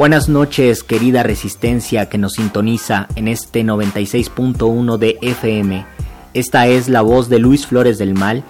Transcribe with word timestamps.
Buenas 0.00 0.30
noches, 0.30 0.82
querida 0.82 1.22
resistencia 1.22 2.08
que 2.08 2.16
nos 2.16 2.32
sintoniza 2.32 3.06
en 3.16 3.28
este 3.28 3.62
96.1 3.62 4.96
de 4.96 5.18
FM. 5.20 5.84
Esta 6.32 6.68
es 6.68 6.88
la 6.88 7.02
voz 7.02 7.28
de 7.28 7.38
Luis 7.38 7.66
Flores 7.66 7.98
del 7.98 8.14
Mal 8.14 8.42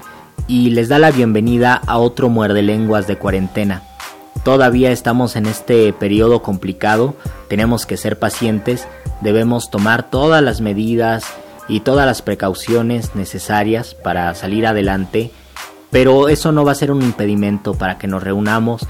y 0.46 0.70
les 0.70 0.88
da 0.88 1.00
la 1.00 1.10
bienvenida 1.10 1.74
a 1.74 1.98
otro 1.98 2.28
muerde 2.28 2.62
lenguas 2.62 3.08
de 3.08 3.18
cuarentena. 3.18 3.82
Todavía 4.44 4.92
estamos 4.92 5.34
en 5.34 5.46
este 5.46 5.92
periodo 5.92 6.41
complicado, 6.41 7.16
tenemos 7.48 7.84
que 7.84 7.96
ser 7.96 8.20
pacientes, 8.20 8.86
debemos 9.20 9.70
tomar 9.72 10.08
todas 10.08 10.44
las 10.44 10.60
medidas 10.60 11.24
y 11.66 11.80
todas 11.80 12.06
las 12.06 12.22
precauciones 12.22 13.16
necesarias 13.16 13.97
para 13.97 14.32
salir 14.36 14.69
adelante, 14.69 15.32
pero 15.91 16.28
eso 16.28 16.53
no 16.53 16.64
va 16.64 16.70
a 16.70 16.77
ser 16.77 16.92
un 16.92 17.03
impedimento 17.03 17.75
para 17.75 17.98
que 17.98 18.06
nos 18.06 18.22
reunamos, 18.22 18.86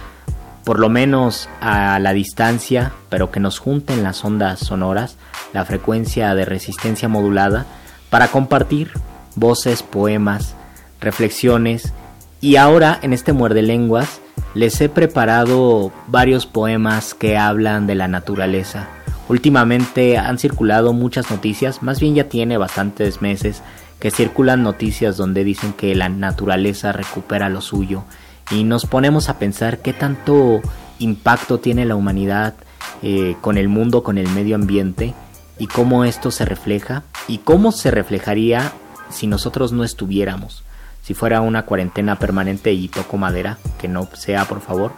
por 0.65 0.79
lo 0.79 0.89
menos 0.89 1.49
a 1.61 1.99
la 1.99 2.13
distancia, 2.13 2.93
pero 3.09 3.31
que 3.31 3.41
nos 3.41 3.59
junten 3.59 4.03
las 4.03 4.25
ondas 4.25 4.61
sonoras, 4.61 5.17
la 5.53 5.65
frecuencia 5.65 6.35
de 6.35 6.45
resistencia 6.45 7.09
modulada, 7.09 7.67
para 8.11 8.29
compartir 8.29 8.93
voces, 9.37 9.83
poemas, 9.83 10.55
reflexiones, 11.01 11.93
y 12.41 12.57
ahora 12.57 12.99
en 13.03 13.13
este 13.13 13.33
muerde 13.33 13.63
lenguas, 13.63 14.21
les 14.55 14.81
he 14.81 14.89
preparado 14.89 15.93
varios 16.09 16.47
poemas 16.47 17.15
que 17.15 17.37
hablan 17.37 17.87
de 17.87 17.95
la 17.95 18.09
naturaleza. 18.09 18.89
Últimamente 19.29 20.19
han 20.19 20.39
circulado 20.39 20.93
muchas 20.93 21.31
noticias, 21.31 21.83
más 21.83 22.01
bien 22.01 22.15
ya 22.15 22.25
tiene 22.29 22.59
bastantes 22.59 23.23
meses 23.23 23.63
que 24.01 24.11
circulan 24.11 24.63
noticias 24.63 25.17
donde 25.17 25.45
dicen 25.45 25.73
que 25.73 25.95
la 25.95 26.09
naturaleza 26.09 26.91
recupera 26.91 27.49
lo 27.49 27.61
suyo 27.61 28.05
y 28.51 28.65
nos 28.65 28.87
ponemos 28.87 29.29
a 29.29 29.39
pensar 29.39 29.79
qué 29.79 29.93
tanto 29.93 30.61
impacto 30.99 31.59
tiene 31.59 31.85
la 31.85 31.97
humanidad 31.97 32.55
eh, 33.03 33.37
con 33.41 33.57
el 33.57 33.69
mundo, 33.69 34.03
con 34.03 34.19
el 34.19 34.29
medio 34.29 34.57
ambiente 34.57 35.15
y 35.59 35.67
cómo 35.67 36.05
esto 36.05 36.31
se 36.31 36.45
refleja 36.45 37.03
y 37.29 37.39
cómo 37.39 37.73
se 37.73 37.91
reflejaría 37.91 38.73
si 39.11 39.27
nosotros 39.27 39.73
no 39.73 39.85
estuviéramos. 39.85 40.65
Si 41.03 41.15
fuera 41.15 41.41
una 41.41 41.65
cuarentena 41.65 42.19
permanente 42.19 42.73
y 42.73 42.89
toco 42.89 43.17
madera, 43.17 43.59
que 43.79 43.89
no 43.89 44.09
sea 44.13 44.45
por 44.45 44.61
favor, 44.61 44.93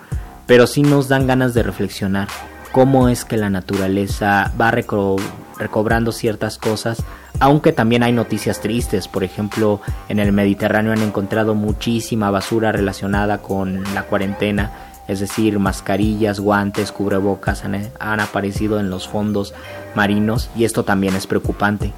pero 0.46 0.66
sí 0.66 0.82
nos 0.82 1.08
dan 1.08 1.26
ganas 1.26 1.54
de 1.54 1.62
reflexionar 1.62 2.28
cómo 2.72 3.08
es 3.08 3.24
que 3.24 3.36
la 3.36 3.50
naturaleza 3.50 4.52
va 4.60 4.70
recobrando 4.70 6.10
ciertas 6.10 6.58
cosas, 6.58 7.04
aunque 7.38 7.72
también 7.72 8.02
hay 8.02 8.12
noticias 8.12 8.60
tristes, 8.60 9.08
por 9.08 9.24
ejemplo, 9.24 9.80
en 10.08 10.18
el 10.18 10.32
Mediterráneo 10.32 10.92
han 10.92 11.02
encontrado 11.02 11.54
muchísima 11.54 12.30
basura 12.30 12.72
relacionada 12.72 13.38
con 13.38 13.84
la 13.94 14.04
cuarentena, 14.04 14.72
es 15.06 15.20
decir, 15.20 15.58
mascarillas, 15.58 16.40
guantes, 16.40 16.92
cubrebocas 16.92 17.64
han, 17.64 17.90
han 18.00 18.20
aparecido 18.20 18.80
en 18.80 18.88
los 18.88 19.06
fondos 19.06 19.52
marinos 19.94 20.48
y 20.56 20.64
esto 20.64 20.84
también 20.84 21.14
es 21.14 21.26
preocupante. 21.26 21.92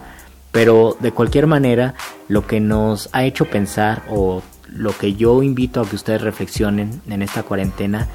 Pero 0.50 0.96
de 1.00 1.12
cualquier 1.12 1.46
manera, 1.46 1.94
lo 2.28 2.46
que 2.46 2.60
nos 2.60 3.08
ha 3.12 3.24
hecho 3.24 3.44
pensar 3.44 4.02
o 4.10 4.42
lo 4.68 4.96
que 4.96 5.14
yo 5.14 5.42
invito 5.42 5.80
a 5.80 5.88
que 5.88 5.96
ustedes 5.96 6.22
reflexionen 6.22 7.02
en 7.08 7.22
esta 7.22 7.42
cuarentena 7.42 8.08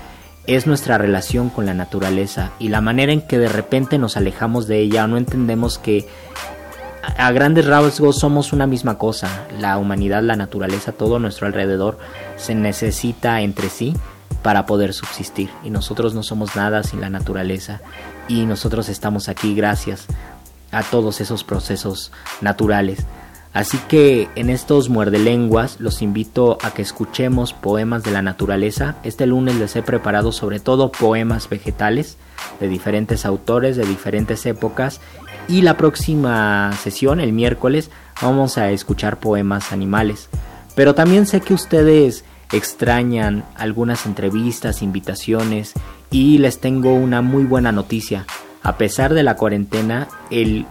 es 0.56 0.66
nuestra 0.66 0.98
relación 0.98 1.50
con 1.50 1.68
la 1.68 1.76
naturaleza 1.76 2.52
y 2.58 2.70
la 2.70 2.82
manera 2.82 3.12
en 3.12 3.22
que 3.22 3.38
de 3.38 3.50
repente 3.50 4.00
nos 4.00 4.18
alejamos 4.18 4.66
de 4.68 4.80
ella 4.80 5.06
o 5.06 5.08
no 5.08 5.18
entendemos 5.18 5.78
que 5.78 6.08
a 7.18 7.32
grandes 7.32 7.68
rasgos 7.68 8.18
somos 8.18 8.52
una 8.52 8.66
misma 8.66 8.98
cosa. 8.98 9.46
La 9.60 9.78
humanidad, 9.78 10.24
la 10.24 10.36
naturaleza, 10.36 10.92
todo 10.92 11.20
nuestro 11.20 11.46
alrededor 11.46 12.00
se 12.36 12.56
necesita 12.56 13.42
entre 13.42 13.70
sí 13.70 13.96
para 14.42 14.66
poder 14.66 14.94
subsistir 14.94 15.52
y 15.64 15.70
nosotros 15.70 16.16
no 16.16 16.24
somos 16.24 16.56
nada 16.56 16.82
sin 16.82 17.00
la 17.00 17.12
naturaleza 17.12 17.82
y 18.28 18.46
nosotros 18.46 18.90
estamos 18.90 19.30
aquí 19.30 19.54
gracias 19.54 20.08
a 20.72 20.82
todos 20.82 21.22
esos 21.22 21.44
procesos 21.44 22.12
naturales. 22.42 23.06
Así 23.52 23.80
que 23.88 24.30
en 24.36 24.50
estos 24.50 24.90
muerdelenguas 24.90 25.80
los 25.80 26.02
invito 26.02 26.60
a 26.62 26.72
que 26.72 26.84
escuchemos 26.84 27.54
poemas 27.54 28.04
de 28.04 28.12
la 28.12 28.22
naturaleza. 28.22 28.98
Este 29.04 29.26
lunes 29.26 29.56
les 29.56 29.76
he 29.76 29.82
preparado 29.82 30.32
sobre 30.32 30.60
todo 30.60 30.92
poemas 30.92 31.50
vegetales 31.50 32.18
de 32.60 32.68
diferentes 32.68 33.26
autores 33.26 33.76
de 33.76 33.86
diferentes 33.86 34.46
épocas 34.46 35.02
y 35.48 35.64
la 35.64 35.78
próxima 35.78 36.72
sesión, 36.74 37.20
el 37.20 37.34
miércoles, 37.34 37.90
vamos 38.22 38.60
a 38.60 38.70
escuchar 38.70 39.20
poemas 39.20 39.72
animales. 39.72 40.30
Pero 40.76 40.94
también 40.94 41.26
sé 41.26 41.42
que 41.42 41.56
ustedes 41.56 42.24
extrañan 42.52 43.44
algunas 43.56 44.06
entrevistas, 44.06 44.84
invitaciones 44.84 45.74
y 46.12 46.38
les 46.38 46.60
tengo 46.60 46.94
una 46.94 47.24
muy 47.24 47.46
buena 47.46 47.72
noticia. 47.72 48.26
A 48.62 48.78
pesar 48.78 49.14
de 49.14 49.24
la 49.24 49.36
cuarentena, 49.36 50.08
el 50.30 50.68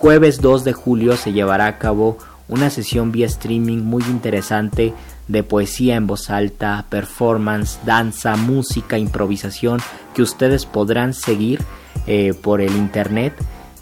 jueves 0.00 0.40
2 0.40 0.62
de 0.62 0.72
julio 0.72 1.16
se 1.16 1.32
llevará 1.32 1.66
a 1.66 1.78
cabo 1.78 2.18
una 2.46 2.70
sesión 2.70 3.10
vía 3.10 3.26
streaming 3.26 3.78
muy 3.78 4.04
interesante 4.04 4.94
de 5.26 5.42
poesía 5.42 5.96
en 5.96 6.06
voz 6.06 6.30
alta, 6.30 6.84
performance, 6.88 7.80
danza, 7.84 8.36
música, 8.36 8.96
improvisación 8.96 9.80
que 10.14 10.22
ustedes 10.22 10.66
podrán 10.66 11.14
seguir 11.14 11.60
eh, 12.06 12.32
por 12.32 12.60
el 12.60 12.76
internet. 12.76 13.34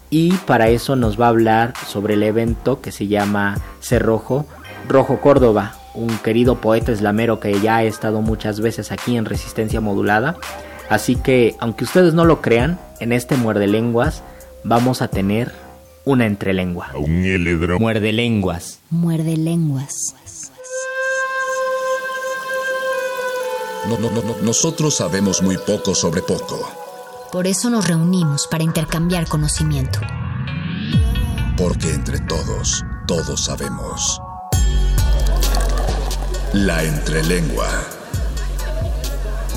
Y 0.08 0.32
para 0.32 0.68
eso 0.68 0.96
nos 0.96 1.20
va 1.20 1.26
a 1.26 1.30
hablar 1.30 1.74
sobre 1.86 2.14
el 2.14 2.22
evento 2.22 2.80
que 2.80 2.92
se 2.92 3.08
llama 3.08 3.58
Cerrojo, 3.80 4.46
Rojo 4.88 5.20
Córdoba, 5.20 5.74
un 5.94 6.16
querido 6.18 6.62
poeta 6.62 6.92
eslamero 6.92 7.40
que 7.40 7.60
ya 7.60 7.76
ha 7.76 7.84
estado 7.84 8.22
muchas 8.22 8.60
veces 8.60 8.90
aquí 8.90 9.18
en 9.18 9.26
Resistencia 9.26 9.82
Modulada. 9.82 10.36
Así 10.88 11.14
que, 11.16 11.56
aunque 11.60 11.84
ustedes 11.84 12.14
no 12.14 12.24
lo 12.24 12.40
crean, 12.40 12.78
en 13.00 13.12
este 13.12 13.36
muerde 13.36 13.66
lenguas 13.66 14.22
vamos 14.64 15.02
a 15.02 15.08
tener 15.08 15.65
una 16.06 16.24
entrelengua. 16.24 16.92
Un 16.94 17.24
heledro. 17.24 17.80
Muerde 17.80 18.12
lenguas. 18.12 18.78
Muerde 18.90 19.36
lenguas. 19.36 20.14
nosotros 24.42 24.96
sabemos 24.96 25.42
muy 25.42 25.58
poco 25.58 25.94
sobre 25.94 26.22
poco. 26.22 26.58
Por 27.32 27.46
eso 27.46 27.70
nos 27.70 27.86
reunimos 27.86 28.46
para 28.46 28.62
intercambiar 28.62 29.28
conocimiento. 29.28 30.00
Porque 31.56 31.92
entre 31.92 32.20
todos, 32.20 32.84
todos 33.06 33.44
sabemos. 33.44 34.20
La 36.52 36.84
entrelengua. 36.84 37.68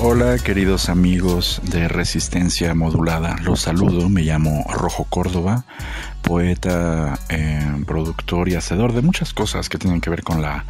Hola 0.02 0.38
queridos 0.38 0.88
amigos 0.88 1.60
de 1.62 1.86
Resistencia 1.86 2.74
Modulada, 2.74 3.36
los 3.42 3.60
saludo, 3.60 4.08
me 4.08 4.22
llamo 4.22 4.64
Rojo 4.72 5.04
Córdoba, 5.04 5.66
poeta, 6.22 7.18
eh, 7.28 7.84
productor 7.86 8.48
y 8.48 8.54
hacedor 8.54 8.94
de 8.94 9.02
muchas 9.02 9.34
cosas 9.34 9.68
que 9.68 9.76
tienen 9.76 10.00
que 10.00 10.08
ver 10.08 10.22
con 10.22 10.40
la 10.40 10.64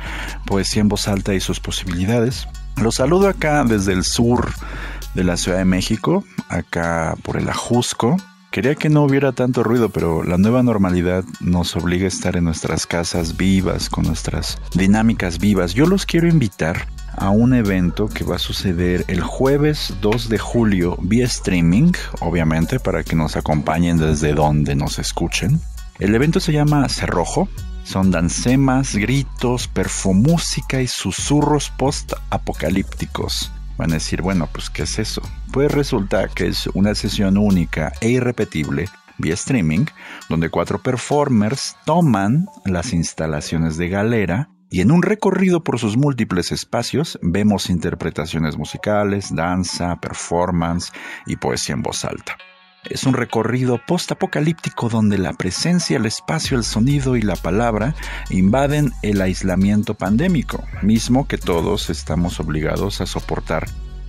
poesía 0.46 0.80
en 0.80 0.88
voz 0.88 1.06
alta 1.06 1.32
y 1.32 1.38
sus 1.38 1.60
posibilidades. 1.60 2.48
Los 2.82 2.96
saludo 2.96 3.28
acá 3.28 3.62
desde 3.62 3.92
el 3.92 4.02
sur 4.02 4.50
de 5.14 5.22
la 5.22 5.36
Ciudad 5.36 5.58
de 5.58 5.64
México, 5.64 6.24
acá 6.48 7.14
por 7.22 7.36
el 7.36 7.48
Ajusco. 7.48 8.16
Quería 8.50 8.74
que 8.74 8.88
no 8.88 9.04
hubiera 9.04 9.30
tanto 9.30 9.62
ruido, 9.62 9.90
pero 9.90 10.24
la 10.24 10.38
nueva 10.38 10.64
normalidad 10.64 11.24
nos 11.38 11.76
obliga 11.76 12.06
a 12.06 12.08
estar 12.08 12.34
en 12.34 12.42
nuestras 12.42 12.84
casas 12.84 13.36
vivas, 13.36 13.90
con 13.90 14.06
nuestras 14.06 14.58
dinámicas 14.74 15.38
vivas. 15.38 15.72
Yo 15.72 15.86
los 15.86 16.04
quiero 16.04 16.26
invitar 16.26 16.88
a 17.16 17.30
un 17.30 17.54
evento 17.54 18.08
que 18.08 18.24
va 18.24 18.36
a 18.36 18.38
suceder 18.38 19.04
el 19.08 19.20
jueves 19.22 19.94
2 20.00 20.28
de 20.28 20.38
julio 20.38 20.96
vía 21.00 21.26
streaming, 21.26 21.92
obviamente 22.20 22.80
para 22.80 23.02
que 23.02 23.16
nos 23.16 23.36
acompañen 23.36 23.98
desde 23.98 24.32
donde 24.32 24.74
nos 24.74 24.98
escuchen. 24.98 25.60
El 25.98 26.14
evento 26.14 26.40
se 26.40 26.52
llama 26.52 26.88
Cerrojo. 26.88 27.48
Son 27.84 28.10
dancemas, 28.10 28.94
gritos, 28.94 29.68
perfumúsica 29.68 30.80
y 30.80 30.86
susurros 30.86 31.70
post-apocalípticos. 31.76 33.52
Van 33.76 33.90
a 33.90 33.94
decir, 33.94 34.22
bueno, 34.22 34.48
pues 34.52 34.70
¿qué 34.70 34.84
es 34.84 34.98
eso? 34.98 35.22
Pues 35.52 35.72
resulta 35.72 36.28
que 36.28 36.48
es 36.48 36.66
una 36.74 36.94
sesión 36.94 37.36
única 37.36 37.92
e 38.00 38.10
irrepetible 38.10 38.88
vía 39.18 39.34
streaming, 39.34 39.86
donde 40.28 40.50
cuatro 40.50 40.82
performers 40.82 41.76
toman 41.84 42.46
las 42.64 42.92
instalaciones 42.92 43.76
de 43.76 43.88
Galera 43.88 44.48
y 44.70 44.80
en 44.80 44.92
un 44.92 45.02
recorrido 45.02 45.64
por 45.64 45.78
sus 45.78 45.96
múltiples 45.96 46.52
espacios 46.52 47.18
vemos 47.22 47.68
interpretaciones 47.68 48.56
musicales, 48.56 49.34
danza, 49.34 49.96
performance 49.96 50.92
y 51.26 51.36
poesía 51.36 51.74
en 51.74 51.82
voz 51.82 52.04
alta. 52.04 52.36
Es 52.88 53.04
un 53.04 53.12
recorrido 53.12 53.78
post-apocalíptico 53.86 54.88
donde 54.88 55.18
la 55.18 55.34
presencia, 55.34 55.98
el 55.98 56.06
espacio, 56.06 56.56
el 56.56 56.64
sonido 56.64 57.16
y 57.16 57.22
la 57.22 57.36
palabra 57.36 57.94
invaden 58.30 58.92
el 59.02 59.20
aislamiento 59.20 59.94
pandémico, 59.94 60.64
mismo 60.80 61.28
que 61.28 61.36
todos 61.36 61.90
estamos 61.90 62.40
obligados 62.40 63.02
a 63.02 63.06
soportar 63.06 63.66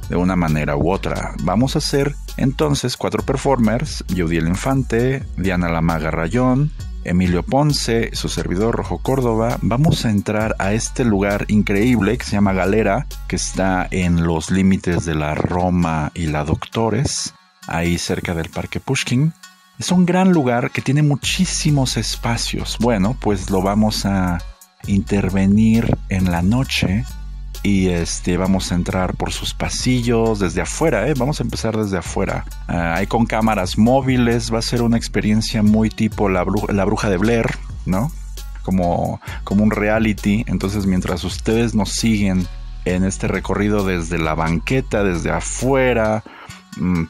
de 0.09 0.15
una 0.15 0.35
manera 0.35 0.77
u 0.77 0.91
otra. 0.91 1.35
Vamos 1.43 1.75
a 1.75 1.79
hacer 1.79 2.15
entonces 2.37 2.95
cuatro 2.95 3.23
performers, 3.23 4.05
Yudiel 4.07 4.47
Infante, 4.47 5.23
Diana 5.37 5.69
Lamaga 5.69 6.11
Rayón, 6.11 6.71
Emilio 7.03 7.43
Ponce, 7.43 8.11
su 8.13 8.29
servidor 8.29 8.75
Rojo 8.75 8.99
Córdoba, 8.99 9.57
vamos 9.61 10.05
a 10.05 10.09
entrar 10.09 10.55
a 10.59 10.73
este 10.73 11.03
lugar 11.05 11.45
increíble 11.47 12.17
que 12.17 12.25
se 12.25 12.33
llama 12.33 12.53
Galera, 12.53 13.07
que 13.27 13.35
está 13.35 13.87
en 13.91 14.23
los 14.23 14.51
límites 14.51 15.05
de 15.05 15.15
la 15.15 15.35
Roma 15.35 16.11
y 16.13 16.27
la 16.27 16.43
Doctores 16.43 17.33
ahí 17.67 17.97
cerca 17.97 18.33
del 18.33 18.49
Parque 18.49 18.79
Pushkin. 18.79 19.33
Es 19.79 19.91
un 19.91 20.05
gran 20.05 20.31
lugar 20.31 20.71
que 20.71 20.81
tiene 20.81 21.01
muchísimos 21.01 21.97
espacios. 21.97 22.77
Bueno, 22.79 23.17
pues 23.19 23.49
lo 23.49 23.61
vamos 23.61 24.05
a 24.05 24.37
intervenir 24.87 25.97
en 26.09 26.31
la 26.31 26.41
noche 26.41 27.05
y 27.63 27.89
este 27.89 28.37
vamos 28.37 28.71
a 28.71 28.75
entrar 28.75 29.15
por 29.15 29.31
sus 29.31 29.53
pasillos 29.53 30.39
desde 30.39 30.61
afuera, 30.61 31.07
¿eh? 31.07 31.13
vamos 31.17 31.39
a 31.39 31.43
empezar 31.43 31.77
desde 31.77 31.97
afuera. 31.97 32.45
Ah, 32.67 32.95
ahí 32.95 33.07
con 33.07 33.25
cámaras 33.25 33.77
móviles, 33.77 34.53
va 34.53 34.59
a 34.59 34.63
ser 34.63 34.81
una 34.81 34.97
experiencia 34.97 35.61
muy 35.61 35.89
tipo 35.89 36.29
la, 36.29 36.43
bruja, 36.43 36.73
la 36.73 36.85
bruja 36.85 37.09
de 37.09 37.17
Blair, 37.17 37.47
¿no? 37.85 38.11
Como, 38.63 39.21
como 39.43 39.63
un 39.63 39.71
reality. 39.71 40.43
Entonces, 40.47 40.85
mientras 40.85 41.23
ustedes 41.23 41.75
nos 41.75 41.91
siguen 41.91 42.47
en 42.85 43.03
este 43.03 43.27
recorrido 43.27 43.85
desde 43.85 44.17
la 44.17 44.33
banqueta, 44.33 45.03
desde 45.03 45.29
afuera, 45.31 46.23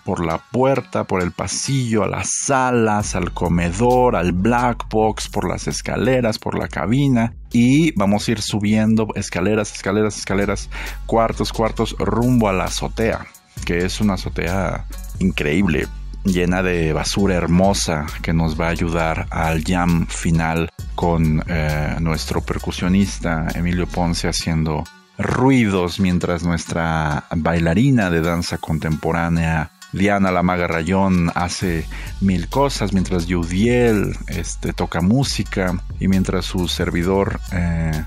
por 0.03 0.25
la 0.25 0.37
puerta, 0.37 1.03
por 1.03 1.21
el 1.21 1.31
pasillo, 1.31 2.03
a 2.03 2.07
las 2.07 2.29
salas, 2.45 3.15
al 3.15 3.31
comedor, 3.33 4.15
al 4.15 4.31
black 4.31 4.87
box, 4.89 5.29
por 5.29 5.47
las 5.47 5.67
escaleras, 5.67 6.39
por 6.39 6.57
la 6.57 6.67
cabina. 6.67 7.33
Y 7.51 7.91
vamos 7.97 8.27
a 8.27 8.31
ir 8.31 8.41
subiendo 8.41 9.07
escaleras, 9.15 9.73
escaleras, 9.73 10.17
escaleras, 10.17 10.69
cuartos, 11.05 11.53
cuartos, 11.53 11.95
rumbo 11.99 12.47
a 12.47 12.53
la 12.53 12.65
azotea, 12.65 13.25
que 13.65 13.85
es 13.85 14.01
una 14.01 14.13
azotea 14.13 14.85
increíble, 15.19 15.87
llena 16.23 16.63
de 16.63 16.93
basura 16.93 17.35
hermosa 17.35 18.05
que 18.21 18.33
nos 18.33 18.59
va 18.59 18.67
a 18.67 18.71
ayudar 18.71 19.27
al 19.31 19.63
jam 19.63 20.07
final 20.07 20.69
con 20.95 21.43
eh, 21.47 21.95
nuestro 21.99 22.41
percusionista 22.41 23.47
Emilio 23.55 23.87
Ponce 23.87 24.27
haciendo 24.27 24.83
ruidos 25.17 25.99
mientras 25.99 26.43
nuestra 26.43 27.25
bailarina 27.35 28.09
de 28.09 28.21
danza 28.21 28.57
contemporánea 28.57 29.71
Diana 29.93 30.31
la 30.31 30.41
Maga 30.41 30.67
Rayón 30.67 31.31
hace 31.35 31.85
mil 32.21 32.47
cosas 32.47 32.93
mientras 32.93 33.25
Yudiel 33.25 34.15
este, 34.27 34.71
toca 34.71 35.01
música 35.01 35.77
y 35.99 36.07
mientras 36.07 36.45
su 36.45 36.69
servidor 36.69 37.41
eh, 37.51 38.05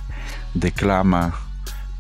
declama 0.55 1.35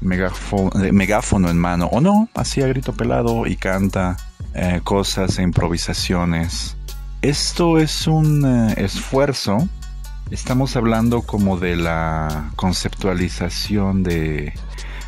eh, 0.00 0.92
megáfono, 0.92 1.50
en 1.50 1.58
mano 1.58 1.86
o 1.86 2.00
no, 2.00 2.28
así 2.34 2.62
a 2.62 2.66
grito 2.66 2.94
pelado 2.94 3.46
y 3.46 3.56
canta 3.56 4.16
eh, 4.54 4.80
cosas 4.82 5.38
e 5.38 5.42
improvisaciones. 5.42 6.76
Esto 7.20 7.78
es 7.78 8.06
un 8.06 8.44
esfuerzo. 8.76 9.68
Estamos 10.30 10.76
hablando 10.76 11.22
como 11.22 11.58
de 11.58 11.76
la 11.76 12.50
conceptualización 12.56 14.02
de 14.02 14.54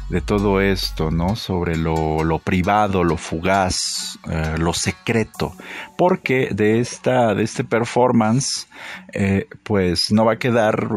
de 0.08 0.20
todo 0.20 0.60
esto, 0.60 1.10
¿no? 1.10 1.34
Sobre 1.36 1.76
lo, 1.76 2.22
lo 2.22 2.38
privado, 2.38 3.02
lo 3.02 3.16
fugaz, 3.16 4.18
eh, 4.30 4.54
lo 4.58 4.72
secreto. 4.72 5.52
Porque 5.96 6.50
de 6.52 6.80
esta, 6.80 7.34
de 7.34 7.42
este 7.42 7.64
performance, 7.64 8.68
eh, 9.12 9.48
pues 9.64 10.12
no 10.12 10.24
va 10.24 10.34
a 10.34 10.38
quedar, 10.38 10.88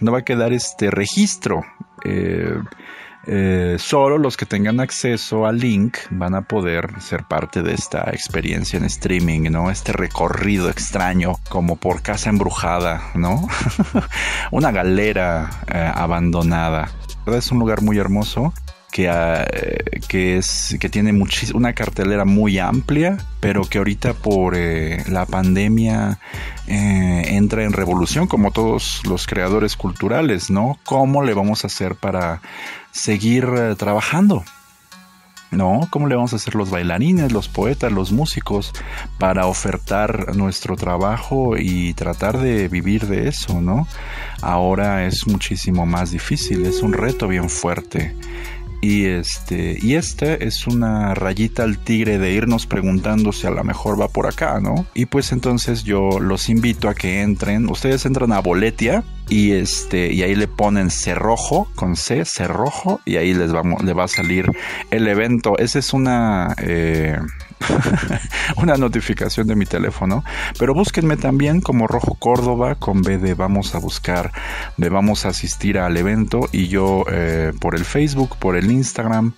no 0.00 0.12
va 0.12 0.18
a 0.18 0.24
quedar 0.24 0.52
este 0.52 0.90
registro. 0.90 1.62
Eh, 2.04 2.56
solo 3.78 4.16
los 4.16 4.38
que 4.38 4.46
tengan 4.46 4.80
acceso 4.80 5.44
al 5.44 5.58
link 5.58 5.98
van 6.08 6.34
a 6.34 6.42
poder 6.42 6.98
ser 7.02 7.24
parte 7.24 7.62
de 7.62 7.74
esta 7.74 8.08
experiencia 8.10 8.78
en 8.78 8.86
streaming, 8.86 9.50
¿no? 9.50 9.70
Este 9.70 9.92
recorrido 9.92 10.70
extraño, 10.70 11.34
como 11.50 11.76
por 11.76 12.00
casa 12.00 12.30
embrujada, 12.30 13.10
¿no? 13.14 13.46
Una 14.50 14.72
galera 14.72 15.50
abandonada 15.94 16.88
es 17.36 17.52
un 17.52 17.58
lugar 17.58 17.82
muy 17.82 17.98
hermoso 17.98 18.54
que, 18.90 19.08
ah, 19.08 19.46
que, 20.08 20.38
es, 20.38 20.76
que 20.80 20.88
tiene 20.88 21.12
una 21.54 21.72
cartelera 21.74 22.24
muy 22.24 22.58
amplia, 22.58 23.18
pero 23.40 23.62
que 23.62 23.78
ahorita 23.78 24.14
por 24.14 24.54
eh, 24.56 25.04
la 25.08 25.26
pandemia 25.26 26.18
eh, 26.66 27.22
entra 27.28 27.64
en 27.64 27.72
revolución, 27.72 28.26
como 28.26 28.50
todos 28.50 29.02
los 29.06 29.26
creadores 29.26 29.76
culturales, 29.76 30.50
¿no? 30.50 30.78
¿Cómo 30.84 31.22
le 31.22 31.34
vamos 31.34 31.64
a 31.64 31.66
hacer 31.66 31.94
para 31.96 32.40
seguir 32.90 33.46
eh, 33.56 33.74
trabajando? 33.76 34.44
¿No? 35.50 35.80
¿Cómo 35.90 36.06
le 36.06 36.14
vamos 36.14 36.32
a 36.32 36.36
hacer 36.36 36.54
los 36.54 36.70
bailarines, 36.70 37.32
los 37.32 37.48
poetas, 37.48 37.92
los 37.92 38.12
músicos 38.12 38.72
para 39.18 39.46
ofertar 39.46 40.36
nuestro 40.36 40.76
trabajo 40.76 41.56
y 41.56 41.94
tratar 41.94 42.38
de 42.38 42.68
vivir 42.68 43.06
de 43.06 43.28
eso, 43.28 43.60
¿no? 43.60 43.86
Ahora 44.42 45.06
es 45.06 45.26
muchísimo 45.26 45.86
más 45.86 46.10
difícil, 46.10 46.64
es 46.66 46.82
un 46.82 46.92
reto 46.92 47.28
bien 47.28 47.48
fuerte. 47.48 48.14
Y 48.80 49.06
este, 49.06 49.76
y 49.80 49.94
esta 49.94 50.34
es 50.34 50.66
una 50.66 51.14
rayita 51.14 51.64
al 51.64 51.78
tigre 51.78 52.18
de 52.18 52.32
irnos 52.32 52.66
preguntando 52.66 53.32
si 53.32 53.46
a 53.46 53.50
lo 53.50 53.64
mejor 53.64 54.00
va 54.00 54.08
por 54.08 54.26
acá, 54.26 54.60
¿no? 54.60 54.86
Y 54.94 55.06
pues 55.06 55.32
entonces 55.32 55.82
yo 55.84 56.20
los 56.20 56.48
invito 56.48 56.88
a 56.88 56.94
que 56.94 57.22
entren. 57.22 57.68
Ustedes 57.68 58.06
entran 58.06 58.32
a 58.32 58.40
Boletia 58.40 59.02
y 59.28 59.52
este, 59.52 60.12
y 60.12 60.22
ahí 60.22 60.34
le 60.34 60.48
ponen 60.48 60.90
cerrojo 60.90 61.68
con 61.74 61.96
C, 61.96 62.24
cerrojo, 62.24 63.00
y 63.04 63.16
ahí 63.16 63.34
les 63.34 63.52
vamos, 63.52 63.82
le 63.82 63.92
va 63.92 64.04
a 64.04 64.08
salir 64.08 64.50
el 64.90 65.08
evento. 65.08 65.58
Esa 65.58 65.80
es 65.80 65.92
una 65.92 66.54
eh, 66.62 67.18
una 68.56 68.76
notificación 68.76 69.46
de 69.46 69.56
mi 69.56 69.66
teléfono. 69.66 70.24
Pero 70.58 70.74
búsquenme 70.74 71.16
también 71.16 71.60
como 71.60 71.86
Rojo 71.86 72.14
Córdoba 72.14 72.74
con 72.74 73.02
B 73.02 73.18
de 73.18 73.34
vamos 73.34 73.74
a 73.74 73.78
buscar, 73.78 74.32
de 74.76 74.88
vamos 74.88 75.24
a 75.24 75.30
asistir 75.30 75.78
al 75.78 75.96
evento 75.96 76.48
y 76.52 76.68
yo 76.68 77.04
eh, 77.10 77.52
por 77.60 77.74
el 77.74 77.84
Facebook, 77.84 78.36
por 78.38 78.56
el 78.56 78.70
Instagram, 78.70 79.34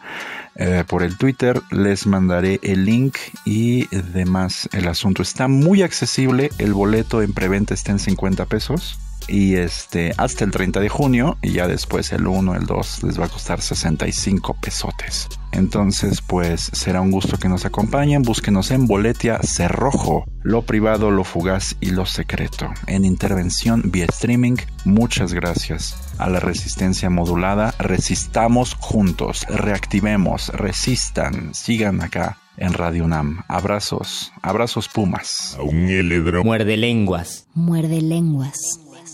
eh, 0.56 0.84
por 0.86 1.02
el 1.02 1.16
Twitter 1.16 1.60
les 1.70 2.06
mandaré 2.06 2.60
el 2.62 2.84
link 2.84 3.16
y 3.44 3.86
demás. 3.96 4.68
El 4.72 4.88
asunto 4.88 5.22
está 5.22 5.48
muy 5.48 5.82
accesible, 5.82 6.50
el 6.58 6.72
boleto 6.72 7.22
en 7.22 7.32
preventa 7.32 7.74
está 7.74 7.92
en 7.92 7.98
50 7.98 8.46
pesos 8.46 8.98
y 9.30 9.54
este 9.54 10.12
hasta 10.16 10.44
el 10.44 10.50
30 10.50 10.80
de 10.80 10.88
junio 10.88 11.38
y 11.40 11.52
ya 11.52 11.68
después 11.68 12.12
el 12.12 12.26
1, 12.26 12.56
el 12.56 12.66
2 12.66 13.04
les 13.04 13.20
va 13.20 13.26
a 13.26 13.28
costar 13.28 13.60
65 13.60 14.56
pesotes. 14.60 15.28
Entonces, 15.52 16.20
pues 16.22 16.70
será 16.72 17.00
un 17.00 17.10
gusto 17.10 17.37
que 17.37 17.49
nos 17.49 17.64
acompañen. 17.64 18.22
Búsquenos 18.22 18.70
en 18.70 18.87
Boletia 18.87 19.40
Cerrojo, 19.42 20.25
lo 20.42 20.62
privado, 20.62 21.10
lo 21.10 21.25
fugaz 21.25 21.76
y 21.80 21.90
lo 21.90 22.06
secreto. 22.06 22.68
En 22.87 23.04
intervención 23.04 23.82
vía 23.87 24.06
streaming, 24.08 24.56
muchas 24.84 25.32
gracias 25.32 25.96
a 26.18 26.28
la 26.28 26.40
resistencia 26.40 27.10
modulada. 27.10 27.75
Resistamos 27.78 28.75
juntos, 28.75 29.46
reactivemos, 29.49 30.49
resistan, 30.49 31.54
sigan 31.54 32.00
acá 32.00 32.38
en 32.56 32.72
Radio 32.72 33.04
UNAM. 33.04 33.42
Abrazos, 33.49 34.32
abrazos 34.42 34.88
Pumas. 34.88 35.58
Muerde 36.44 36.76
lenguas. 36.76 37.46
Muerde 37.54 38.02
lenguas. 38.02 38.80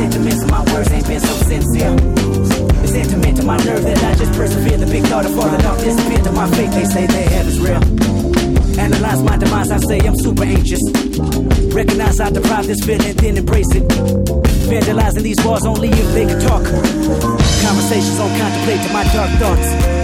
Sentiments 0.00 0.42
of 0.42 0.50
my 0.50 0.64
words 0.72 0.90
ain't 0.92 1.06
been 1.06 1.20
so 1.20 1.34
sincere. 1.44 1.92
The 1.92 2.88
sentiment 2.88 3.36
to 3.36 3.44
my 3.44 3.58
nerve 3.58 3.82
that 3.82 4.02
I 4.02 4.14
just 4.14 4.32
persevere. 4.32 4.78
The 4.78 4.86
big 4.86 5.04
thought 5.04 5.26
of 5.26 5.34
falling 5.34 5.62
off 5.66 5.78
disappear 5.78 6.24
to 6.24 6.32
my 6.32 6.48
faith. 6.56 6.72
They 6.72 6.86
say 6.86 7.06
their 7.06 7.28
head 7.28 7.44
is 7.44 7.60
real. 7.60 7.84
Analyze 8.80 9.22
my 9.22 9.36
demise, 9.36 9.70
I 9.70 9.76
say 9.76 9.98
I'm 10.00 10.16
super 10.16 10.44
anxious. 10.44 10.80
Recognize 11.74 12.18
I 12.18 12.30
deprive 12.30 12.66
this 12.66 12.80
feeling, 12.80 13.14
then 13.16 13.36
embrace 13.36 13.68
it. 13.74 13.84
writing 14.96 15.22
these 15.22 15.44
walls 15.44 15.66
only 15.66 15.90
if 15.90 16.14
they 16.14 16.24
could 16.24 16.40
talk. 16.40 16.64
Conversations 16.64 18.18
on 18.18 18.30
contemplate 18.40 18.80
to 18.80 18.92
my 18.94 19.04
dark 19.12 19.30
thoughts. 19.38 19.99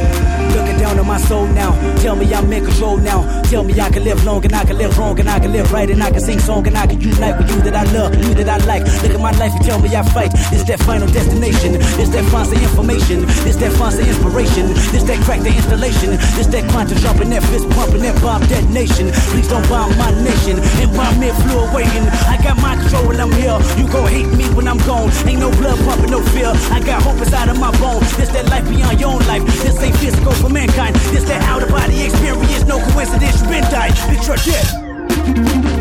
Down 0.86 1.00
on 1.00 1.06
my 1.08 1.18
soul 1.18 1.48
now. 1.48 1.74
Tell 1.98 2.14
me 2.14 2.32
I'm 2.32 2.52
in 2.52 2.64
control 2.64 2.96
now. 2.96 3.26
Tell 3.50 3.64
me 3.64 3.74
I 3.80 3.90
can 3.90 4.04
live 4.04 4.24
long 4.24 4.44
and 4.44 4.54
I 4.54 4.64
can 4.64 4.78
live 4.78 4.96
wrong 4.96 5.18
and 5.18 5.28
I 5.28 5.40
can 5.40 5.50
live 5.50 5.72
right 5.72 5.90
and 5.90 6.00
I 6.00 6.12
can 6.12 6.20
sing 6.20 6.38
song 6.38 6.64
and 6.68 6.78
I 6.78 6.86
can 6.86 7.00
unite 7.00 7.36
with 7.38 7.50
you 7.50 7.58
that 7.66 7.74
I 7.74 7.82
love, 7.90 8.14
you 8.14 8.34
that 8.38 8.48
I 8.48 8.58
like. 8.70 8.86
Look 9.02 9.10
at 9.10 9.18
my 9.18 9.32
life 9.34 9.50
and 9.50 9.64
tell 9.66 9.80
me 9.80 9.90
I 9.96 10.02
fight. 10.14 10.30
It's 10.54 10.62
that 10.70 10.78
final 10.78 11.08
destination. 11.08 11.74
It's 11.98 12.10
that 12.14 12.22
fancy 12.30 12.54
information. 12.62 13.26
It's 13.42 13.58
that 13.58 13.72
fancy 13.74 14.06
inspiration. 14.06 14.70
It's 14.94 15.02
that 15.10 15.18
crack 15.26 15.42
the 15.42 15.50
installation. 15.50 16.14
It's 16.38 16.46
that 16.54 16.70
quantum 16.70 16.98
jumping, 17.02 17.30
that 17.34 17.42
fist 17.50 17.66
pumping, 17.74 18.02
that 18.06 18.22
bomb 18.22 18.46
detonation. 18.46 19.10
Please 19.34 19.48
don't 19.50 19.66
bomb 19.66 19.90
my 19.98 20.14
nation. 20.22 20.62
Environment 20.78 21.34
fluid 21.42 21.66
waiting. 21.74 22.06
I 22.30 22.38
got 22.46 22.62
my 22.62 22.78
control 22.78 23.10
when 23.10 23.18
I'm 23.18 23.34
here. 23.34 23.58
You 23.74 23.90
gon' 23.90 24.06
hate 24.06 24.30
me 24.38 24.46
when 24.54 24.70
I'm 24.70 24.78
gone. 24.86 25.10
Ain't 25.26 25.42
no 25.42 25.50
blood 25.58 25.82
pumping, 25.82 26.14
no 26.14 26.22
fear. 26.30 26.54
I 26.70 26.78
got 26.78 27.02
hope 27.02 27.18
inside 27.18 27.50
of 27.50 27.58
my 27.58 27.74
bones. 27.82 28.06
It's 28.22 28.30
that 28.38 28.46
life 28.54 28.70
beyond 28.70 29.02
your 29.02 29.18
own 29.18 29.22
life. 29.26 29.42
This 29.66 29.82
ain't 29.82 29.98
physical 29.98 30.30
for 30.30 30.46
mankind. 30.48 30.75
This 30.76 31.24
that 31.24 31.40
out 31.48 31.62
of 31.62 31.70
body 31.70 32.02
experience, 32.02 32.66
no 32.66 32.78
coincidence, 32.92 33.40
you've 33.40 33.50
been 33.50 33.62
died. 33.70 33.94
Picture 34.10 34.36
death. 34.44 35.75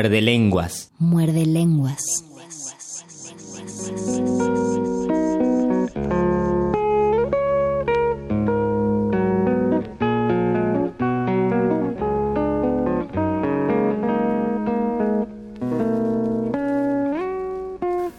Muerde 0.00 0.22
lenguas. 0.22 0.92
Muerde 0.98 1.44
lenguas. 1.44 2.24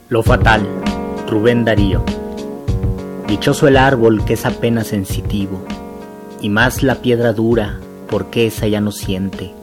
Lo 0.10 0.22
fatal, 0.22 0.68
Rubén 1.28 1.66
Darío. 1.66 2.04
Dichoso 3.28 3.68
el 3.68 3.78
árbol 3.78 4.24
que 4.24 4.34
es 4.34 4.46
apenas 4.46 4.86
sensitivo, 4.86 5.66
y 6.42 6.50
más 6.50 6.84
la 6.84 7.02
piedra 7.02 7.34
dura, 7.34 7.80
porque 8.08 8.46
esa 8.46 8.68
ya 8.68 8.82
no 8.82 8.92
siente 8.92 9.60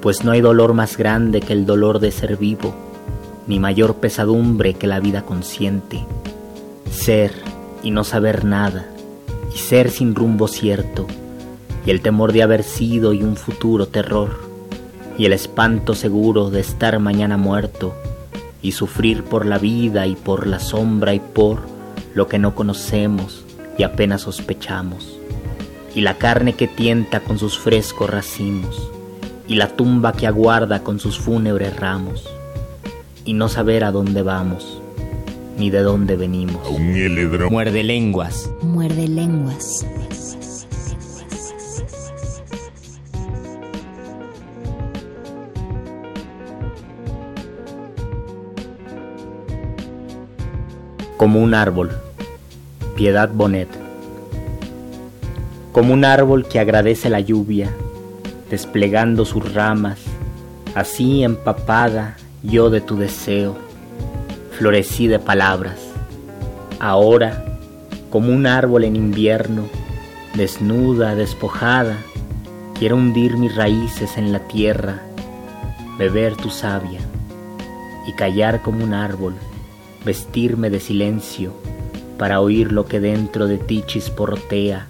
pues 0.00 0.24
no 0.24 0.32
hay 0.32 0.40
dolor 0.40 0.74
más 0.74 0.96
grande 0.96 1.40
que 1.40 1.52
el 1.52 1.66
dolor 1.66 1.98
de 1.98 2.10
ser 2.10 2.36
vivo, 2.36 2.74
ni 3.46 3.58
mayor 3.58 3.96
pesadumbre 3.96 4.74
que 4.74 4.86
la 4.86 5.00
vida 5.00 5.22
consciente. 5.22 6.04
Ser 6.90 7.32
y 7.82 7.90
no 7.90 8.04
saber 8.04 8.44
nada, 8.44 8.86
y 9.54 9.58
ser 9.58 9.90
sin 9.90 10.14
rumbo 10.14 10.48
cierto, 10.48 11.06
y 11.84 11.90
el 11.90 12.00
temor 12.00 12.32
de 12.32 12.42
haber 12.42 12.62
sido 12.62 13.12
y 13.12 13.22
un 13.22 13.36
futuro 13.36 13.88
terror, 13.88 14.38
y 15.16 15.24
el 15.24 15.32
espanto 15.32 15.94
seguro 15.94 16.50
de 16.50 16.60
estar 16.60 16.98
mañana 16.98 17.36
muerto, 17.36 17.94
y 18.62 18.72
sufrir 18.72 19.24
por 19.24 19.46
la 19.46 19.58
vida 19.58 20.06
y 20.06 20.14
por 20.14 20.46
la 20.46 20.60
sombra 20.60 21.14
y 21.14 21.20
por 21.20 21.60
lo 22.14 22.26
que 22.26 22.38
no 22.38 22.54
conocemos 22.54 23.44
y 23.78 23.84
apenas 23.84 24.22
sospechamos, 24.22 25.18
y 25.94 26.00
la 26.00 26.18
carne 26.18 26.54
que 26.54 26.68
tienta 26.68 27.20
con 27.20 27.38
sus 27.38 27.58
frescos 27.58 28.10
racimos, 28.10 28.90
y 29.48 29.54
la 29.54 29.68
tumba 29.68 30.12
que 30.12 30.26
aguarda 30.26 30.84
con 30.84 31.00
sus 31.00 31.18
fúnebres 31.18 31.74
ramos, 31.76 32.28
y 33.24 33.32
no 33.32 33.48
saber 33.48 33.82
a 33.82 33.90
dónde 33.90 34.22
vamos, 34.22 34.80
ni 35.56 35.70
de 35.70 35.80
dónde 35.80 36.16
venimos. 36.16 36.70
Muerde 37.50 37.82
lenguas. 37.82 38.50
Muerde 38.62 39.08
lenguas. 39.08 39.86
Como 51.16 51.40
un 51.40 51.54
árbol. 51.54 51.90
Piedad 52.94 53.30
Bonet. 53.32 53.68
Como 55.72 55.94
un 55.94 56.04
árbol 56.04 56.46
que 56.46 56.60
agradece 56.60 57.10
la 57.10 57.20
lluvia 57.20 57.72
desplegando 58.50 59.24
sus 59.24 59.52
ramas, 59.52 59.98
así 60.74 61.22
empapada 61.22 62.16
yo 62.42 62.70
de 62.70 62.80
tu 62.80 62.96
deseo, 62.96 63.56
florecí 64.52 65.06
de 65.06 65.18
palabras. 65.18 65.78
Ahora, 66.80 67.44
como 68.10 68.32
un 68.32 68.46
árbol 68.46 68.84
en 68.84 68.96
invierno, 68.96 69.64
desnuda, 70.34 71.14
despojada, 71.14 71.96
quiero 72.78 72.96
hundir 72.96 73.36
mis 73.36 73.54
raíces 73.54 74.16
en 74.16 74.32
la 74.32 74.40
tierra, 74.40 75.02
beber 75.98 76.36
tu 76.36 76.50
savia 76.50 77.00
y 78.06 78.12
callar 78.12 78.62
como 78.62 78.84
un 78.84 78.94
árbol 78.94 79.34
vestirme 80.04 80.70
de 80.70 80.80
silencio 80.80 81.52
para 82.18 82.40
oír 82.40 82.72
lo 82.72 82.86
que 82.86 83.00
dentro 83.00 83.46
de 83.46 83.58
ti 83.58 83.82
chisporrotea 83.86 84.86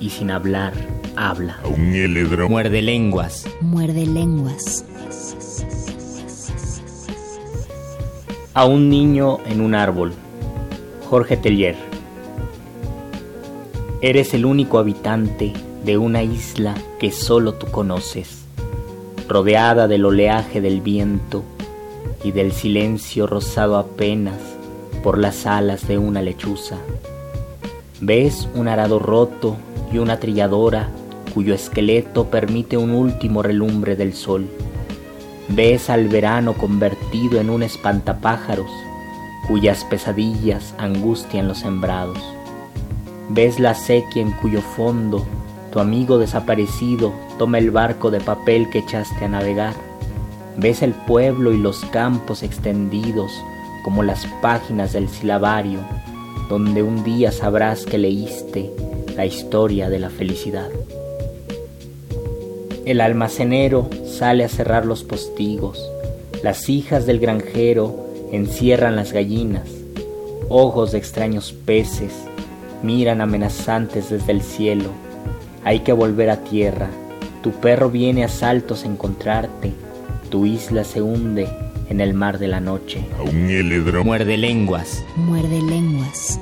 y 0.00 0.10
sin 0.10 0.30
hablar 0.30 0.72
habla. 1.16 1.58
A 1.62 1.68
un. 1.68 2.48
Muerde 2.48 2.82
lenguas. 2.82 3.46
Muerde 3.60 4.06
lenguas. 4.06 4.84
A 8.52 8.64
un 8.66 8.88
niño 8.88 9.38
en 9.46 9.60
un 9.60 9.74
árbol. 9.74 10.12
Jorge 11.08 11.36
Tellier. 11.36 11.76
Eres 14.00 14.34
el 14.34 14.44
único 14.44 14.78
habitante 14.78 15.52
de 15.84 15.98
una 15.98 16.22
isla 16.22 16.74
que 16.98 17.10
solo 17.10 17.54
tú 17.54 17.66
conoces, 17.66 18.44
rodeada 19.28 19.88
del 19.88 20.04
oleaje 20.04 20.60
del 20.60 20.80
viento 20.80 21.42
y 22.22 22.32
del 22.32 22.52
silencio 22.52 23.26
rosado 23.26 23.76
apenas 23.76 24.38
por 25.02 25.18
las 25.18 25.46
alas 25.46 25.86
de 25.86 25.98
una 25.98 26.22
lechuza. 26.22 26.76
Ves 28.00 28.48
un 28.54 28.68
arado 28.68 28.98
roto 28.98 29.56
y 29.92 29.98
una 29.98 30.18
trilladora 30.18 30.88
cuyo 31.34 31.54
esqueleto 31.54 32.30
permite 32.30 32.76
un 32.76 32.92
último 32.92 33.42
relumbre 33.42 33.96
del 33.96 34.14
sol. 34.14 34.46
Ves 35.48 35.90
al 35.90 36.08
verano 36.08 36.54
convertido 36.54 37.40
en 37.40 37.50
un 37.50 37.62
espantapájaros 37.62 38.70
cuyas 39.48 39.84
pesadillas 39.84 40.74
angustian 40.78 41.48
los 41.48 41.58
sembrados. 41.58 42.18
Ves 43.28 43.58
la 43.58 43.74
sequía 43.74 44.22
en 44.22 44.32
cuyo 44.32 44.62
fondo 44.62 45.26
tu 45.74 45.80
amigo 45.80 46.18
desaparecido 46.18 47.12
toma 47.36 47.58
el 47.58 47.72
barco 47.72 48.12
de 48.12 48.20
papel 48.20 48.70
que 48.70 48.78
echaste 48.78 49.24
a 49.24 49.28
navegar. 49.28 49.74
Ves 50.56 50.82
el 50.82 50.92
pueblo 50.92 51.52
y 51.52 51.58
los 51.58 51.84
campos 51.86 52.44
extendidos 52.44 53.32
como 53.82 54.04
las 54.04 54.24
páginas 54.40 54.92
del 54.92 55.08
silabario, 55.08 55.80
donde 56.48 56.84
un 56.84 57.02
día 57.02 57.32
sabrás 57.32 57.86
que 57.86 57.98
leíste 57.98 58.70
la 59.16 59.26
historia 59.26 59.90
de 59.90 59.98
la 59.98 60.10
felicidad. 60.10 60.70
El 62.84 63.00
almacenero 63.00 63.88
sale 64.06 64.44
a 64.44 64.48
cerrar 64.48 64.84
los 64.84 65.04
postigos, 65.04 65.82
las 66.42 66.68
hijas 66.68 67.06
del 67.06 67.18
granjero 67.18 68.06
encierran 68.30 68.94
las 68.94 69.12
gallinas, 69.12 69.70
ojos 70.50 70.92
de 70.92 70.98
extraños 70.98 71.52
peces 71.52 72.12
miran 72.82 73.22
amenazantes 73.22 74.10
desde 74.10 74.32
el 74.32 74.42
cielo. 74.42 74.90
Hay 75.64 75.80
que 75.80 75.92
volver 75.92 76.28
a 76.28 76.44
tierra, 76.44 76.90
tu 77.42 77.52
perro 77.52 77.88
viene 77.90 78.22
a 78.22 78.28
saltos 78.28 78.84
a 78.84 78.88
encontrarte, 78.88 79.72
tu 80.28 80.44
isla 80.44 80.84
se 80.84 81.00
hunde 81.00 81.48
en 81.88 82.02
el 82.02 82.12
mar 82.12 82.38
de 82.38 82.48
la 82.48 82.60
noche. 82.60 83.02
A 83.18 83.22
un 83.22 83.48
heledro. 83.48 84.04
Muerde 84.04 84.36
lenguas. 84.36 85.02
Muerde 85.16 85.62
lenguas. 85.62 86.38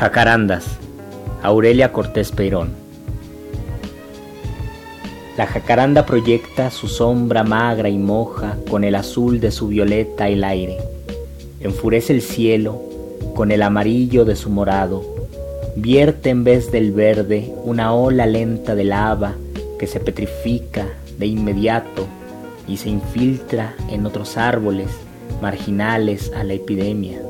Jacarandas. 0.00 0.64
Aurelia 1.42 1.92
Cortés 1.92 2.32
Peirón. 2.32 2.70
La 5.36 5.46
jacaranda 5.46 6.06
proyecta 6.06 6.70
su 6.70 6.88
sombra 6.88 7.44
magra 7.44 7.90
y 7.90 7.98
moja 7.98 8.56
con 8.70 8.84
el 8.84 8.94
azul 8.94 9.40
de 9.40 9.50
su 9.50 9.68
violeta 9.68 10.30
el 10.30 10.42
aire. 10.42 10.78
Enfurece 11.60 12.14
el 12.14 12.22
cielo 12.22 12.80
con 13.34 13.52
el 13.52 13.60
amarillo 13.60 14.24
de 14.24 14.36
su 14.36 14.48
morado. 14.48 15.04
Vierte 15.76 16.30
en 16.30 16.44
vez 16.44 16.72
del 16.72 16.92
verde 16.92 17.52
una 17.64 17.92
ola 17.92 18.24
lenta 18.24 18.74
de 18.74 18.84
lava 18.84 19.34
que 19.78 19.86
se 19.86 20.00
petrifica 20.00 20.86
de 21.18 21.26
inmediato 21.26 22.06
y 22.66 22.78
se 22.78 22.88
infiltra 22.88 23.74
en 23.90 24.06
otros 24.06 24.38
árboles 24.38 24.88
marginales 25.42 26.32
a 26.34 26.42
la 26.42 26.54
epidemia. 26.54 27.20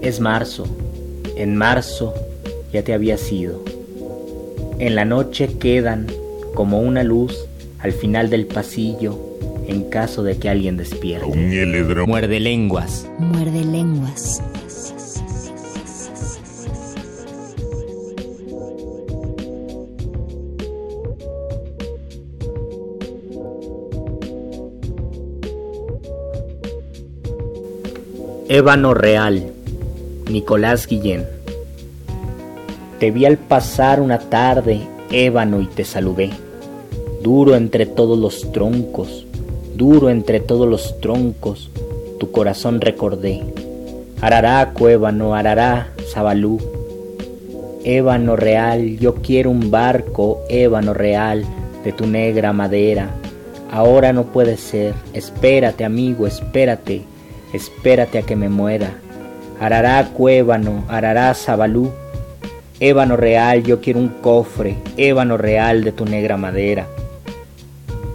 Es 0.00 0.18
marzo, 0.18 0.66
en 1.36 1.56
marzo 1.56 2.14
ya 2.72 2.82
te 2.82 2.94
había 2.94 3.18
sido. 3.18 3.62
En 4.78 4.94
la 4.94 5.04
noche 5.04 5.58
quedan 5.58 6.06
como 6.54 6.80
una 6.80 7.02
luz 7.02 7.46
al 7.78 7.92
final 7.92 8.30
del 8.30 8.46
pasillo 8.46 9.18
en 9.66 9.84
caso 9.84 10.22
de 10.22 10.38
que 10.38 10.48
alguien 10.48 10.76
despierte. 10.76 11.26
un. 11.26 12.06
Muerde 12.06 12.40
lenguas. 12.40 13.06
Muerde 13.18 13.64
lenguas. 13.64 14.42
Ébano 28.48 28.92
Real, 28.92 29.50
Nicolás 30.32 30.86
Guillén. 30.86 31.26
Te 32.98 33.10
vi 33.10 33.26
al 33.26 33.36
pasar 33.36 34.00
una 34.00 34.18
tarde, 34.18 34.80
ébano, 35.10 35.60
y 35.60 35.66
te 35.66 35.84
saludé. 35.84 36.30
Duro 37.22 37.54
entre 37.54 37.84
todos 37.84 38.18
los 38.18 38.50
troncos, 38.50 39.26
duro 39.76 40.08
entre 40.08 40.40
todos 40.40 40.66
los 40.66 40.98
troncos, 41.00 41.70
tu 42.18 42.30
corazón 42.30 42.80
recordé. 42.80 43.42
Arará, 44.22 44.72
cuébano, 44.72 45.34
arará, 45.34 45.92
sabalú. 46.10 46.58
Ébano 47.84 48.34
real, 48.34 48.96
yo 48.98 49.16
quiero 49.16 49.50
un 49.50 49.70
barco, 49.70 50.40
ébano 50.48 50.94
real, 50.94 51.44
de 51.84 51.92
tu 51.92 52.06
negra 52.06 52.54
madera. 52.54 53.10
Ahora 53.70 54.14
no 54.14 54.24
puede 54.24 54.56
ser, 54.56 54.94
espérate 55.12 55.84
amigo, 55.84 56.26
espérate, 56.26 57.02
espérate 57.52 58.18
a 58.18 58.22
que 58.22 58.36
me 58.36 58.48
muera. 58.48 58.94
Arará, 59.62 60.04
cuébano, 60.08 60.84
arará, 60.88 61.32
sabalú. 61.34 61.92
Ébano 62.80 63.16
real, 63.16 63.62
yo 63.62 63.80
quiero 63.80 64.00
un 64.00 64.08
cofre, 64.08 64.74
ébano 64.96 65.36
real 65.36 65.84
de 65.84 65.92
tu 65.92 66.04
negra 66.04 66.36
madera. 66.36 66.88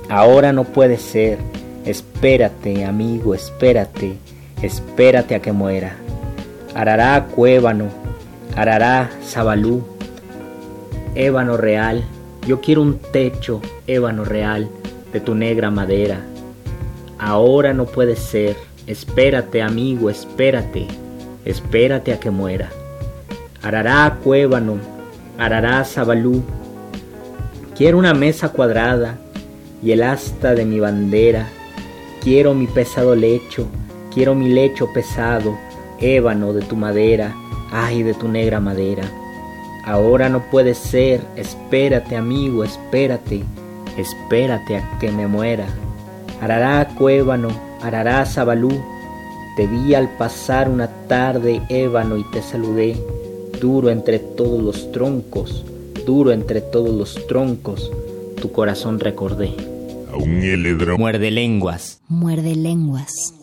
Ahora 0.10 0.51
no 0.51 0.65
puede 0.65 0.97
ser, 0.97 1.38
espérate, 1.86 2.83
amigo, 2.83 3.33
espérate, 3.33 4.17
espérate 4.62 5.36
a 5.36 5.39
que 5.41 5.53
muera. 5.53 5.95
Arará, 6.75 7.27
cuébano, 7.33 7.86
arará, 8.53 9.10
sabalú. 9.23 9.88
Ébano 11.15 11.55
real, 11.55 12.03
yo 12.45 12.60
quiero 12.60 12.81
un 12.81 12.99
techo, 12.99 13.62
ébano 13.88 14.25
real, 14.25 14.67
de 15.13 15.21
tu 15.21 15.33
negra 15.33 15.71
madera. 15.71 16.19
Ahora 17.17 17.73
no 17.73 17.86
puede 17.86 18.17
ser, 18.17 18.57
espérate, 18.86 19.62
amigo, 19.62 20.10
espérate, 20.10 20.88
espérate 21.47 22.12
a 22.12 22.19
que 22.19 22.29
muera. 22.29 22.69
Arará, 23.63 24.19
cuébano, 24.23 24.77
arará, 25.38 25.83
sabalú. 25.86 26.43
Quiero 27.75 27.97
una 27.97 28.13
mesa 28.13 28.49
cuadrada 28.49 29.17
y 29.81 29.91
el 29.91 30.03
asta 30.03 30.53
de 30.53 30.65
mi 30.65 30.79
bandera. 30.79 31.47
Quiero 32.21 32.53
mi 32.53 32.67
pesado 32.67 33.15
lecho, 33.15 33.67
quiero 34.13 34.36
mi 34.36 34.49
lecho 34.49 34.91
pesado, 34.91 35.57
ébano 36.01 36.51
de 36.51 36.62
tu 36.62 36.75
madera, 36.75 37.33
ay 37.71 38.03
de 38.03 38.13
tu 38.13 38.27
negra 38.27 38.60
madera. 38.60 39.03
Ahora 39.86 40.27
no 40.27 40.41
puede 40.51 40.73
ser, 40.73 41.21
espérate 41.38 42.17
amigo, 42.17 42.65
espérate, 42.65 43.43
espérate 43.97 44.77
a 44.77 44.99
que 44.99 45.10
me 45.12 45.27
muera. 45.27 45.65
Arará, 46.41 46.89
cuébano, 46.95 47.49
arará, 47.81 48.25
sabalú. 48.25 48.96
Te 49.58 49.65
vi 49.65 49.96
al 49.96 50.08
pasar 50.17 50.70
una 50.70 50.88
tarde, 51.08 51.63
ébano, 51.70 52.15
y 52.15 52.24
te 52.30 52.43
saludé. 52.43 52.96
Duro 53.60 53.89
entre 53.89 54.20
todos 54.20 54.62
los 54.62 54.91
troncos, 54.91 55.65
duro 56.06 56.32
entre 56.32 56.62
todos 56.62 56.96
los 56.96 57.26
troncos, 57.26 57.91
tu 58.39 58.52
corazón 58.52 59.00
recordé. 59.00 59.56
A 60.13 60.17
un 60.17 60.43
heledro. 60.43 61.00
Muerde 61.00 61.32
lenguas. 61.32 62.00
Muerde 62.08 62.56
lenguas. 62.56 63.34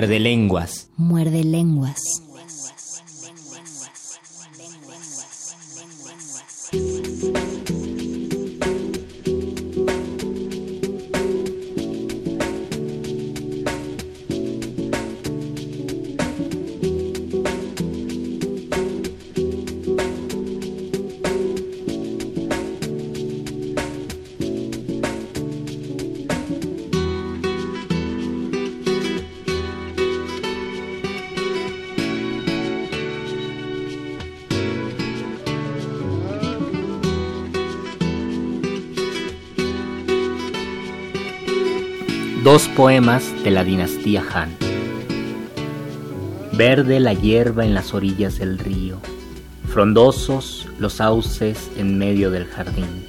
Muerde 0.00 0.18
poemas 42.80 43.34
de 43.44 43.50
la 43.50 43.62
dinastía 43.62 44.24
Han. 44.32 44.56
Verde 46.52 46.98
la 46.98 47.12
hierba 47.12 47.66
en 47.66 47.74
las 47.74 47.92
orillas 47.92 48.38
del 48.38 48.58
río, 48.58 48.96
frondosos 49.68 50.66
los 50.78 50.94
sauces 50.94 51.70
en 51.76 51.98
medio 51.98 52.30
del 52.30 52.46
jardín. 52.46 53.06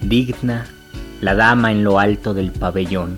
Digna 0.00 0.64
la 1.20 1.34
dama 1.34 1.70
en 1.70 1.84
lo 1.84 1.98
alto 1.98 2.32
del 2.32 2.50
pabellón, 2.50 3.14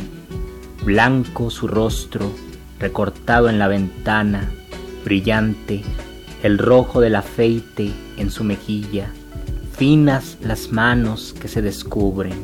blanco 0.85 1.51
su 1.51 1.69
rostro 1.69 2.33
recortado 2.81 3.49
en 3.49 3.61
la 3.61 3.69
ventana, 3.69 4.51
brillante, 5.05 5.85
el 6.43 6.59
rojo 6.59 7.01
del 7.01 7.15
afeite 7.15 7.93
en 8.17 8.33
su 8.33 8.43
mejilla, 8.43 9.07
finas 9.71 10.37
las 10.41 10.73
manos 10.73 11.33
que 11.41 11.47
se 11.47 11.63
descubren. 11.63 12.35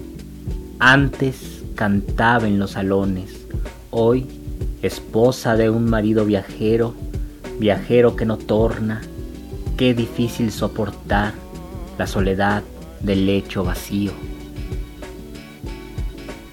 Antes 0.78 1.41
cantaba 1.83 2.47
en 2.47 2.61
los 2.61 2.71
salones, 2.71 3.45
hoy 3.90 4.25
esposa 4.83 5.57
de 5.57 5.68
un 5.68 5.90
marido 5.90 6.25
viajero, 6.25 6.95
viajero 7.59 8.14
que 8.14 8.25
no 8.25 8.38
torna, 8.38 9.01
qué 9.77 9.92
difícil 9.92 10.53
soportar 10.53 11.35
la 11.99 12.07
soledad 12.07 12.62
del 13.01 13.27
lecho 13.27 13.64
vacío. 13.64 14.12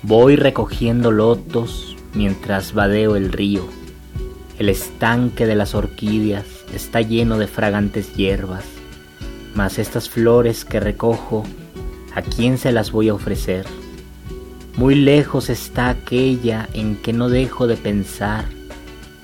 Voy 0.01 0.35
recogiendo 0.35 1.11
lotos 1.11 1.95
mientras 2.15 2.73
vadeo 2.73 3.15
el 3.15 3.31
río. 3.31 3.67
El 4.57 4.67
estanque 4.67 5.45
de 5.45 5.53
las 5.53 5.75
orquídeas 5.75 6.47
está 6.73 7.01
lleno 7.01 7.37
de 7.37 7.45
fragantes 7.45 8.15
hierbas, 8.15 8.65
mas 9.53 9.77
estas 9.77 10.09
flores 10.09 10.65
que 10.65 10.79
recojo, 10.79 11.43
¿a 12.15 12.23
quién 12.23 12.57
se 12.57 12.71
las 12.71 12.91
voy 12.91 13.09
a 13.09 13.13
ofrecer? 13.13 13.67
Muy 14.79 14.95
lejos 14.95 15.49
está 15.49 15.89
aquella 15.89 16.69
en 16.73 16.95
que 16.95 17.11
no 17.11 17.27
dejo 17.27 17.67
de 17.67 17.75
pensar. 17.75 18.45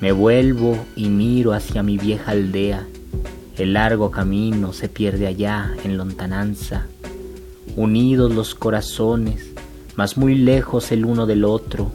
Me 0.01 0.11
vuelvo 0.11 0.77
y 0.97 1.07
miro 1.07 1.53
hacia 1.53 1.81
mi 1.81 1.97
vieja 1.97 2.31
aldea. 2.31 2.85
El 3.57 3.71
largo 3.71 4.11
camino 4.11 4.73
se 4.73 4.89
pierde 4.89 5.27
allá 5.27 5.73
en 5.85 5.95
lontananza. 5.95 6.87
Unidos 7.77 8.35
los 8.35 8.53
corazones, 8.53 9.53
mas 9.95 10.17
muy 10.17 10.35
lejos 10.35 10.91
el 10.91 11.05
uno 11.05 11.25
del 11.25 11.45
otro, 11.45 11.89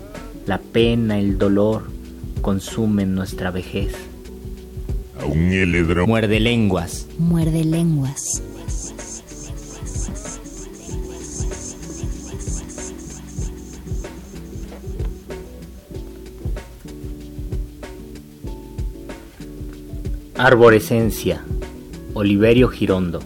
la 0.46 0.56
pena, 0.56 1.18
el 1.18 1.36
dolor 1.36 1.82
consumen 2.40 3.14
nuestra 3.14 3.50
vejez. 3.50 3.92
Muerde 6.06 6.40
lenguas. 6.40 7.08
Muerde 7.18 7.62
lenguas. 7.62 8.42
Arborescencia. 20.42 21.44
Oliverio 22.14 22.68
Girondo. 22.68 23.20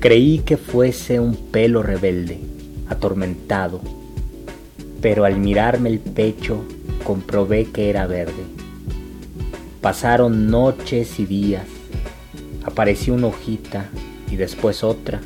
Creí 0.00 0.38
que 0.38 0.56
fuese 0.56 1.20
un 1.20 1.36
pelo 1.36 1.82
rebelde, 1.82 2.40
atormentado, 2.88 3.82
pero 5.02 5.26
al 5.26 5.36
mirarme 5.36 5.90
el 5.90 5.98
pecho 5.98 6.64
comprobé 7.04 7.66
que 7.66 7.90
era 7.90 8.06
verde. 8.06 8.44
Pasaron 9.82 10.50
noches 10.50 11.20
y 11.20 11.26
días. 11.26 11.66
Apareció 12.64 13.12
una 13.12 13.26
hojita 13.26 13.90
y 14.30 14.36
después 14.36 14.82
otra 14.82 15.20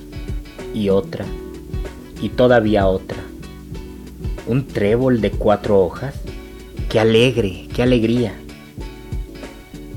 y 0.74 0.88
otra 0.88 1.24
y 2.20 2.30
todavía 2.30 2.88
otra. 2.88 3.18
¿Un 4.48 4.66
trébol 4.66 5.20
de 5.20 5.30
cuatro 5.30 5.78
hojas? 5.78 6.16
¡Qué 6.88 6.98
alegre, 6.98 7.68
qué 7.72 7.84
alegría! 7.84 8.41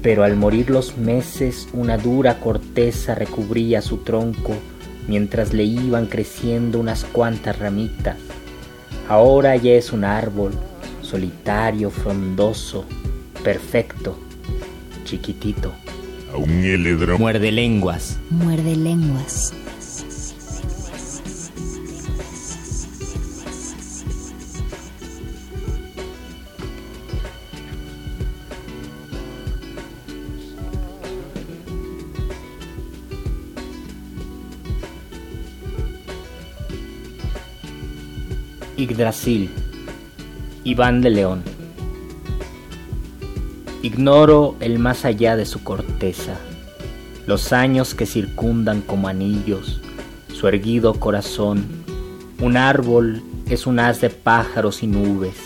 Pero 0.05 0.23
al 0.23 0.35
morir 0.35 0.69
los 0.69 0.99
meses 0.99 1.67
una 1.73 1.97
dura 1.97 2.39
corteza 2.39 3.15
recubría 3.15 3.81
su 3.81 3.97
tronco 3.97 4.53
mientras 5.07 5.51
le 5.51 5.63
iban 5.63 6.05
creciendo 6.05 6.79
unas 6.79 7.05
cuantas 7.05 7.57
ramitas. 7.57 8.15
Ahora 9.09 9.55
ya 9.55 9.71
es 9.71 9.91
un 9.91 10.03
árbol, 10.03 10.51
solitario, 11.01 11.89
frondoso, 11.89 12.85
perfecto, 13.43 14.15
chiquitito. 15.05 15.73
A 16.31 16.37
un. 16.37 17.17
Muerde 17.17 17.51
lenguas. 17.51 18.19
Muerde 18.29 18.75
lenguas. 18.75 19.55
Yggdrasil, 38.85 39.49
Iván 40.63 41.01
de 41.01 41.09
León. 41.09 41.41
Ignoro 43.81 44.55
el 44.59 44.77
más 44.77 45.05
allá 45.05 45.35
de 45.35 45.47
su 45.47 45.63
corteza, 45.63 46.35
los 47.25 47.51
años 47.51 47.95
que 47.95 48.05
circundan 48.05 48.81
como 48.81 49.07
anillos, 49.07 49.81
su 50.31 50.47
erguido 50.47 50.93
corazón. 50.99 51.65
Un 52.39 52.57
árbol 52.57 53.23
es 53.49 53.65
un 53.65 53.79
haz 53.79 54.01
de 54.01 54.11
pájaros 54.11 54.83
y 54.83 54.87
nubes, 54.87 55.37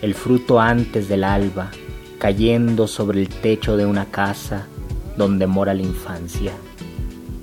el 0.00 0.14
fruto 0.14 0.60
antes 0.60 1.08
del 1.08 1.24
alba, 1.24 1.72
cayendo 2.20 2.86
sobre 2.86 3.20
el 3.20 3.28
techo 3.28 3.76
de 3.76 3.84
una 3.84 4.04
casa 4.04 4.68
donde 5.16 5.48
mora 5.48 5.74
la 5.74 5.82
infancia. 5.82 6.52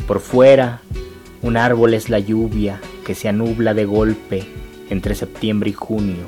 Por 0.08 0.22
fuera, 0.22 0.80
un 1.42 1.58
árbol 1.58 1.96
es 1.96 2.10
la 2.10 2.20
lluvia 2.20 2.80
que 3.06 3.14
se 3.14 3.28
anubla 3.28 3.74
de 3.74 3.84
golpe 3.84 4.67
entre 4.90 5.16
septiembre 5.16 5.72
y 5.72 5.74
junio, 5.74 6.26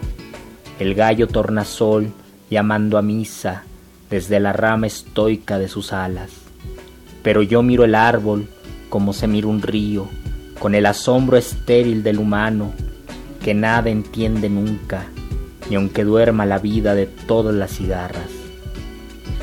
el 0.79 0.95
gallo 0.95 1.27
tornasol 1.27 2.11
llamando 2.49 2.97
a 2.97 3.01
misa 3.01 3.63
desde 4.09 4.39
la 4.39 4.53
rama 4.53 4.87
estoica 4.87 5.59
de 5.59 5.67
sus 5.67 5.93
alas. 5.93 6.31
Pero 7.21 7.41
yo 7.41 7.61
miro 7.61 7.83
el 7.83 7.95
árbol 7.95 8.47
como 8.89 9.13
se 9.13 9.27
mira 9.27 9.47
un 9.47 9.61
río, 9.61 10.07
con 10.59 10.75
el 10.75 10.85
asombro 10.85 11.37
estéril 11.37 12.03
del 12.03 12.19
humano, 12.19 12.71
que 13.43 13.53
nada 13.53 13.89
entiende 13.89 14.49
nunca, 14.49 15.05
ni 15.69 15.75
aunque 15.75 16.03
duerma 16.03 16.45
la 16.45 16.59
vida 16.59 16.95
de 16.95 17.05
todas 17.05 17.53
las 17.53 17.71
cigarras. 17.71 18.29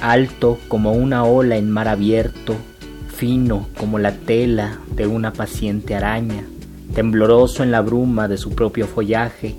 Alto 0.02 0.58
como 0.68 0.92
una 0.92 1.24
ola 1.24 1.56
en 1.56 1.70
mar 1.70 1.88
abierto, 1.88 2.56
fino 3.14 3.68
como 3.78 3.98
la 3.98 4.12
tela 4.12 4.78
de 4.94 5.06
una 5.06 5.32
paciente 5.32 5.94
araña, 5.94 6.44
tembloroso 6.94 7.62
en 7.62 7.70
la 7.70 7.80
bruma 7.80 8.28
de 8.28 8.38
su 8.38 8.50
propio 8.50 8.86
follaje. 8.86 9.54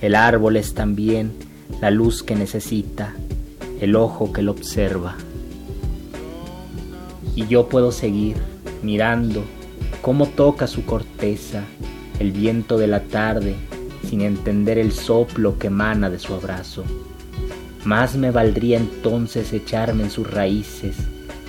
El 0.00 0.14
árbol 0.14 0.56
es 0.56 0.74
también 0.74 1.32
la 1.80 1.90
luz 1.90 2.22
que 2.22 2.34
necesita, 2.34 3.14
el 3.80 3.96
ojo 3.96 4.32
que 4.32 4.42
lo 4.42 4.52
observa. 4.52 5.16
Y 7.34 7.46
yo 7.46 7.68
puedo 7.68 7.92
seguir 7.92 8.36
mirando 8.82 9.42
cómo 10.02 10.26
toca 10.26 10.66
su 10.66 10.84
corteza 10.84 11.64
el 12.18 12.32
viento 12.32 12.78
de 12.78 12.86
la 12.86 13.00
tarde 13.00 13.54
sin 14.08 14.22
entender 14.22 14.78
el 14.78 14.92
soplo 14.92 15.58
que 15.58 15.68
emana 15.68 16.10
de 16.10 16.18
su 16.18 16.34
abrazo. 16.34 16.84
Más 17.84 18.16
me 18.16 18.30
valdría 18.30 18.76
entonces 18.76 19.52
echarme 19.52 20.04
en 20.04 20.10
sus 20.10 20.30
raíces, 20.30 20.96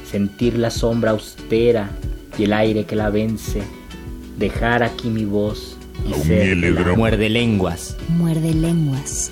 sentir 0.09 0.57
la 0.57 0.69
sombra 0.69 1.11
austera 1.11 1.89
y 2.37 2.45
el 2.45 2.53
aire 2.53 2.85
que 2.85 2.95
la 2.95 3.09
vence 3.09 3.61
dejar 4.41 4.81
aquí 4.81 5.09
mi 5.11 5.23
voz 5.23 5.77
y 6.09 6.13
ser 6.15 6.57
la 6.57 6.95
muerde 6.95 7.29
lenguas. 7.29 7.95
Muerde 8.09 8.53
lenguas. 8.53 9.31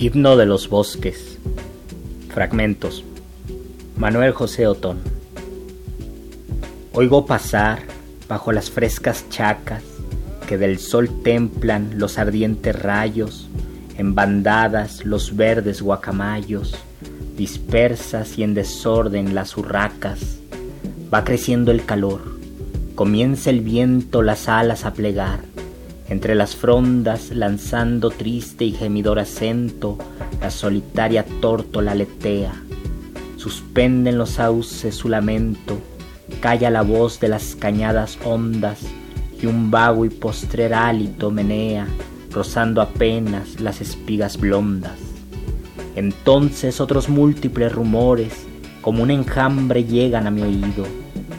Himno 0.00 0.36
de 0.36 0.46
los 0.46 0.68
bosques. 0.68 1.38
Fragmentos. 2.34 3.04
Manuel 3.96 4.32
José 4.32 4.66
Otón. 4.66 4.98
Oigo 6.92 7.26
pasar 7.26 7.82
bajo 8.28 8.50
las 8.50 8.70
frescas 8.70 9.24
chacas 9.30 9.84
que 10.48 10.56
del 10.56 10.78
sol 10.78 11.10
templan 11.22 11.98
los 11.98 12.16
ardientes 12.16 12.74
rayos, 12.74 13.50
en 13.98 14.14
bandadas 14.14 15.04
los 15.04 15.36
verdes 15.36 15.82
guacamayos, 15.82 16.74
dispersas 17.36 18.38
y 18.38 18.44
en 18.44 18.54
desorden 18.54 19.34
las 19.34 19.58
urracas. 19.58 20.38
Va 21.12 21.22
creciendo 21.22 21.70
el 21.70 21.84
calor, 21.84 22.22
comienza 22.94 23.50
el 23.50 23.60
viento 23.60 24.22
las 24.22 24.48
alas 24.48 24.86
a 24.86 24.94
plegar, 24.94 25.40
entre 26.08 26.34
las 26.34 26.56
frondas 26.56 27.28
lanzando 27.30 28.08
triste 28.08 28.64
y 28.64 28.72
gemidor 28.72 29.18
acento, 29.18 29.98
la 30.40 30.50
solitaria 30.50 31.26
tórtola 31.42 31.92
aletea. 31.92 32.54
Suspenden 33.36 34.16
los 34.16 34.30
sauces 34.30 34.94
su 34.94 35.10
lamento, 35.10 35.78
calla 36.40 36.70
la 36.70 36.80
voz 36.80 37.20
de 37.20 37.28
las 37.28 37.54
cañadas 37.54 38.18
hondas, 38.24 38.78
y 39.40 39.46
un 39.46 39.70
vago 39.70 40.04
y 40.04 40.10
postrer 40.10 40.74
hálito 40.74 41.30
menea, 41.30 41.86
rozando 42.30 42.82
apenas 42.82 43.60
las 43.60 43.80
espigas 43.80 44.38
blondas. 44.38 44.98
Entonces 45.94 46.80
otros 46.80 47.08
múltiples 47.08 47.72
rumores, 47.72 48.46
como 48.82 49.02
un 49.02 49.10
enjambre, 49.10 49.84
llegan 49.84 50.26
a 50.26 50.30
mi 50.30 50.42
oído. 50.42 50.86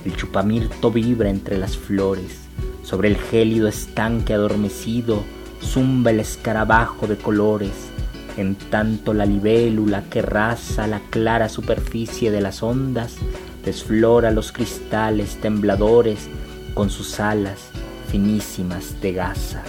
El 0.05 0.15
chupamirto 0.15 0.91
vibra 0.91 1.29
entre 1.29 1.57
las 1.57 1.77
flores, 1.77 2.39
sobre 2.83 3.09
el 3.09 3.17
gélido 3.17 3.67
estanque 3.67 4.33
adormecido, 4.33 5.23
zumba 5.61 6.11
el 6.11 6.21
escarabajo 6.21 7.05
de 7.07 7.17
colores, 7.17 7.89
en 8.37 8.55
tanto 8.55 9.13
la 9.13 9.25
libélula 9.25 10.03
que 10.09 10.21
raza 10.21 10.87
la 10.87 11.01
clara 11.09 11.49
superficie 11.49 12.31
de 12.31 12.41
las 12.41 12.63
ondas, 12.63 13.17
desflora 13.65 14.31
los 14.31 14.53
cristales 14.53 15.37
tembladores 15.41 16.29
con 16.73 16.89
sus 16.89 17.19
alas 17.19 17.71
finísimas 18.09 18.99
de 19.01 19.13
gasa. 19.13 19.63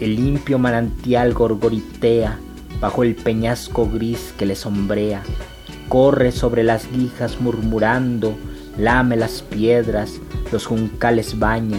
El 0.00 0.16
limpio 0.16 0.58
manantial 0.58 1.32
gorgoritea 1.34 2.38
bajo 2.80 3.04
el 3.04 3.14
peñasco 3.14 3.88
gris 3.88 4.34
que 4.36 4.46
le 4.46 4.56
sombrea, 4.56 5.22
corre 5.88 6.32
sobre 6.32 6.64
las 6.64 6.90
guijas 6.90 7.40
murmurando, 7.40 8.36
lame 8.76 9.16
las 9.16 9.42
piedras, 9.42 10.20
los 10.50 10.66
juncales 10.66 11.38
baña, 11.38 11.78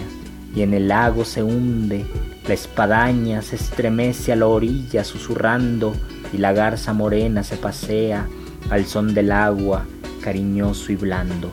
y 0.56 0.62
en 0.62 0.74
el 0.74 0.88
lago 0.88 1.26
se 1.26 1.44
hunde, 1.44 2.06
la 2.48 2.54
espadaña 2.54 3.42
se 3.42 3.58
estremece 3.58 4.32
a 4.32 4.38
la 4.38 4.48
orilla 4.48 5.04
susurrando, 5.04 5.94
y 6.32 6.38
la 6.38 6.54
garza 6.54 6.94
morena 6.94 7.44
se 7.44 7.58
pasea 7.58 8.28
al 8.70 8.86
son 8.86 9.14
del 9.14 9.32
agua, 9.32 9.86
cariñoso 10.22 10.92
y 10.92 10.96
blando 10.96 11.52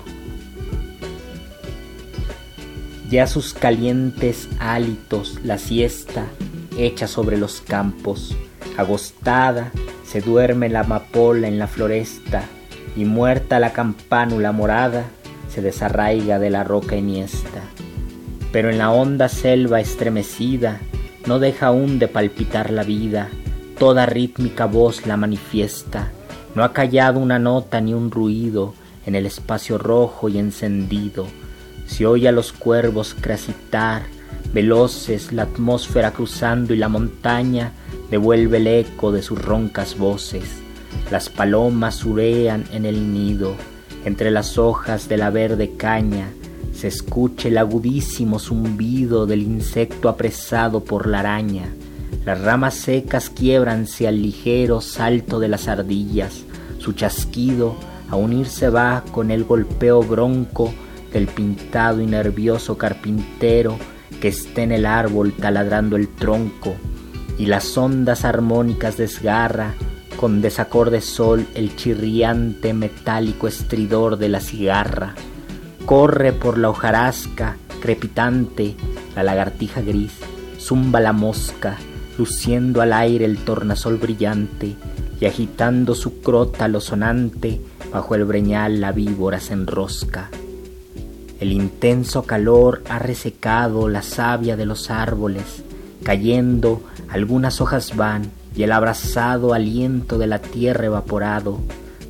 ya 3.10 3.26
sus 3.26 3.54
calientes 3.54 4.48
hálitos 4.60 5.40
la 5.44 5.58
siesta 5.58 6.26
echa 6.78 7.08
sobre 7.08 7.36
los 7.36 7.60
campos, 7.60 8.36
agostada 8.76 9.72
se 10.04 10.20
duerme 10.20 10.68
la 10.68 10.80
amapola 10.80 11.48
en 11.48 11.58
la 11.58 11.66
floresta 11.66 12.44
y 12.96 13.04
muerta 13.04 13.58
la 13.58 13.72
campánula 13.72 14.52
morada 14.52 15.06
se 15.48 15.60
desarraiga 15.60 16.38
de 16.38 16.50
la 16.50 16.62
roca 16.62 16.94
eniesta. 16.94 17.62
Pero 18.52 18.70
en 18.70 18.78
la 18.78 18.92
honda 18.92 19.28
selva 19.28 19.80
estremecida 19.80 20.80
no 21.26 21.40
deja 21.40 21.66
aún 21.66 21.98
de 21.98 22.06
palpitar 22.06 22.70
la 22.70 22.84
vida, 22.84 23.28
toda 23.78 24.06
rítmica 24.06 24.66
voz 24.66 25.06
la 25.06 25.16
manifiesta, 25.16 26.12
no 26.54 26.62
ha 26.62 26.72
callado 26.72 27.18
una 27.18 27.38
nota 27.38 27.80
ni 27.80 27.92
un 27.92 28.10
ruido 28.10 28.74
en 29.04 29.16
el 29.16 29.26
espacio 29.26 29.78
rojo 29.78 30.28
y 30.28 30.38
encendido, 30.38 31.26
se 31.90 32.06
oye 32.06 32.28
a 32.28 32.32
los 32.32 32.52
cuervos 32.52 33.16
crasitar, 33.20 34.02
veloces 34.54 35.32
la 35.32 35.42
atmósfera 35.42 36.12
cruzando 36.12 36.72
y 36.72 36.76
la 36.76 36.88
montaña 36.88 37.72
devuelve 38.10 38.58
el 38.58 38.68
eco 38.68 39.10
de 39.10 39.22
sus 39.22 39.42
roncas 39.42 39.98
voces. 39.98 40.44
Las 41.10 41.28
palomas 41.28 41.96
surean 41.96 42.64
en 42.72 42.86
el 42.86 43.12
nido, 43.12 43.54
entre 44.04 44.30
las 44.30 44.56
hojas 44.56 45.08
de 45.08 45.16
la 45.16 45.30
verde 45.30 45.72
caña 45.76 46.30
se 46.72 46.86
escucha 46.86 47.48
el 47.48 47.58
agudísimo 47.58 48.38
zumbido 48.38 49.26
del 49.26 49.42
insecto 49.42 50.08
apresado 50.08 50.84
por 50.84 51.08
la 51.08 51.18
araña. 51.18 51.74
Las 52.24 52.40
ramas 52.40 52.74
secas 52.74 53.30
quiebranse 53.30 54.06
al 54.06 54.22
ligero 54.22 54.80
salto 54.80 55.40
de 55.40 55.48
las 55.48 55.66
ardillas, 55.66 56.44
su 56.78 56.92
chasquido 56.92 57.74
a 58.08 58.16
unirse 58.16 58.68
va 58.68 59.04
con 59.10 59.32
el 59.32 59.44
golpeo 59.44 60.02
bronco 60.02 60.72
del 61.12 61.26
pintado 61.26 62.00
y 62.00 62.06
nervioso 62.06 62.78
carpintero 62.78 63.76
que 64.20 64.28
está 64.28 64.62
en 64.62 64.72
el 64.72 64.86
árbol 64.86 65.32
taladrando 65.32 65.96
el 65.96 66.08
tronco, 66.08 66.74
y 67.38 67.46
las 67.46 67.76
ondas 67.78 68.24
armónicas 68.24 68.96
desgarra 68.96 69.74
con 70.16 70.42
desacorde 70.42 71.00
sol 71.00 71.46
el 71.54 71.74
chirriante 71.76 72.74
metálico 72.74 73.48
estridor 73.48 74.18
de 74.18 74.28
la 74.28 74.40
cigarra. 74.40 75.14
Corre 75.86 76.32
por 76.32 76.58
la 76.58 76.68
hojarasca 76.68 77.56
crepitante 77.80 78.76
la 79.16 79.22
lagartija 79.22 79.80
gris, 79.80 80.12
zumba 80.58 81.00
la 81.00 81.12
mosca, 81.12 81.78
luciendo 82.18 82.82
al 82.82 82.92
aire 82.92 83.24
el 83.24 83.38
tornasol 83.38 83.96
brillante 83.96 84.76
y 85.18 85.24
agitando 85.24 85.94
su 85.94 86.20
crota 86.20 86.68
lo 86.68 86.80
sonante, 86.80 87.60
bajo 87.90 88.14
el 88.14 88.24
breñal 88.24 88.80
la 88.80 88.92
víbora 88.92 89.40
se 89.40 89.54
enrosca. 89.54 90.30
El 91.40 91.52
intenso 91.52 92.24
calor 92.24 92.82
ha 92.90 92.98
resecado 92.98 93.88
la 93.88 94.02
savia 94.02 94.58
de 94.58 94.66
los 94.66 94.90
árboles, 94.90 95.64
cayendo 96.02 96.82
algunas 97.08 97.62
hojas 97.62 97.96
van 97.96 98.30
y 98.54 98.62
el 98.62 98.72
abrasado 98.72 99.54
aliento 99.54 100.18
de 100.18 100.26
la 100.26 100.40
tierra 100.40 100.84
evaporado 100.84 101.58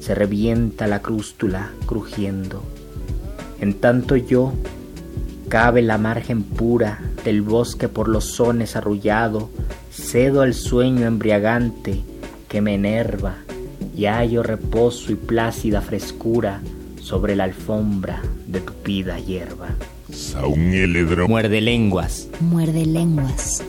se 0.00 0.16
revienta 0.16 0.88
la 0.88 1.00
crústula 1.00 1.70
crujiendo. 1.86 2.64
En 3.60 3.74
tanto 3.74 4.16
yo 4.16 4.52
cabe 5.48 5.82
la 5.82 5.96
margen 5.96 6.42
pura 6.42 6.98
del 7.24 7.42
bosque 7.42 7.86
por 7.88 8.08
los 8.08 8.24
sones 8.24 8.74
arrullado, 8.74 9.48
cedo 9.92 10.42
al 10.42 10.54
sueño 10.54 11.06
embriagante 11.06 12.00
que 12.48 12.60
me 12.60 12.74
enerva 12.74 13.36
y 13.94 14.06
hallo 14.06 14.42
reposo 14.42 15.12
y 15.12 15.14
plácida 15.14 15.82
frescura 15.82 16.60
sobre 17.02 17.36
la 17.36 17.44
alfombra 17.44 18.22
de 18.46 18.60
tupida 18.60 19.18
hierba. 19.18 19.68
Muerde 21.28 21.60
lenguas. 21.60 22.28
Muerde 22.40 22.86
lenguas. 22.86 23.62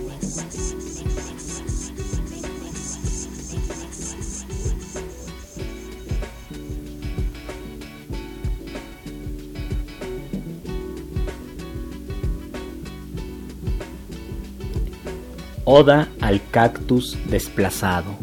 Oda 15.64 16.10
al 16.20 16.42
cactus 16.52 17.18
desplazado. 17.30 18.18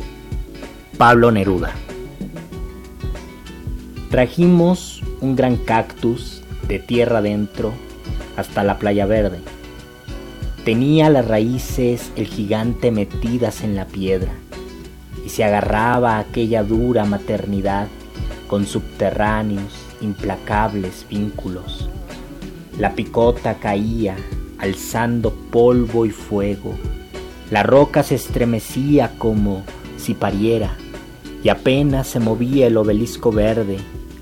Pablo 0.98 1.30
Neruda. 1.30 1.72
Trajimos 4.10 4.97
un 5.20 5.36
gran 5.36 5.56
cactus 5.56 6.42
de 6.66 6.78
tierra 6.78 7.18
adentro 7.18 7.72
hasta 8.36 8.64
la 8.64 8.78
playa 8.78 9.06
verde. 9.06 9.38
Tenía 10.64 11.10
las 11.10 11.26
raíces 11.26 12.12
el 12.16 12.26
gigante 12.26 12.90
metidas 12.90 13.62
en 13.62 13.74
la 13.74 13.86
piedra 13.86 14.32
y 15.24 15.30
se 15.30 15.44
agarraba 15.44 16.16
a 16.16 16.20
aquella 16.20 16.62
dura 16.62 17.04
maternidad 17.04 17.88
con 18.46 18.66
subterráneos, 18.66 19.74
implacables 20.00 21.06
vínculos. 21.08 21.88
La 22.78 22.94
picota 22.94 23.54
caía 23.54 24.16
alzando 24.58 25.32
polvo 25.32 26.06
y 26.06 26.10
fuego. 26.10 26.74
La 27.50 27.62
roca 27.62 28.02
se 28.02 28.14
estremecía 28.14 29.12
como 29.18 29.62
si 29.96 30.14
pariera 30.14 30.76
y 31.42 31.48
apenas 31.48 32.08
se 32.08 32.20
movía 32.20 32.66
el 32.66 32.76
obelisco 32.76 33.32
verde, 33.32 33.78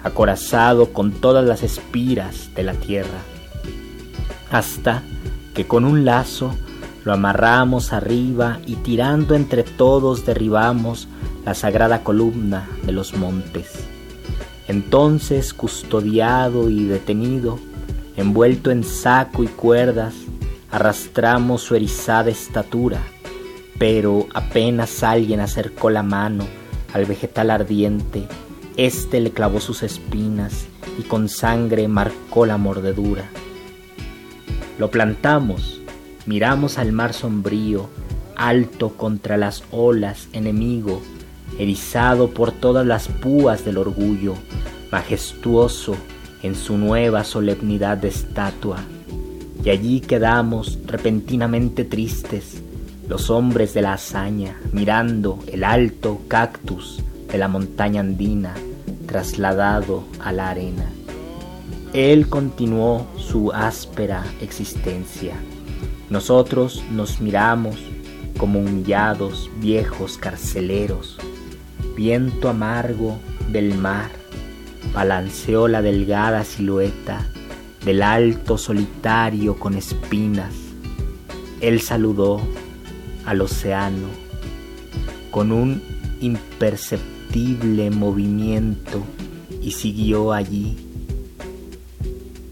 acorazado 0.07 0.92
con 0.92 1.11
todas 1.11 1.45
las 1.45 1.62
espiras 1.62 2.55
de 2.55 2.62
la 2.62 2.75
tierra, 2.75 3.19
hasta 4.51 5.03
que 5.55 5.66
con 5.66 5.85
un 5.85 6.05
lazo 6.05 6.55
lo 7.05 7.12
amarramos 7.12 7.92
arriba 7.92 8.61
y 8.66 8.77
tirando 8.77 9.35
entre 9.35 9.62
todos 9.64 10.25
derribamos 10.25 11.09
la 11.45 11.55
sagrada 11.55 12.03
columna 12.03 12.69
de 12.85 12.92
los 12.92 13.14
montes. 13.16 13.75
Entonces, 14.69 15.55
custodiado 15.55 16.69
y 16.69 16.85
detenido, 16.85 17.59
envuelto 18.16 18.71
en 18.71 18.85
saco 18.85 19.45
y 19.45 19.49
cuerdas, 19.49 20.14
arrastramos 20.71 21.62
su 21.62 21.75
erizada 21.75 22.31
estatura, 22.31 23.01
pero 23.79 24.27
apenas 24.35 25.03
alguien 25.03 25.40
acercó 25.40 25.90
la 25.90 26.03
mano 26.03 26.45
al 26.92 27.07
vegetal 27.07 27.51
ardiente, 27.51 28.27
éste 28.76 29.20
le 29.20 29.30
clavó 29.30 29.60
sus 29.60 29.82
espinas 29.82 30.66
y 30.98 31.02
con 31.02 31.28
sangre 31.28 31.88
marcó 31.88 32.46
la 32.46 32.58
mordedura. 32.58 33.28
Lo 34.78 34.90
plantamos, 34.90 35.80
miramos 36.26 36.78
al 36.78 36.92
mar 36.92 37.14
sombrío, 37.14 37.88
alto 38.36 38.90
contra 38.90 39.36
las 39.36 39.64
olas, 39.70 40.28
enemigo, 40.32 41.00
erizado 41.58 42.30
por 42.30 42.52
todas 42.52 42.86
las 42.86 43.08
púas 43.08 43.64
del 43.64 43.78
orgullo, 43.78 44.34
majestuoso 44.92 45.96
en 46.42 46.54
su 46.54 46.76
nueva 46.76 47.24
solemnidad 47.24 47.96
de 47.96 48.08
estatua. 48.08 48.84
Y 49.64 49.70
allí 49.70 50.00
quedamos 50.00 50.78
repentinamente 50.84 51.84
tristes, 51.84 52.62
los 53.08 53.30
hombres 53.30 53.72
de 53.72 53.82
la 53.82 53.94
hazaña 53.94 54.60
mirando 54.72 55.38
el 55.46 55.64
alto 55.64 56.20
cactus 56.28 57.02
de 57.37 57.40
la 57.40 57.49
montaña 57.49 58.01
andina 58.01 58.55
trasladado 59.07 60.05
a 60.20 60.33
la 60.33 60.49
arena. 60.49 60.90
Él 61.92 62.31
continuó 62.31 63.07
su 63.18 63.53
áspera 63.53 64.25
existencia. 64.40 65.35
Nosotros 66.09 66.83
nos 66.90 67.20
miramos 67.20 67.77
como 68.38 68.61
humillados 68.61 69.51
viejos 69.61 70.16
carceleros. 70.16 71.18
Viento 71.94 72.49
amargo 72.49 73.18
del 73.53 73.77
mar 73.77 74.09
balanceó 74.94 75.68
la 75.68 75.83
delgada 75.83 76.42
silueta 76.42 77.27
del 77.85 78.01
alto 78.01 78.57
solitario 78.57 79.59
con 79.59 79.75
espinas. 79.75 80.55
Él 81.61 81.83
saludó 81.83 82.40
al 83.27 83.42
océano 83.42 84.09
con 85.31 85.53
un 85.53 85.83
imperceptible 86.22 87.15
movimiento 87.90 89.02
y 89.62 89.72
siguió 89.72 90.32
allí, 90.32 90.76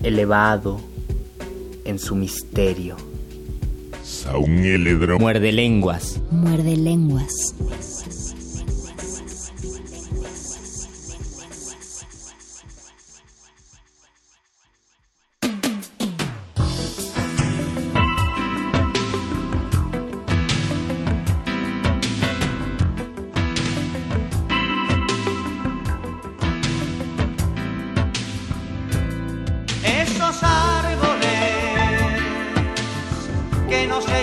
elevado 0.02 0.80
en 1.84 1.98
su 1.98 2.14
misterio. 2.16 2.96
Muerde 5.18 5.52
lenguas. 5.52 6.20
Muerde 6.30 6.76
lenguas. 6.76 7.54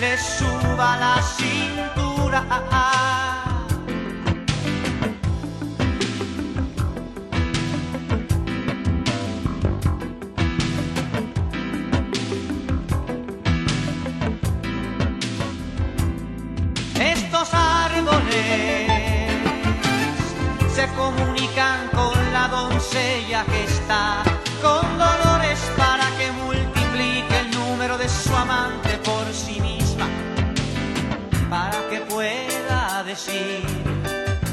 le 0.00 0.18
suba 0.18 0.96
la 0.98 1.22
cintura. 1.22 2.44
Estos 16.98 17.48
árboles 17.54 18.90
se 20.74 20.86
comunican 20.94 21.88
con 21.94 22.32
la 22.32 22.48
doncella 22.48 23.44
que 23.44 23.64
está 23.64 24.22
con 24.60 24.98
dolores 24.98 25.58
para 25.76 26.04
que 26.18 26.30
multiplique 26.32 27.38
el 27.40 27.50
número 27.52 27.96
de 27.96 28.08
su 28.08 28.34
amante 28.34 28.98
por 28.98 29.32
sí 29.32 29.55
que 31.96 32.02
pueda 32.14 33.02
decir, 33.04 33.64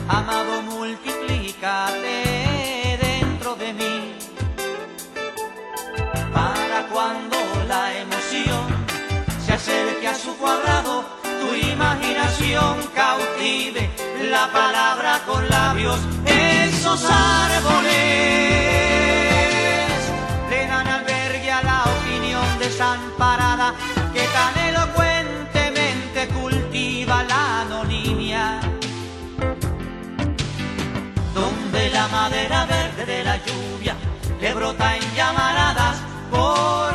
amado, 0.08 0.62
multiplícate 0.62 2.98
dentro 3.02 3.56
de 3.56 3.74
mí, 3.74 4.16
para 6.34 6.88
cuando 6.94 7.38
la 7.68 7.94
emoción 8.04 8.64
se 9.46 9.54
acerque 9.54 10.08
a 10.08 10.16
su 10.16 10.38
cuadrado, 10.38 11.04
tu 11.24 11.56
imaginación 11.56 12.78
cautive 12.96 13.90
la 14.30 14.50
palabra 14.52 15.20
con 15.26 15.48
labios, 15.50 16.00
esos 16.26 17.06
árboles 17.10 17.94
le 20.50 20.68
dan 20.68 20.88
albergue 20.88 21.52
a 21.52 21.62
la 21.62 21.84
opinión 21.96 22.60
desamparada. 22.60 23.74
Que 24.14 24.26
tan 24.28 24.64
madera 32.24 32.66
verde 32.66 33.06
de 33.06 33.24
la 33.26 33.36
lluvia 33.46 33.96
le 34.40 34.54
brota 34.54 34.96
en 34.96 35.04
llamaradas 35.14 35.98
por 36.32 36.93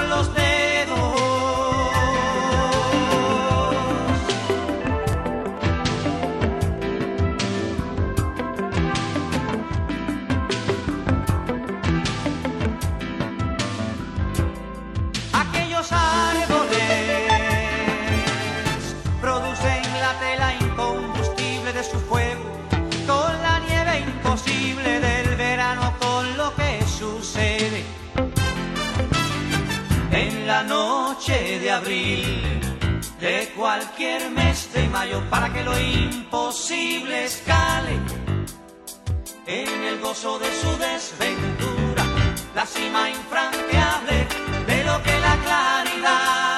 de 31.80 33.52
cualquier 33.54 34.30
mes 34.30 34.72
de 34.72 34.88
mayo 34.88 35.22
para 35.30 35.52
que 35.52 35.62
lo 35.62 35.78
imposible 35.78 37.24
escale 37.24 38.00
en 39.46 39.84
el 39.84 40.00
gozo 40.00 40.40
de 40.40 40.46
su 40.46 40.70
desventura, 40.76 42.04
la 42.54 42.66
cima 42.66 43.10
infranqueable 43.10 44.26
de 44.66 44.84
lo 44.84 45.02
que 45.04 45.20
la 45.20 45.36
claridad 45.44 46.57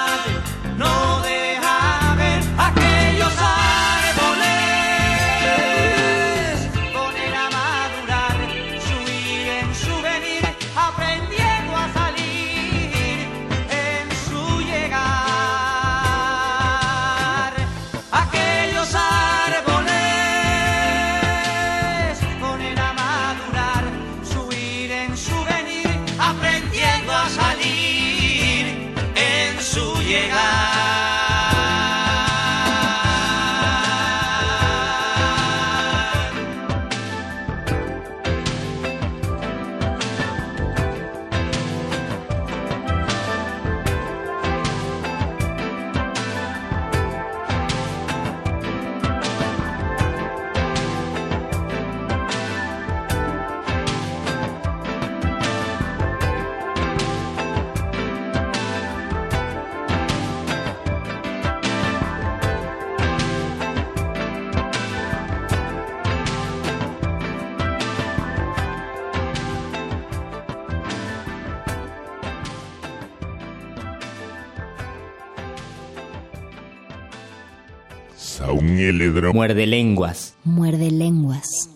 Muerde 79.09 79.65
lenguas. 79.65 80.35
Muerde 80.43 80.91
lenguas. 80.91 81.69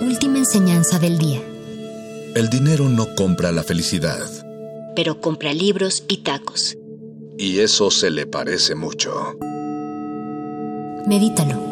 Última 0.00 0.38
enseñanza 0.38 0.98
del 0.98 1.18
día. 1.18 1.42
El 2.34 2.48
dinero 2.48 2.88
no 2.88 3.14
compra 3.14 3.52
la 3.52 3.62
felicidad. 3.62 4.26
Pero 4.96 5.20
compra 5.20 5.52
libros 5.52 6.04
y 6.08 6.18
tacos. 6.18 6.76
Y 7.36 7.58
eso 7.58 7.90
se 7.90 8.10
le 8.10 8.26
parece 8.26 8.74
mucho. 8.74 9.36
Medítalo. 11.06 11.71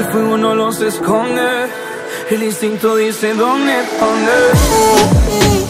El 0.00 0.06
fuego 0.06 0.38
no 0.38 0.54
los 0.54 0.80
esconde. 0.80 1.68
El 2.30 2.42
instinto 2.42 2.96
dice 2.96 3.34
dónde, 3.34 3.74
dónde 4.00 5.69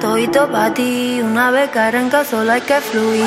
todito 0.00 0.50
para 0.50 0.72
ti, 0.72 1.20
una 1.22 1.50
vez 1.50 1.70
caranca 1.70 2.24
solo 2.24 2.52
hay 2.52 2.62
que 2.62 2.80
fluir. 2.80 3.24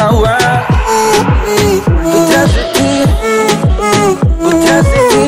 Agua, 0.00 0.38
detrás 2.04 2.54
de 2.54 2.64
ti, 2.74 3.02
detrás 4.50 4.84
de 4.84 5.00
ti. 5.08 5.24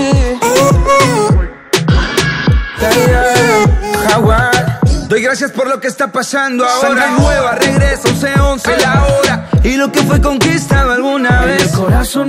Jaguar, 4.08 4.80
doy 5.08 5.22
gracias 5.22 5.50
por 5.52 5.66
lo 5.68 5.80
que 5.80 5.88
está 5.88 6.12
pasando 6.12 6.66
ahora. 6.66 6.88
Sangre 6.88 7.10
nueva, 7.18 7.54
regresa 7.54 8.08
11, 8.08 8.40
11 8.40 8.76
la 8.76 9.06
hora. 9.06 9.46
Y 9.62 9.76
lo 9.76 9.90
que 9.90 10.02
fue 10.02 10.20
vez. 10.20 10.79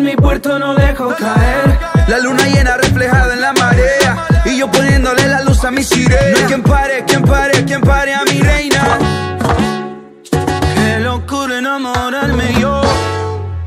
Corazón, 0.02 0.04
mi 0.04 0.16
puerto 0.16 0.60
no 0.60 0.74
dejo 0.76 1.10
caer. 1.16 1.80
La 2.08 2.20
luna 2.20 2.43
llena 2.47 2.78
reflejada 2.78 3.34
en 3.34 3.41
la 3.41 3.54
marea. 3.54 4.28
Y 4.45 4.58
yo 4.58 4.70
poniéndole 4.70 5.28
la 5.28 5.41
luz 5.41 5.64
a 5.64 5.72
mi 5.72 5.84
sirena. 5.84 6.32
No 6.32 6.38
hay 6.38 6.43
quien 6.45 6.64
pare, 6.64 7.06
quien 7.06 7.24
pare, 7.24 7.66
quien 7.66 7.82
pare 7.82 8.14
a 8.14 8.24
mi 8.24 8.39
reina. 8.39 8.97
Qué 10.76 10.99
locura 10.99 11.58
enamorarme 11.60 12.54
yo. 12.60 12.82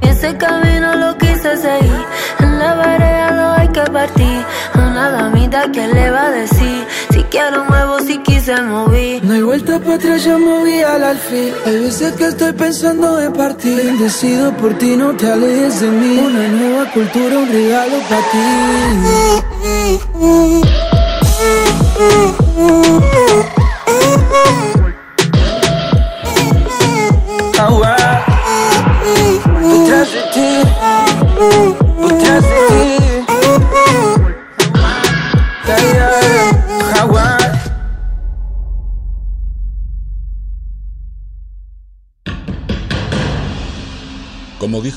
Y 0.02 0.08
ese 0.08 0.36
camino 0.36 0.94
lo 0.96 1.16
quise 1.18 1.56
seguir. 1.56 2.04
En 2.40 2.58
la 2.58 2.74
vereda 2.74 3.30
no 3.30 3.52
hay 3.54 3.68
que 3.68 3.82
partir. 3.82 4.44
Una 4.74 5.10
damita 5.10 5.70
que 5.72 5.86
le 5.86 6.10
va 6.10 6.26
a 6.26 6.30
decir. 6.30 6.86
Si 7.10 7.22
quiero 7.24 7.64
muevo, 7.64 8.00
si 8.00 8.18
quise 8.18 8.60
moví. 8.62 8.83
Vuelta 9.54 9.78
para 9.78 9.94
atrás, 9.94 10.24
ya 10.24 10.36
moví 10.36 10.82
al 10.82 11.04
alfil. 11.04 11.54
Hay 11.64 11.78
veces 11.78 12.12
que 12.14 12.26
estoy 12.26 12.52
pensando 12.54 13.20
en 13.20 13.32
partir. 13.32 13.76
Bendecido 13.76 14.52
por 14.56 14.76
ti, 14.78 14.96
no 14.96 15.14
te 15.14 15.30
alejes 15.30 15.80
de 15.80 15.90
mí. 15.90 16.18
Una 16.18 16.48
nueva 16.48 16.90
cultura, 16.90 17.38
un 17.38 17.48
regalo 17.48 17.98
para 18.08 18.22
ti. 18.32 18.38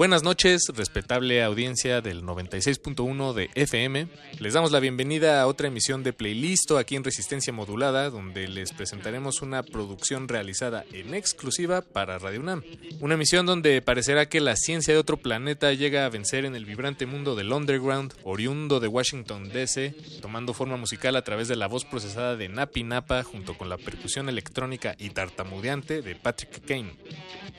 Buenas 0.00 0.22
noches, 0.22 0.62
respetable 0.74 1.42
audiencia 1.42 2.00
del 2.00 2.22
96.1 2.22 3.34
de 3.34 3.50
FM. 3.54 4.08
Les 4.38 4.54
damos 4.54 4.72
la 4.72 4.80
bienvenida 4.80 5.42
a 5.42 5.46
otra 5.46 5.68
emisión 5.68 6.02
de 6.02 6.14
Playlisto 6.14 6.78
aquí 6.78 6.96
en 6.96 7.04
Resistencia 7.04 7.52
Modulada, 7.52 8.08
donde 8.08 8.48
les 8.48 8.72
presentaremos 8.72 9.42
una 9.42 9.62
producción 9.62 10.26
realizada 10.26 10.86
en 10.94 11.12
exclusiva 11.12 11.82
para 11.82 12.18
Radio 12.18 12.40
UNAM. 12.40 12.62
Una 13.00 13.12
emisión 13.12 13.44
donde 13.44 13.82
parecerá 13.82 14.26
que 14.26 14.40
la 14.40 14.56
ciencia 14.56 14.94
de 14.94 15.00
otro 15.00 15.18
planeta 15.18 15.74
llega 15.74 16.06
a 16.06 16.08
vencer 16.08 16.46
en 16.46 16.56
el 16.56 16.64
vibrante 16.64 17.04
mundo 17.04 17.34
del 17.34 17.52
underground, 17.52 18.14
oriundo 18.24 18.80
de 18.80 18.88
Washington 18.88 19.50
DC, 19.50 19.94
tomando 20.22 20.54
forma 20.54 20.78
musical 20.78 21.14
a 21.14 21.24
través 21.24 21.46
de 21.46 21.56
la 21.56 21.66
voz 21.66 21.84
procesada 21.84 22.36
de 22.36 22.48
Napi 22.48 22.84
Napa 22.84 23.22
junto 23.22 23.58
con 23.58 23.68
la 23.68 23.76
percusión 23.76 24.30
electrónica 24.30 24.96
y 24.98 25.10
tartamudeante 25.10 26.00
de 26.00 26.14
Patrick 26.14 26.64
Kane. 26.64 26.94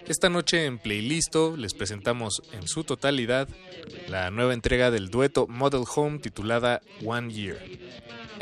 Esta 0.08 0.30
noche 0.30 0.66
en 0.66 0.78
Playlisto 0.80 1.56
les 1.56 1.74
presentamos 1.74 2.42
en 2.52 2.68
su 2.68 2.84
totalidad 2.84 3.48
la 4.08 4.32
nueva 4.32 4.54
entrega 4.54 4.92
del 4.92 5.10
dueto 5.10 5.48
Model 5.48 5.84
Home 5.96 6.20
titulada 6.20 6.82
One 7.06 7.34
Year. 7.34 7.58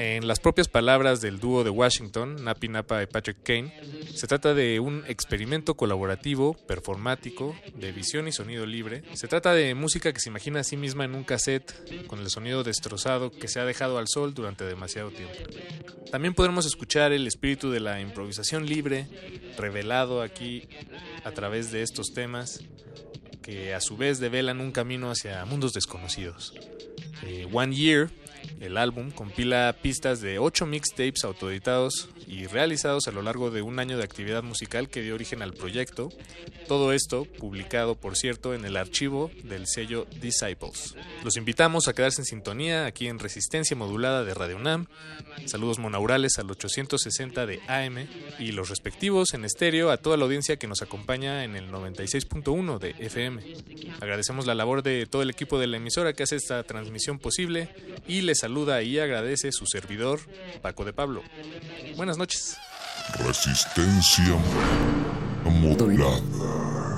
En 0.02 0.30
las 0.30 0.39
propias 0.39 0.70
palabras 0.70 1.20
del 1.20 1.41
dúo 1.41 1.66
de 1.66 1.70
Washington, 1.70 2.41
Napi 2.45 2.70
Napa 2.70 3.04
y 3.04 3.06
Patrick 3.06 3.43
Kane, 3.43 3.74
se 4.16 4.28
trata 4.28 4.54
de 4.54 4.80
un 4.80 5.04
experimento 5.10 5.76
colaborativo, 5.76 6.54
performático, 6.54 7.54
de 7.76 7.91
visión 7.91 8.26
y 8.26 8.32
sonido 8.32 8.66
libre. 8.66 9.04
Se 9.16 9.28
trata 9.28 9.54
de 9.54 9.76
música 9.76 10.14
que 10.14 10.22
se 10.22 10.30
imagina 10.30 10.62
a 10.62 10.64
sí 10.64 10.78
misma 10.78 11.04
en 11.04 11.16
un 11.16 11.26
cassette, 11.26 12.08
con 12.08 12.20
el 12.20 12.30
sonido 12.30 12.64
destrozado 12.64 13.30
que 13.30 13.50
se 13.50 13.60
ha 13.60 13.66
dejado 13.66 13.97
al 13.97 14.08
sol 14.08 14.34
durante 14.34 14.64
demasiado 14.64 15.12
tiempo. 15.12 15.36
También 16.10 16.34
podremos 16.34 16.66
escuchar 16.66 17.12
el 17.12 17.28
espíritu 17.28 17.70
de 17.70 17.82
la 17.82 18.00
improvisación 18.00 18.68
libre, 18.68 19.06
revelado 19.58 20.22
aquí 20.22 20.70
a 21.26 21.32
través 21.32 21.74
de 21.74 21.82
estos 21.82 22.14
temas, 22.14 22.64
que 23.41 23.74
a 23.74 23.82
su 23.82 23.97
vez 23.97 24.22
develan 24.22 24.62
un 24.62 24.72
camino 24.72 25.12
hacia 25.12 25.43
mundos 25.43 25.74
desconocidos. 25.74 26.54
Eh, 27.24 27.45
One 27.52 27.76
Year, 27.76 28.10
el 28.60 28.78
álbum, 28.78 29.12
compila 29.12 29.76
pistas 29.82 30.22
de 30.22 30.39
8 30.39 30.66
mixtapes 30.66 31.24
autoeditados 31.24 32.10
y 32.28 32.45
realizados 32.45 33.08
a 33.08 33.12
lo 33.12 33.22
largo 33.22 33.52
de 33.52 33.62
un 33.62 33.80
año 33.80 33.97
de 33.97 34.04
actividad 34.04 34.43
musical 34.43 34.89
que 34.89 35.02
dio 35.02 35.16
origen 35.16 35.41
al 35.41 35.54
proyecto. 35.54 36.10
Todo 36.68 36.93
esto 36.93 37.26
publicado, 37.26 37.95
por 37.95 38.16
cierto, 38.16 38.54
en 38.54 38.66
el 38.66 38.78
archivo 38.78 39.32
del 39.43 39.66
sello 39.68 40.08
Disciples. 40.22 40.95
Los 41.24 41.38
invitamos 41.38 41.88
a 41.88 41.93
quedarse 41.93 42.22
en 42.22 42.26
sintonía 42.26 42.86
aquí 42.86 43.08
en 43.08 43.20
Resistencia 43.20 43.76
Modulada 43.76 44.24
de 44.24 44.34
Radio 44.34 44.58
UNAM. 44.58 44.88
Saludos 45.45 45.80
monaurales 45.80 46.38
al 46.38 46.50
860 46.50 47.45
de 47.45 47.60
AM 47.68 48.08
y 48.39 48.52
los 48.52 48.70
respectivos 48.70 49.34
en 49.34 49.45
estéreo 49.45 49.91
a 49.91 49.97
toda 49.97 50.18
la 50.18 50.26
audiencia 50.26 50.58
que 50.58 50.68
nos 50.68 50.82
acompaña 50.82 51.43
en 51.43 51.56
el 51.56 51.72
96.1 51.72 52.80
de 52.80 52.95
FM. 53.00 53.41
Agradecemos 54.02 54.45
la 54.45 54.56
labor 54.56 54.84
de 54.84 55.06
todo 55.06 55.22
el 55.22 55.30
equipo 55.30 55.60
de 55.60 55.68
la 55.68 55.78
emisora 55.78 56.14
que 56.14 56.24
hace 56.24 56.36
esta 56.36 56.64
transmisión 56.64 57.20
posible 57.20 57.70
y 58.08 58.22
saluda 58.40 58.82
y 58.82 59.00
agradece 59.00 59.52
su 59.52 59.66
servidor, 59.66 60.20
Paco 60.62 60.86
de 60.86 60.94
Pablo. 60.94 61.22
Buenas 61.96 62.18
noches. 62.18 62.58
Resistencia 63.26 64.38
modulada. 65.46 66.89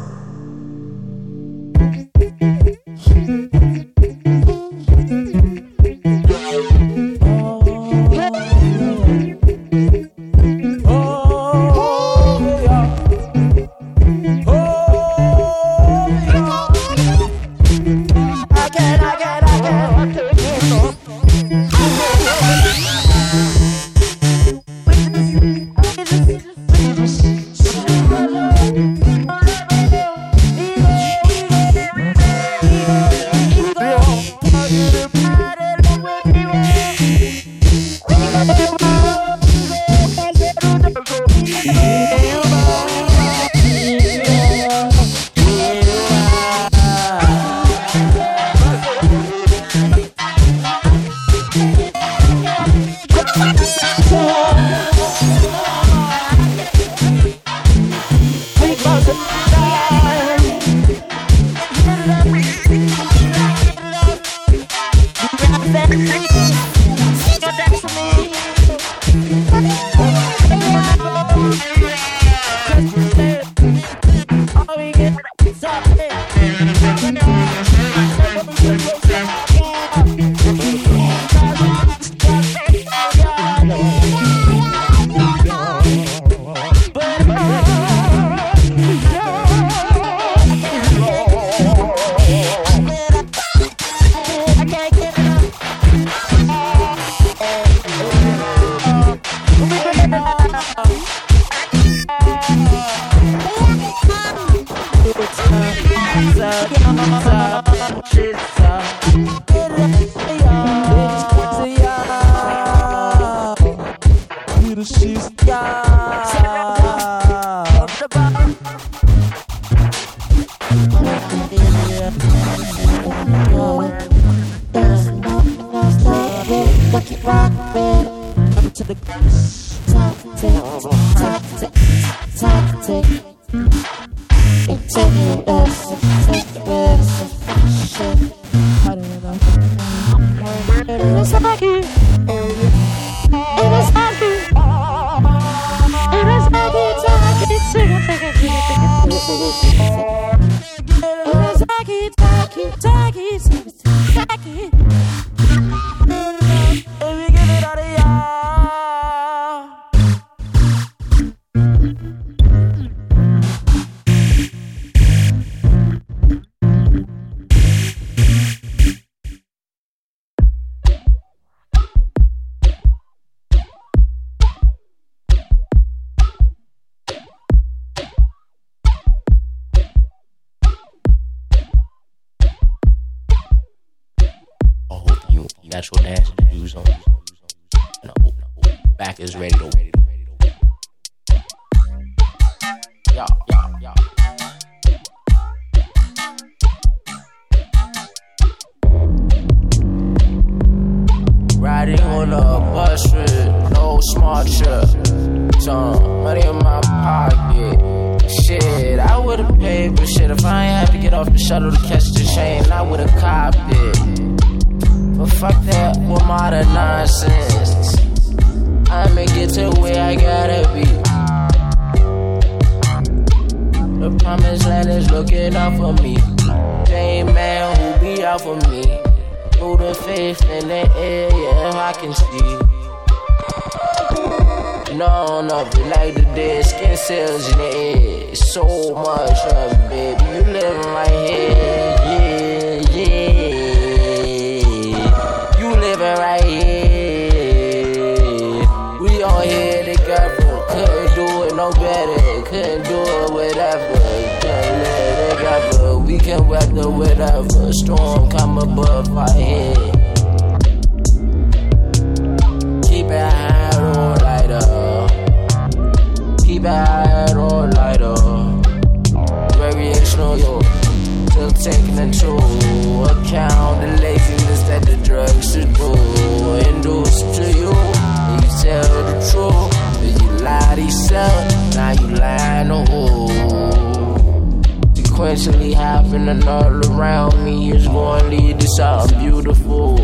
and 286.42 286.50
all 286.50 286.92
around 286.92 287.44
me 287.44 287.72
is 287.72 287.88
gonna 287.88 288.28
lead 288.28 288.60
to 288.60 288.68
something 288.76 289.20
beautiful. 289.20 289.98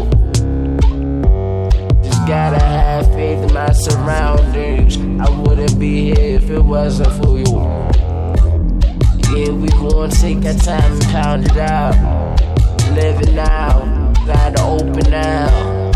Just 2.04 2.28
gotta 2.28 2.60
have 2.60 3.06
faith 3.14 3.44
in 3.44 3.54
my 3.54 3.72
surroundings. 3.72 4.98
I 4.98 5.30
wouldn't 5.42 5.80
be 5.80 6.14
here 6.14 6.38
if 6.38 6.50
it 6.50 6.62
wasn't 6.62 7.12
for 7.24 7.38
you. 7.38 7.58
Yeah, 9.34 9.52
we 9.52 9.68
gonna 9.70 10.12
take 10.12 10.46
our 10.46 10.54
time 10.54 10.92
and 10.94 11.04
pound 11.06 11.46
it 11.46 11.58
out. 11.58 11.96
Living 12.94 13.36
now, 13.36 14.14
gotta 14.26 14.62
open 14.64 15.10
now. 15.10 15.90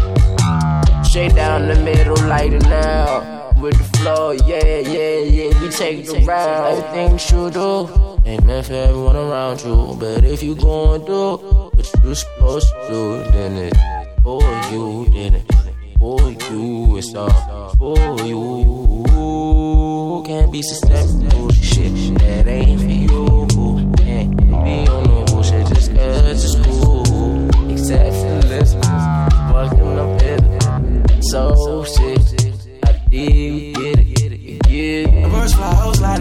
Straight 1.04 1.36
down 1.36 1.68
the 1.68 1.76
middle, 1.76 2.18
lighting 2.28 2.56
it 2.56 2.70
now. 2.70 3.52
With 3.62 3.78
the 3.78 3.98
flow, 4.00 4.32
yeah, 4.32 4.80
yeah, 4.80 5.20
yeah. 5.20 5.62
We 5.62 5.70
take 5.70 6.06
the 6.06 6.24
round, 6.26 6.78
everything 6.78 7.18
should 7.18 7.54
do 7.54 8.11
ain't 8.32 8.46
meant 8.46 8.66
for 8.66 8.74
everyone 8.74 9.16
around 9.16 9.62
you. 9.62 9.96
But 10.00 10.24
if 10.24 10.42
you 10.42 10.56
going 10.56 11.06
through 11.06 11.38
what 11.74 12.04
you 12.04 12.16
supposed 12.16 12.68
to 12.70 12.88
do, 12.90 13.24
then 13.32 13.58
it's 13.58 13.78
for 14.24 14.42
you, 14.72 15.06
then 15.14 15.34
it's 15.36 15.46
for 16.00 16.32
you, 16.32 16.98
it's 16.98 17.14
all 17.14 17.76
for 17.78 18.26
you. 18.26 19.04
Can't 20.26 20.52
be 20.52 20.62
susceptible 20.62 21.50
to 21.50 21.56
shit 21.56 22.20
that 22.20 22.48
ain't 22.48 22.80
for 22.80 22.88
you. 22.88 23.48
Can't 23.98 24.38
be 24.38 24.88
on 24.88 25.04
no 25.04 25.26
bullshit 25.26 25.68
just 25.68 25.94
cause 25.94 26.46
it's 26.46 26.56
cool. 26.66 27.50
Except 27.70 28.16
for 28.16 28.48
this, 28.48 28.74
fucking 29.52 30.00
up 30.00 30.22
it. 30.22 30.42
So 31.24 31.84
shit, 31.84 32.20
I 32.86 32.92
did 33.10 33.61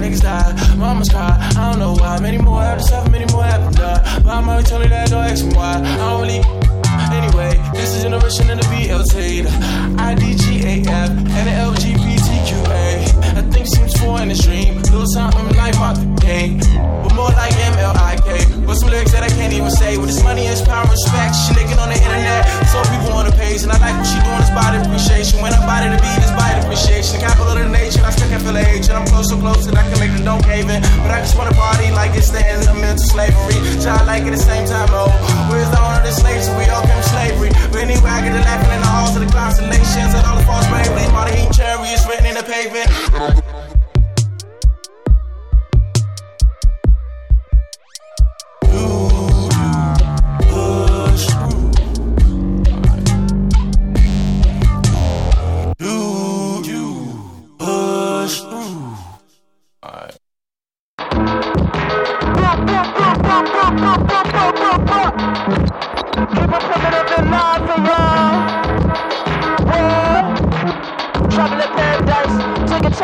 niggas 0.00 0.22
die, 0.22 0.76
Mama's 0.76 1.08
cry, 1.08 1.36
I 1.56 1.70
don't 1.70 1.78
know 1.78 1.94
why. 1.94 2.18
Many 2.20 2.38
more 2.38 2.62
have 2.62 2.78
to 2.78 2.84
suffer, 2.84 3.10
many 3.10 3.30
more 3.32 3.44
have 3.44 3.70
to 3.70 3.78
die. 3.78 4.20
But 4.24 4.32
I'm 4.32 4.46
mama 4.46 4.62
telling 4.62 4.84
you 4.84 4.90
that 4.90 5.10
don't 5.10 5.24
ask 5.24 5.44
me 5.44 5.54
why. 5.54 5.80
I 5.80 5.96
don't 5.96 6.22
really 6.22 6.59
way. 7.40 7.56
This 7.72 7.96
is 7.96 8.02
generation 8.04 8.50
in 8.52 8.58
the 8.60 8.66
BLT, 8.68 9.48
IDGAF, 9.96 11.10
and 11.38 11.44
the 11.48 11.54
LGBTQA. 11.72 12.86
I 13.40 13.42
think 13.48 13.66
seems 13.66 13.94
four 14.00 14.20
in 14.20 14.28
the 14.28 14.36
stream. 14.36 14.76
Little 14.92 15.06
something 15.06 15.48
like 15.56 15.74
Martin 15.80 16.14
game. 16.20 16.60
but 17.02 17.12
more 17.16 17.32
like 17.40 17.54
MLIK. 17.72 18.66
But 18.66 18.74
some 18.76 18.90
lyrics 18.92 19.12
that 19.12 19.24
I 19.24 19.30
can't 19.38 19.52
even 19.52 19.70
say. 19.70 19.96
With 19.96 20.08
this 20.12 20.22
money 20.22 20.46
is 20.46 20.60
power, 20.60 20.86
respect. 20.86 21.32
She 21.34 21.56
licking 21.56 21.80
on 21.80 21.88
the 21.88 21.96
internet, 21.96 22.44
so 22.68 22.84
people 22.92 23.16
on 23.16 23.24
the 23.24 23.34
page, 23.34 23.64
and 23.64 23.72
I 23.72 23.78
like 23.80 23.96
what 23.96 24.06
she 24.06 24.20
doing. 24.20 24.40
It's 24.44 24.52
body 24.52 24.76
appreciation. 24.84 25.40
When 25.40 25.52
I 25.56 25.60
body 25.64 25.88
the 25.88 25.98
beat, 25.98 26.20
it's 26.20 26.34
body 26.36 26.60
appreciation. 26.60 27.18
The 27.18 27.22
capital 27.24 27.56
of 27.56 27.58
the 27.58 27.72
nation, 27.72 28.04
I 28.04 28.10
still 28.12 28.28
can 28.28 28.40
feel 28.44 28.54
the 28.54 28.64
age, 28.68 28.86
and 28.92 28.96
I'm 29.00 29.06
close 29.08 29.32
so 29.32 29.40
close 29.40 29.64
that 29.66 29.76
I 29.80 29.84
can 29.88 29.98
make 29.98 30.12
the 30.12 30.22
don't 30.22 30.44
cave 30.44 30.68
in. 30.68 30.80
But 31.02 31.10
I 31.16 31.24
just 31.24 31.34
wanna 31.38 31.56
party 31.56 31.88
like 31.96 32.12
it's 32.14 32.30
the 32.30 32.42
end 32.44 32.68
of 32.68 32.76
mental 32.76 33.06
slavery. 33.08 33.58
Child 33.80 34.04
like 34.06 34.28
at 34.28 34.34
the 34.36 34.44
same 34.50 34.66
time, 34.68 34.92
oh, 34.92 35.08
Where's 35.50 35.70
the 35.70 35.80
owner 35.82 35.98
of 35.98 36.06
the 36.06 36.12
slaves, 36.12 36.46
so 36.46 36.54
we 36.54 36.64
all 36.70 36.84
came 36.86 37.02
slave 37.02 37.29
slavery. 37.30 37.50
But 37.70 37.82
anyway, 37.82 38.10
I 38.10 38.20
laughing 38.42 38.72
in 38.74 38.80
the 38.80 38.86
halls 38.86 39.16
of 39.16 39.22
the 39.22 39.32
constellations 39.32 40.14
and 40.14 40.26
all 40.26 40.36
the 40.36 40.44
false 40.44 40.66
bravery. 40.68 41.06
The 41.10 41.36
heat 41.36 41.52
chariots 41.52 42.06
written 42.06 42.26
in 42.26 42.34
the 42.34 42.42
pavement. 42.42 43.39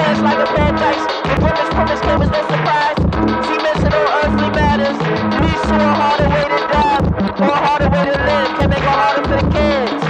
Chance 0.06 0.22
like 0.22 0.38
a 0.38 0.46
paradise. 0.54 1.04
The 1.26 1.34
premise, 1.42 1.70
premise 1.74 2.00
came 2.00 2.22
as 2.22 2.30
no 2.30 2.42
surprise. 2.46 2.98
Demons 3.46 3.82
and 3.86 3.94
all 3.94 4.08
earthly 4.22 4.50
matters. 4.54 4.98
Leads 5.42 5.62
to 5.66 5.74
a 5.74 5.92
harder 6.00 6.28
way 6.30 6.46
to 6.54 6.60
die, 6.70 7.02
or 7.42 7.50
a 7.50 7.60
harder 7.66 7.90
way 7.90 8.04
to 8.10 8.16
live. 8.28 8.48
Can 8.58 8.68
make 8.70 8.86
it 8.86 8.96
harder 9.00 9.22
for 9.26 9.38
the 9.42 9.48
kids. 9.56 10.02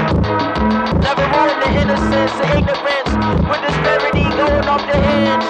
Never 1.00 1.24
ruin 1.32 1.56
the 1.64 1.70
innocence 1.80 2.34
and 2.44 2.50
ignorance. 2.60 3.12
With 3.48 3.62
disparity 3.64 4.26
going 4.36 4.66
off 4.68 4.84
the 4.84 4.98
heads. 5.08 5.48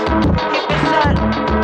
Keep 0.54 0.70
it 0.74 0.82
shut, 0.90 1.14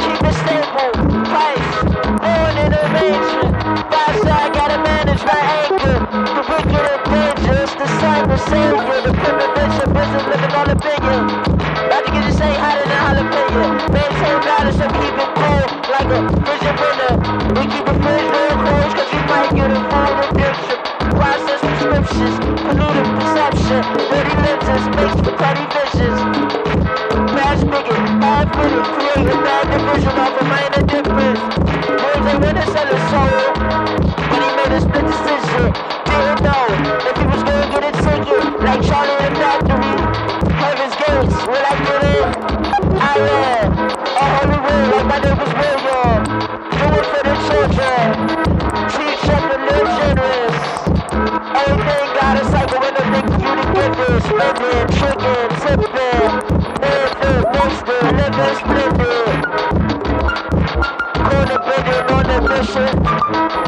keep 0.03 0.21
it 0.27 0.37
stable. 0.43 0.91
Price, 1.31 1.71
born 2.19 2.55
in 2.65 2.71
a 2.75 2.85
mansion. 2.97 3.51
Five 3.95 4.17
side 4.27 4.51
gotta 4.59 4.79
manage 4.83 5.23
my 5.23 5.41
anger. 5.63 5.97
The 6.11 6.43
and 6.51 6.67
dangerous, 6.67 7.42
the 7.83 7.89
sun, 7.99 8.29
the 8.29 8.39
savior. 8.39 9.01
The 9.03 9.13
criminal 9.19 9.51
bishop 9.59 9.91
isn't 9.91 10.27
living 10.31 10.55
on 10.55 10.67
billion. 10.79 11.23
About 11.83 12.03
to 12.07 12.11
get 12.15 12.23
you 12.25 12.35
say 12.39 12.53
hotter 12.55 12.87
than 12.87 13.01
jalapeno. 13.03 13.65
Maintain 13.91 14.39
balance 14.47 14.79
and 14.79 14.93
keep 15.03 15.17
it 15.19 15.31
cool 15.35 15.67
like 15.91 16.11
a 16.15 16.21
vision 16.47 16.75
winner. 16.79 17.13
We 17.59 17.65
keep 17.67 17.85
the 17.91 17.97
fridge 17.99 18.29
real 18.31 18.57
close 18.63 18.93
cause 18.95 19.11
you 19.11 19.23
might 19.27 19.51
get 19.59 19.71
a 19.75 19.81
full 19.91 20.15
addiction. 20.23 20.79
Process 21.19 21.61
prescriptions, 21.67 22.37
polluted 22.63 23.09
perception. 23.19 23.83
Dirty 24.11 24.35
lenses, 24.47 24.85
makes 24.95 25.19
for 25.27 25.35
cruddy 25.35 25.67
visions. 25.75 26.21
Mass 27.35 27.61
bigot, 27.67 27.99
half 28.23 28.47
minute, 28.63 28.87
create 28.95 29.27
a 29.27 29.39
bad 29.43 29.65
division 29.75 30.15
of 30.23 30.33
a 30.39 30.45
minor 30.47 30.83
difference. 30.87 31.43
Words 31.91 32.27
ain't 32.31 32.41
when 32.47 32.57
it's 32.63 32.75
a 32.79 32.99
soul, 33.11 33.43
but 34.31 34.41
he 34.45 34.49
made 34.55 34.71
a 34.71 34.81
split 34.81 35.07
decision. 35.11 36.02
Didn't 36.13 36.45
gonna 36.45 37.71
get 37.73 37.85
a 37.85 37.93
ticket, 38.05 38.61
like 38.61 38.83
Charlie 38.83 39.17
in 39.17 39.33
and 39.33 39.37
Factory. 39.39 39.93
Heaven's 40.61 40.95
gates, 41.01 41.37
will 41.49 41.65
I 41.65 41.75
get 41.87 42.03
in? 42.13 42.27
I 43.01 43.17
am. 43.41 43.73
A 43.73 44.25
holy 44.37 44.59
will, 44.61 44.85
like 44.93 45.07
my 45.09 45.19
name 45.25 45.39
was 45.41 45.53
William. 45.57 46.21
Do 46.77 46.89
for 47.09 47.23
the 47.25 47.35
children. 47.49 48.09
Treat 48.93 49.17
shepherd, 49.25 49.63
live 49.69 49.89
generous. 49.99 50.59
Everything 51.65 52.07
got 52.21 52.35
a 52.37 52.45
cycle 52.53 52.79
when 52.81 52.93
the 52.93 53.05
nigga 53.13 53.35
you 53.41 53.53
to 53.57 53.65
give 53.73 53.97
it. 54.05 54.21
Spending, 54.29 54.87
tricking, 54.99 55.49
tipping. 55.65 56.31
Living, 56.83 57.43
wasting, 57.57 58.07
living, 58.21 58.55
splendid. 58.61 59.92
Corner 61.33 61.59
bending 61.65 62.13
on 62.13 62.29
a 62.29 62.39
mission. 62.45 62.93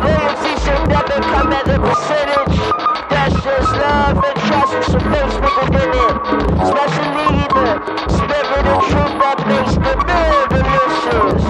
Loyalty 0.05 0.53
should 0.61 0.85
never 0.85 1.17
come 1.33 1.49
as 1.49 1.65
a 1.65 1.79
percentage. 1.81 2.61
That's 3.09 3.35
just 3.41 3.73
love 3.81 4.21
and 4.21 4.37
trust 4.45 4.73
with 4.77 4.89
some 4.93 5.05
faith 5.09 5.33
sprinkled 5.33 5.73
in 5.73 5.91
it. 6.05 6.15
Especially 6.61 7.41
the 7.57 7.69
spirit 8.13 8.67
and 8.69 8.83
truth 8.85 9.15
that 9.17 9.39
makes 9.49 9.75
the 9.81 9.93
real 9.97 10.45
delicious. 10.53 11.41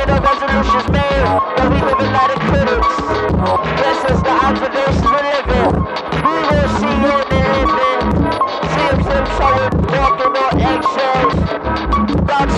Ain't 0.00 0.08
no 0.08 0.16
resolutions 0.24 0.88
made, 0.96 1.28
but 1.28 1.66
we 1.68 1.78
live 1.84 2.00
a 2.00 2.08
lot 2.08 2.30
of 2.32 2.40
critics. 2.48 2.94
Guess 3.76 4.00
it's 4.08 4.22
the 4.24 4.34
observations 4.48 5.04
we're 5.12 5.28
living. 5.28 5.76
We 6.24 6.36
will 6.48 6.68
see 6.80 6.94
you 7.04 7.12
in 7.20 7.28
the 7.28 7.40
living. 7.52 8.06
See 8.64 8.86
him 8.88 8.98
slim 9.04 9.26
showing, 9.36 9.72
walking 9.92 10.32
on 10.40 10.52
eggshells. 10.56 11.09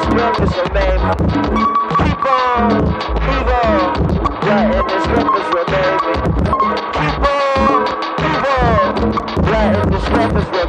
Keep 0.00 0.16
on, 2.24 2.70
keep 3.20 3.50
on, 3.50 3.84
letting 4.46 4.86
the 4.86 4.98
strength 5.04 5.48
remain. 5.54 5.98
Keep 6.96 7.24
on, 7.28 7.86
keep 8.16 8.44
on, 8.50 9.50
letting 9.50 9.90
the 9.90 10.00
strength. 10.00 10.59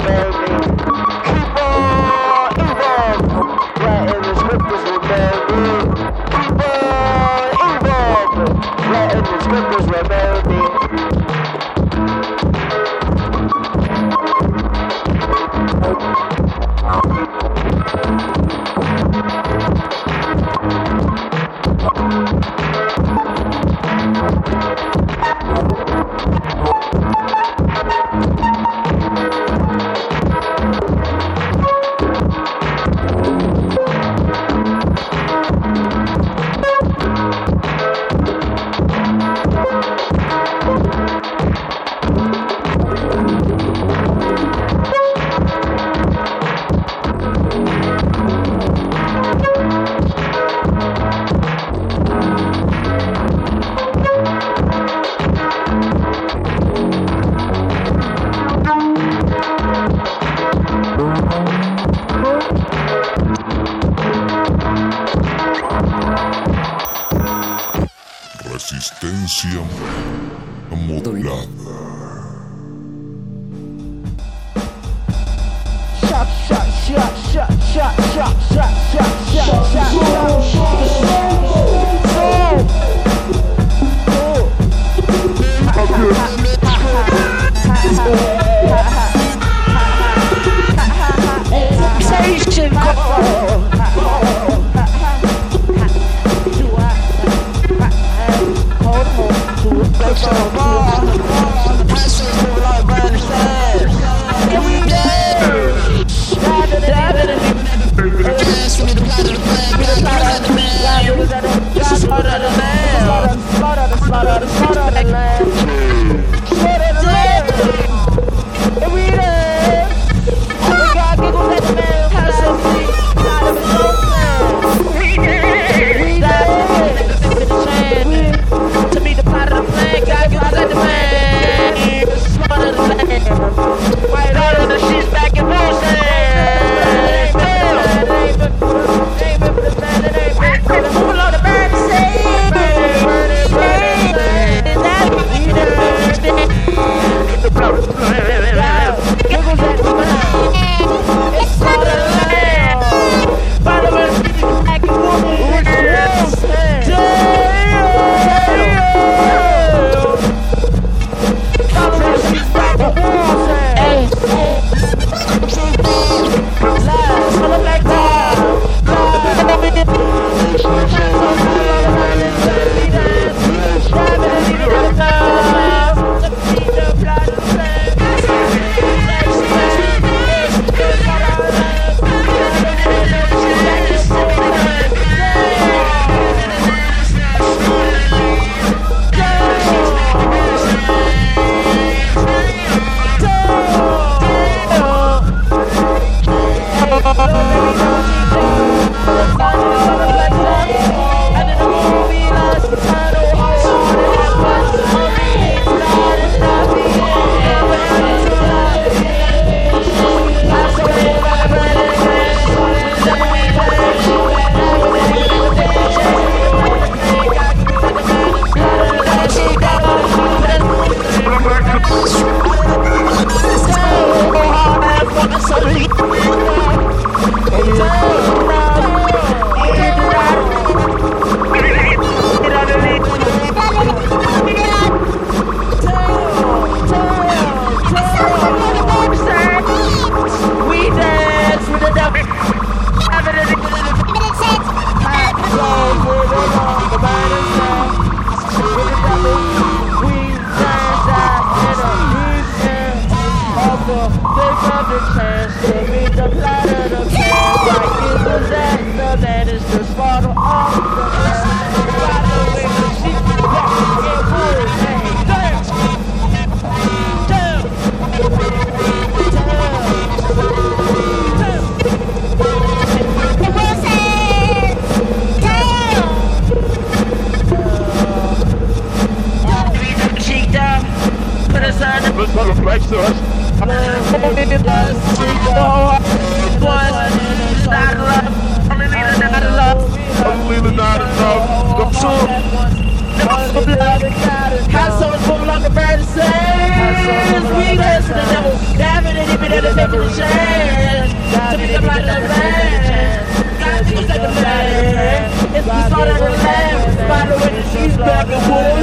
back 308.26 308.30
and 308.30 308.46
forth. 308.46 308.81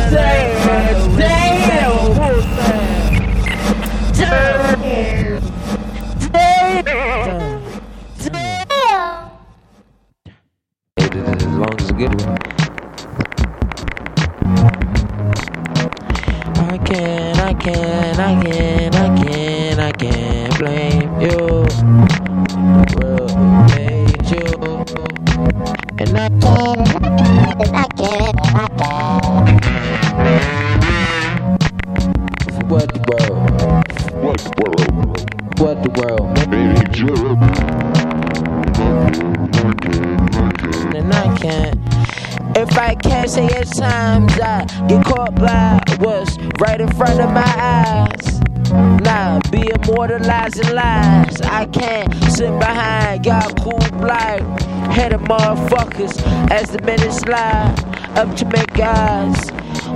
As 56.59 56.71
the 56.71 56.83
minutes 56.83 57.19
slide 57.19 57.73
up 58.19 58.35
to 58.35 58.45
make 58.47 58.81
eyes. 58.81 59.53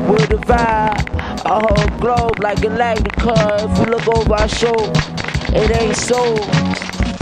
We'll 0.07 0.27
divide 0.27 1.03
a 1.45 1.59
whole 1.59 1.89
globe 1.99 2.39
like 2.39 2.59
Galactica. 2.59 3.67
If 3.67 3.79
we 3.81 3.87
look 3.87 4.07
over 4.07 4.35
our 4.35 4.49
shoulder, 4.49 4.93
it 5.59 5.69
ain't 5.81 5.97
so. 5.97 6.37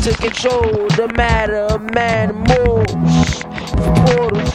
To 0.04 0.10
control 0.16 0.88
the 1.00 1.10
matter 1.16 1.56
of 1.72 1.80
man 1.94 2.34
moves 2.52 3.42
for 3.80 3.92
portals. 4.04 4.52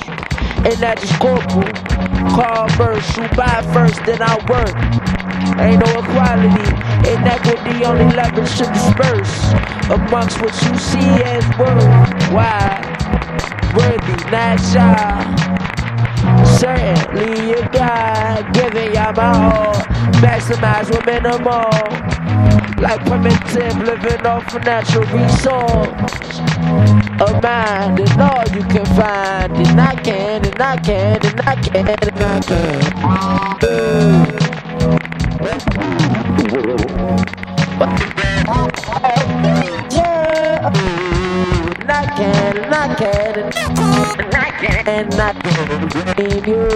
And 0.67 0.79
not 0.81 0.99
just 0.99 1.17
corporal. 1.19 1.71
Call 2.37 2.67
birth, 2.77 3.03
shoot 3.13 3.35
by 3.35 3.61
first, 3.73 3.97
then 4.05 4.21
I 4.21 4.35
work. 4.53 4.75
Ain't 5.65 5.81
no 5.81 5.89
equality, 5.97 6.67
inequity 7.09 7.85
only 7.85 8.05
leverage 8.15 8.53
to 8.57 8.65
disperse 8.69 9.35
amongst 9.89 10.41
what 10.41 10.53
you 10.63 10.77
see 10.77 11.09
as 11.25 11.43
worth. 11.57 12.84
Worthy, 13.75 14.15
shy. 14.71 15.65
Certainly 16.59 17.49
you 17.49 17.61
got 17.69 18.53
giving 18.53 18.93
y'all 18.93 19.13
my 19.13 19.33
all. 19.33 19.73
Maximize 20.23 20.89
and 20.95 21.43
more. 21.43 22.15
Like 22.81 23.05
primitive, 23.05 23.77
living 23.79 24.25
off 24.25 24.53
a 24.55 24.59
natural 24.59 25.05
resource. 25.05 26.39
A 27.19 27.39
mind 27.41 27.99
and 27.99 28.21
all 28.21 28.43
you 28.55 28.63
can 28.63 28.85
find. 28.95 29.57
And 29.57 29.81
I 29.81 29.95
can, 29.95 30.45
and 30.45 30.61
I 30.61 30.77
can, 30.77 31.25
and 31.25 31.41
I 31.41 31.55
can, 31.55 31.87
and 31.87 32.21
I 32.21 33.57
can. 33.59 34.24
and 44.87 45.09
not 45.17 45.35
believe 45.43 46.47
you 46.47 46.67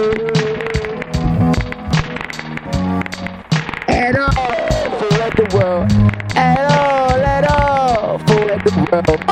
at 3.88 4.16
all. 4.16 4.32
Fool 4.98 5.22
at 5.22 5.36
the 5.36 5.46
world, 5.54 5.92
at 6.36 6.70
all, 6.72 7.20
at 7.20 7.44
all. 7.50 8.18
Fool 8.18 8.50
at 8.50 8.64
the 8.64 8.72
world. 8.90 9.24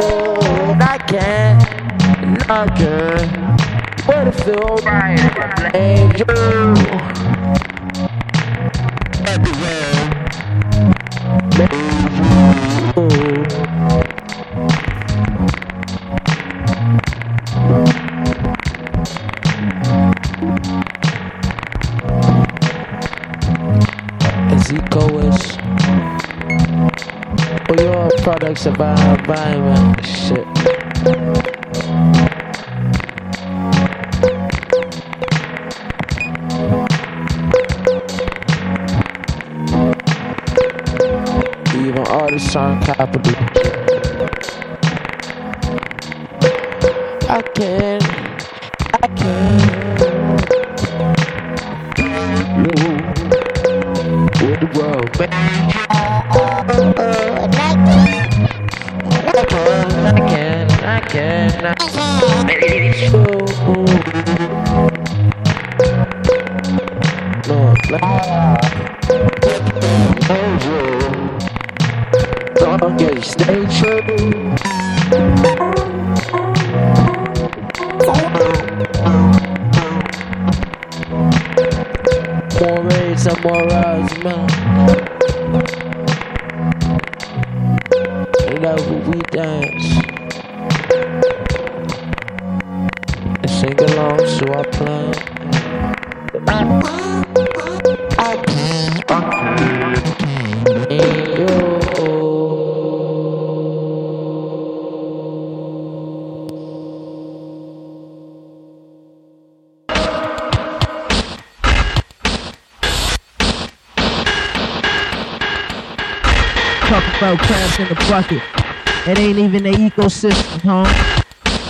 Oh, 0.00 0.76
I 0.80 0.98
can't, 0.98 2.50
I 2.50 2.66
can't. 2.76 4.06
What 4.06 4.28
if 4.28 4.44
the 4.44 4.60
old 4.60 4.84
man 4.84 5.70
blames 5.72 6.18
you? 7.30 7.35
Bye 29.26 29.58
bye. 29.58 29.75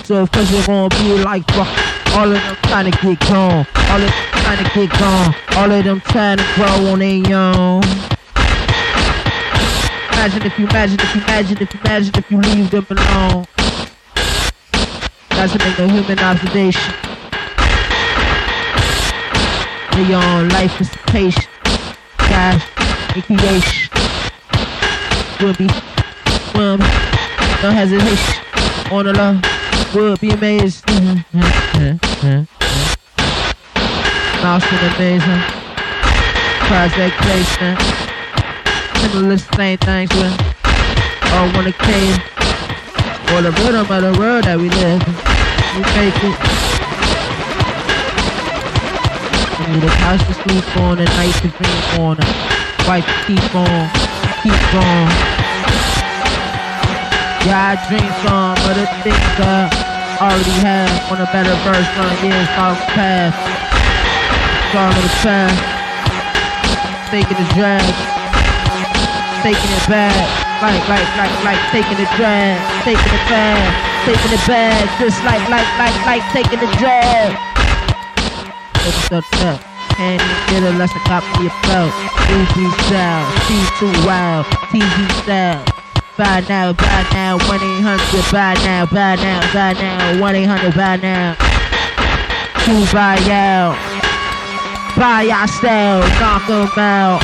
So 0.06 0.22
of 0.22 0.30
we're 0.32 0.66
gonna 0.66 0.88
be 1.00 1.18
like 1.24 1.44
fuck. 1.50 1.66
All 2.14 2.30
of 2.30 2.40
them 2.40 2.56
trying 2.62 2.92
to 2.92 2.96
get 2.96 3.18
gone. 3.28 3.66
All 3.90 4.00
of 4.00 4.08
them 4.08 4.12
trying 4.34 4.64
to 4.64 4.70
get 4.72 5.00
gone. 5.00 5.34
All 5.56 5.72
of 5.72 5.84
them 5.84 6.00
trying 6.00 6.38
to 6.38 6.44
grow 6.54 6.92
on 6.92 7.00
their 7.00 7.36
own. 7.36 7.82
Imagine 10.12 10.42
if 10.46 10.58
you 10.60 10.68
imagine 10.68 11.00
if 11.00 11.12
you 11.12 11.22
imagine 11.22 11.58
if 11.60 11.74
you 11.74 11.80
imagine 11.80 12.14
if 12.14 12.30
you 12.30 12.40
leave 12.40 12.70
them 12.70 12.86
alone. 12.88 13.46
That's 15.30 15.56
a 15.56 15.88
human 15.88 16.18
observation. 16.20 16.94
They 19.90 20.14
on 20.14 20.48
life 20.50 20.80
is 20.80 20.90
patient. 21.08 21.48
Guys, 22.18 22.62
in 23.16 23.22
creation. 23.22 23.90
Will 25.40 25.54
be, 25.54 25.66
will 26.54 26.76
be, 26.76 26.84
no 27.60 27.72
hesitation. 27.72 28.42
On 28.92 29.04
the 29.04 29.12
love, 29.12 29.55
will 29.94 30.16
be 30.16 30.30
amazed. 30.30 30.86
Mouse 34.42 34.66
in 34.70 34.78
amazing. 34.94 35.42
Project 36.66 37.14
placement. 37.22 37.80
Similar 38.96 39.38
same 39.38 39.78
things 39.78 40.10
with 40.14 40.34
all 41.32 41.48
one 41.52 41.66
occasion. 41.66 42.20
For 43.26 43.42
the 43.42 43.50
rhythm 43.50 43.90
of 43.90 44.02
the 44.02 44.14
world 44.18 44.44
that 44.44 44.58
we 44.58 44.68
live 44.70 45.02
in. 45.02 45.14
We 45.76 45.82
make 45.96 46.16
it. 46.24 46.36
We 49.58 49.66
need 49.74 49.84
a 49.84 49.86
house 49.88 50.22
to 50.26 50.34
sleep 50.34 50.76
on, 50.78 50.98
a 50.98 51.04
night 51.04 51.34
to 51.42 51.48
dream 51.48 52.00
on, 52.00 52.16
a 52.18 52.24
wife 52.88 53.04
to 53.04 53.12
keep 53.26 53.54
on, 53.54 53.90
keep 54.42 54.74
on. 54.74 55.35
Yeah, 57.46 57.78
I 57.78 57.78
dream 57.86 58.10
some 58.26 58.58
of 58.58 58.74
the 58.74 58.90
things 59.06 59.22
that 59.38 59.70
already 60.18 60.50
have 60.66 60.90
on 61.14 61.22
a 61.22 61.30
better 61.30 61.54
verse, 61.62 61.86
run 61.94 62.10
years, 62.26 62.50
follow 62.58 62.74
the 62.74 62.90
path. 62.90 63.38
Follow 64.74 64.98
the 64.98 65.14
path. 65.22 65.54
Taking 67.06 67.38
the 67.38 67.46
drag. 67.54 67.86
Taking 69.46 69.62
it 69.62 69.86
back. 69.86 70.18
Like, 70.58 70.82
like, 70.90 71.06
like, 71.14 71.34
like, 71.46 71.62
taking 71.70 71.94
the 71.94 72.10
drag. 72.18 72.58
Taking 72.82 73.14
it 73.14 73.24
back. 73.30 73.62
Taking 74.02 74.32
it 74.34 74.42
back. 74.50 74.82
Just 74.98 75.22
like, 75.22 75.46
like, 75.46 75.70
like, 75.78 75.94
like, 76.02 76.26
taking 76.34 76.58
the 76.58 76.70
drag. 76.82 77.30
Take 78.82 79.22
it 79.22 79.46
up. 79.46 79.62
Can't 79.94 80.18
even 80.18 80.42
get 80.50 80.66
a 80.66 80.74
lesson 80.74 80.98
copy 81.06 81.46
your 81.46 81.54
belt. 81.62 81.94
UB 82.26 82.58
style, 82.90 83.22
she's 83.46 83.70
too 83.78 83.94
wild, 84.02 84.46
TV 84.74 84.82
style. 85.22 85.75
Buy 86.16 86.40
now, 86.48 86.72
buy 86.72 87.06
now, 87.12 87.36
1 87.36 87.60
800, 87.60 88.32
buy 88.32 88.54
now, 88.64 88.86
buy 88.86 89.16
now, 89.16 89.52
buy 89.52 89.72
now, 89.74 90.18
1 90.18 90.34
800, 90.34 90.74
buy 90.74 90.96
now. 90.96 91.34
To 92.64 92.86
buy 92.90 93.18
out, 93.30 93.76
buy 94.96 95.28
our 95.28 95.46
style, 95.46 96.00
knock 96.18 96.48
'em 96.48 96.78
out. 96.78 97.22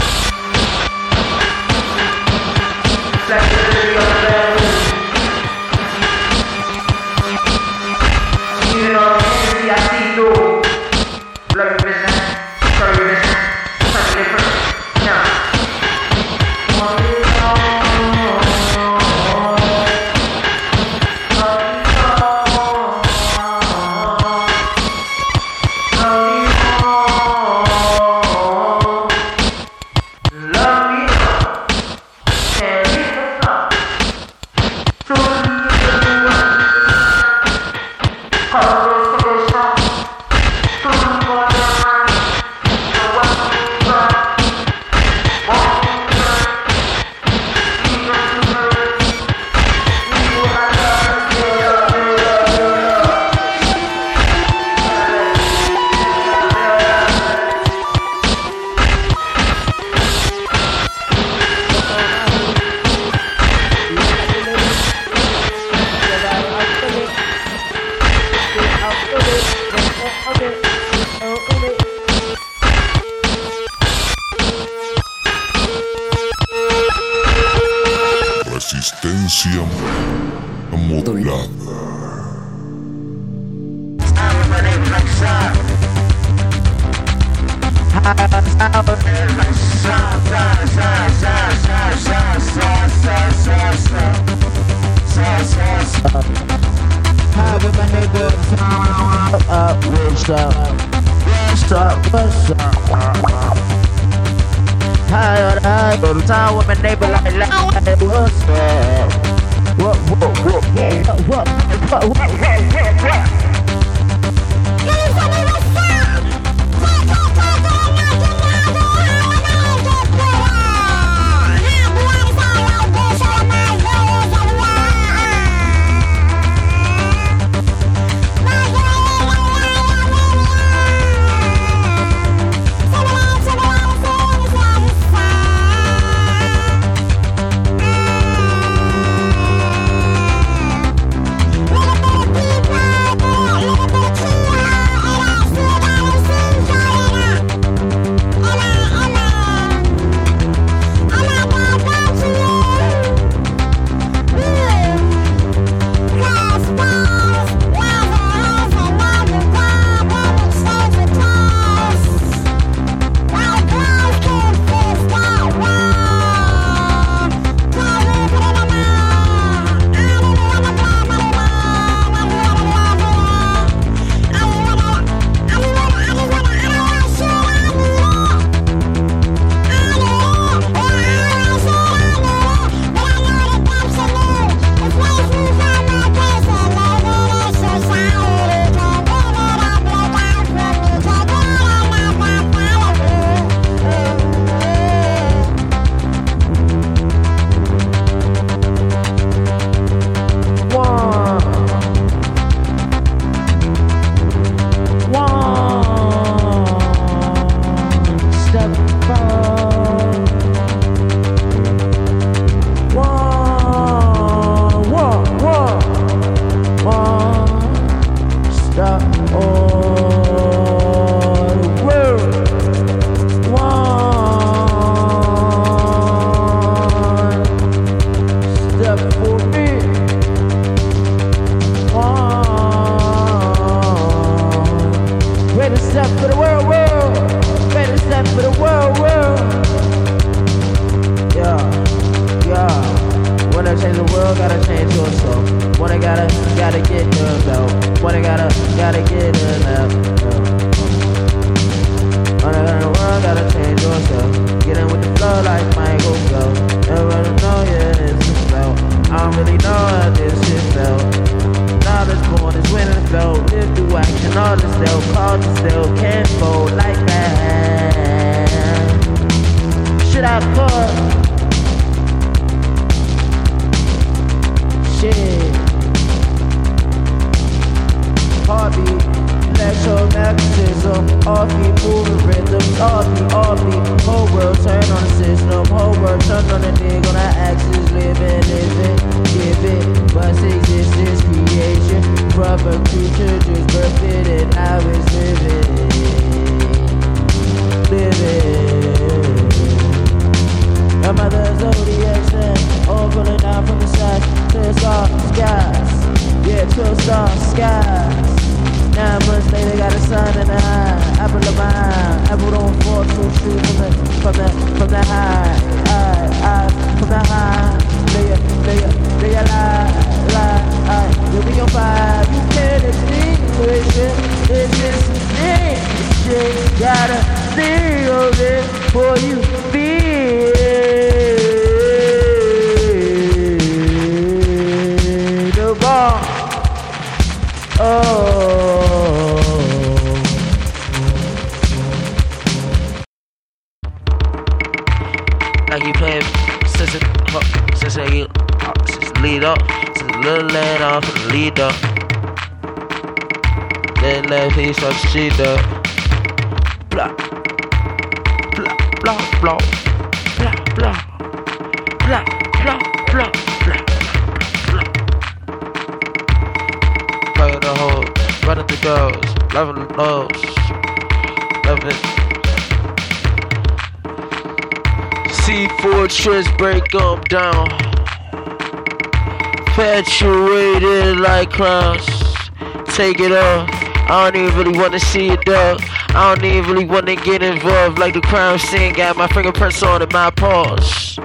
Take 383.12 383.26
it 383.26 383.32
off. 383.32 383.68
I 384.08 384.30
don't 384.30 384.42
even 384.42 384.58
really 384.58 384.78
wanna 384.78 384.98
see 384.98 385.28
it 385.28 385.44
dog. 385.44 385.82
I 386.14 386.34
don't 386.34 386.46
even 386.46 386.70
really 386.70 386.86
wanna 386.86 387.14
get 387.14 387.42
involved 387.42 387.98
like 387.98 388.14
the 388.14 388.22
crime 388.22 388.58
scene. 388.58 388.94
Got 388.94 389.18
my 389.18 389.26
fingerprints 389.26 389.82
on 389.82 390.00
it, 390.00 390.10
my 390.14 390.30
paws. 390.30 391.18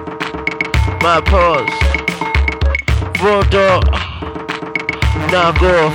My 1.00 1.22
paws. 1.24 1.70
Raw 3.22 3.40
dog. 3.44 3.90
Now 5.32 5.50
go. 5.52 5.88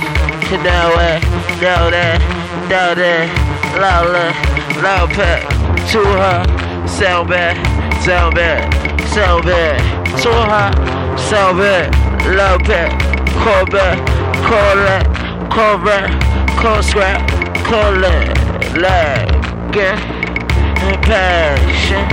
Now 0.64 0.90
that. 0.98 1.22
Now 1.62 1.90
that. 1.90 2.18
Now 2.68 2.94
that. 2.94 3.30
Loud, 3.78 4.82
loud, 4.82 5.10
pack. 5.10 5.48
To 5.92 6.02
her. 6.02 6.88
Sound 6.88 7.28
bad. 7.28 7.54
Sound 8.02 8.34
bad. 8.34 9.08
Sound 9.10 9.44
bad. 9.44 9.78
To 10.22 10.32
her. 10.32 11.18
Sound 11.18 11.58
bad. 11.58 11.94
Loud 12.34 12.64
pack. 12.64 12.90
Call 13.44 13.64
back. 13.66 13.98
Call 14.42 14.74
that. 14.74 15.13
Scrap. 16.84 17.28
Call 17.64 18.02
it. 18.02 18.28
Like. 18.76 19.30
Passion. 21.02 22.06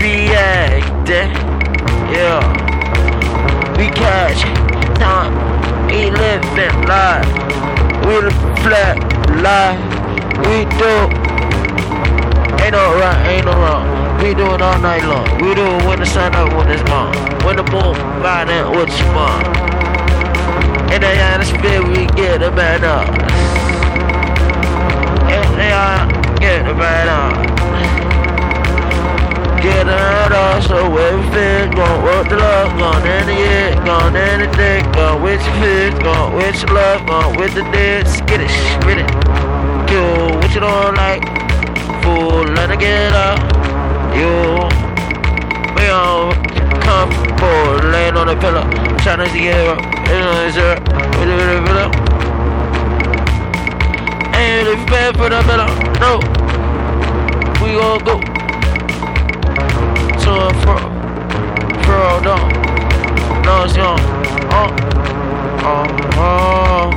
Reacting. 0.00 1.30
Yeah. 2.12 2.40
We 3.76 3.88
catch 3.88 4.40
time. 4.98 5.32
We 5.88 6.10
living 6.10 6.88
life. 6.88 7.28
We 8.06 8.14
reflect 8.16 9.00
life. 9.44 9.80
We 10.48 10.64
do. 10.80 10.94
Ain't 12.64 12.72
no 12.72 12.96
right, 12.96 13.26
ain't 13.28 13.44
no 13.44 13.52
wrong. 13.52 14.22
We 14.22 14.34
do 14.34 14.54
it 14.54 14.62
all 14.62 14.78
night 14.80 15.04
long. 15.04 15.26
We 15.42 15.54
do 15.54 15.66
it 15.66 15.84
when 15.86 16.00
the 16.00 16.06
sun 16.06 16.34
up, 16.34 16.52
when 16.54 16.70
it's 16.70 16.82
gone. 16.84 17.14
When 17.44 17.56
the 17.56 17.62
moon 17.64 17.94
riding 18.22 18.70
with 18.76 18.88
your 18.98 19.12
mom. 19.12 19.63
And 20.94 21.02
they 21.02 21.18
are 21.18 21.38
the 21.38 21.44
spirit, 21.44 21.88
we 21.88 22.06
get 22.14 22.38
the 22.38 22.52
better. 22.52 22.86
up. 22.86 23.08
And 25.26 25.58
they 25.58 25.72
are, 25.72 26.06
get 26.38 26.62
the 26.66 26.72
better. 26.72 27.34
Get 29.60 29.88
it 29.88 30.32
up, 30.32 30.62
so 30.62 30.96
everything 30.96 31.72
gon' 31.72 32.04
work 32.04 32.28
the 32.28 32.36
love, 32.36 32.78
gon' 32.78 33.04
in 33.04 33.26
the 33.26 33.32
it, 33.34 33.84
gon' 33.84 34.14
in 34.14 34.38
the 34.38 34.90
gon' 34.94 35.20
with 35.20 35.44
your 35.44 35.54
fit, 35.58 36.00
gon' 36.04 36.36
with 36.36 36.62
your 36.62 36.70
love, 36.70 37.04
gon' 37.08 37.36
with 37.38 37.54
the 37.54 37.62
dead, 37.72 38.06
skittish, 38.06 38.54
spit 38.78 38.98
it. 38.98 39.10
Kill 39.88 40.38
what 40.38 40.54
you 40.54 40.60
don't 40.60 40.94
like, 40.94 41.24
fool, 42.04 42.44
let 42.54 42.70
it 42.70 42.78
get 42.78 43.12
up. 43.14 43.40
You, 44.14 44.30
we 45.74 45.90
on, 45.90 46.30
come 46.86 47.10
forward, 47.36 47.82
laying 47.90 48.16
on 48.16 48.28
the 48.28 48.36
pillow, 48.36 48.62
trying 48.98 49.26
to 49.26 49.34
get 49.36 49.66
up, 49.66 49.82
you 50.06 50.20
know, 50.20 50.46
it's 50.46 50.83
it, 51.28 51.36
with 51.36 51.48
it, 51.48 51.62
with 51.62 51.76
it. 51.76 52.04
Bad 54.90 55.16
for 55.16 55.28
the 55.30 55.40
pillow, 55.42 55.68
no. 56.02 56.12
We 57.62 57.68
all 57.78 57.98
go 58.00 58.18
to 60.20 60.30
a 60.30 60.52
fro, 60.62 60.76
fro, 61.84 62.20
no, 62.20 62.36
no, 63.42 63.52
it's 63.64 63.76
gone. 63.76 64.00
Oh, 64.50 64.68
uh, 65.62 65.70
oh, 65.70 65.86
uh, 66.14 66.20
oh, 66.20 66.90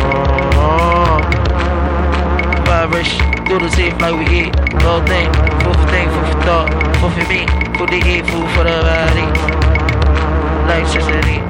uh, 0.00 0.24
oh, 0.54 0.60
oh. 0.60 1.18
Vibration 2.64 3.24
through 3.46 3.60
the 3.60 3.68
teeth 3.68 3.96
like 4.00 4.14
we 4.14 4.24
eat. 4.40 4.52
Little 4.74 5.02
thing, 5.06 5.28
food 5.60 5.76
for 5.76 5.86
thing, 5.90 6.08
food 6.10 6.26
for 6.30 6.40
thought, 6.42 6.68
food 7.00 7.12
for 7.12 7.24
me, 7.28 7.40
food 7.76 7.88
to 7.90 7.96
eat, 7.96 8.24
food 8.26 8.48
for 8.52 8.64
the 8.64 8.76
body. 8.84 9.26
Electricity, 10.64 11.38
I 11.40 11.49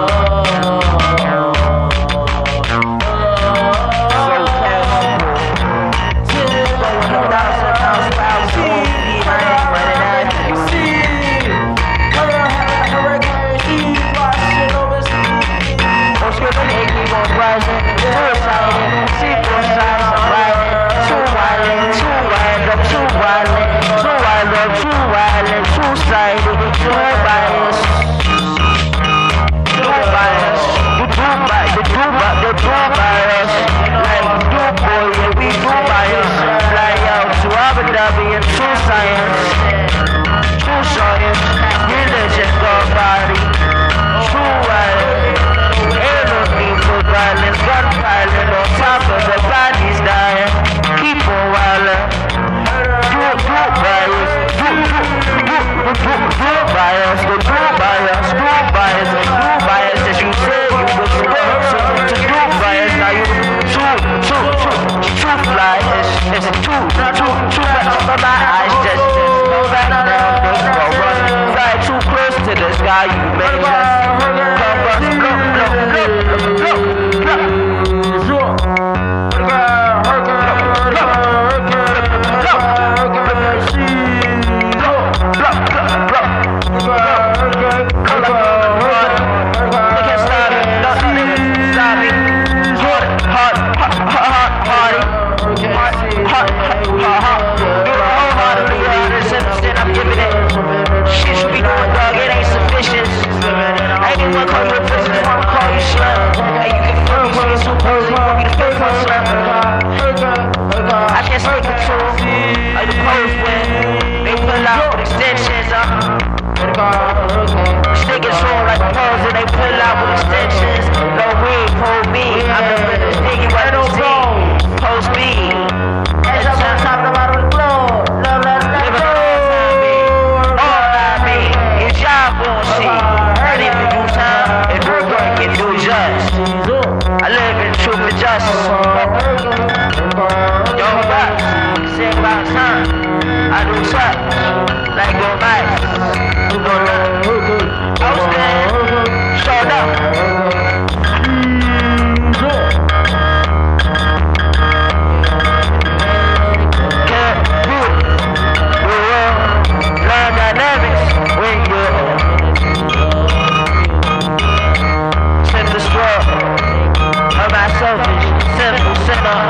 selfish? 167.81 168.25
Simple 168.61 168.95
sinner. 169.09 169.41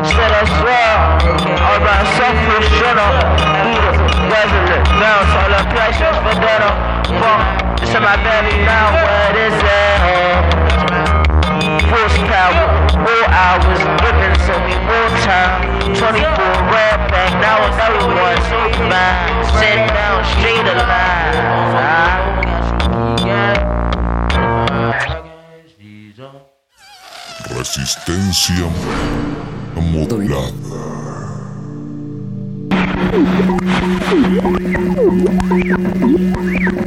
Instead 0.00 0.32
of 0.40 0.48
swear. 0.56 0.92
Am 1.68 1.84
I 1.84 2.00
selfish 2.16 2.68
sinner? 2.80 3.12
Resolute. 4.32 4.88
Bounce 4.96 5.32
all 5.36 5.52
the 5.52 5.62
pressure 5.76 6.14
for 6.24 6.34
dinner. 6.40 6.72
Fuck. 7.20 7.40
It's 7.84 7.92
in 7.92 8.02
my 8.02 8.16
belly 8.24 8.56
now. 8.64 8.88
What 8.96 9.36
is 9.36 9.52
it? 9.52 10.40
Horsepower. 11.92 12.64
More 13.04 13.26
hours. 13.36 13.80
Whipping 14.00 14.36
so 14.48 14.54
me 14.64 14.74
more 14.88 15.12
time. 15.28 15.92
24 15.92 16.24
red 16.72 16.98
back. 17.12 17.30
Now 17.44 17.68
another 17.68 18.08
one. 18.08 18.40
Mine. 18.88 19.44
Sit 19.60 19.92
down 19.92 20.24
straight 20.24 20.64
alive. 20.72 22.27
Resistencia 27.68 28.64
modulada. 29.76 30.52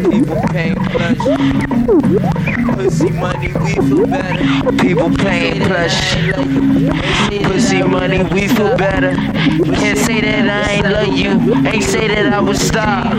People 0.10 0.42
paying 0.50 0.76
plus. 0.90 1.18
Pussy 2.74 3.10
money, 3.12 3.54
we 3.54 3.76
feel 3.76 4.08
better. 4.08 4.72
People 4.82 5.10
paying 5.18 5.62
plush. 5.62 6.18
Pussy 7.44 7.84
money, 7.84 8.24
we 8.24 8.48
feel 8.48 8.76
better. 8.78 9.14
Can't 9.14 9.98
say 9.98 10.22
that 10.22 10.50
I 10.50 10.72
ain't 10.72 10.90
love 10.90 11.16
you. 11.16 11.56
Ain't 11.68 11.84
say 11.84 12.08
that 12.08 12.34
I 12.34 12.40
would 12.40 12.58
stop. 12.58 13.14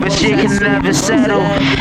But 0.00 0.12
shit 0.12 0.38
can 0.38 0.56
never 0.62 0.92
settle. 0.92 1.40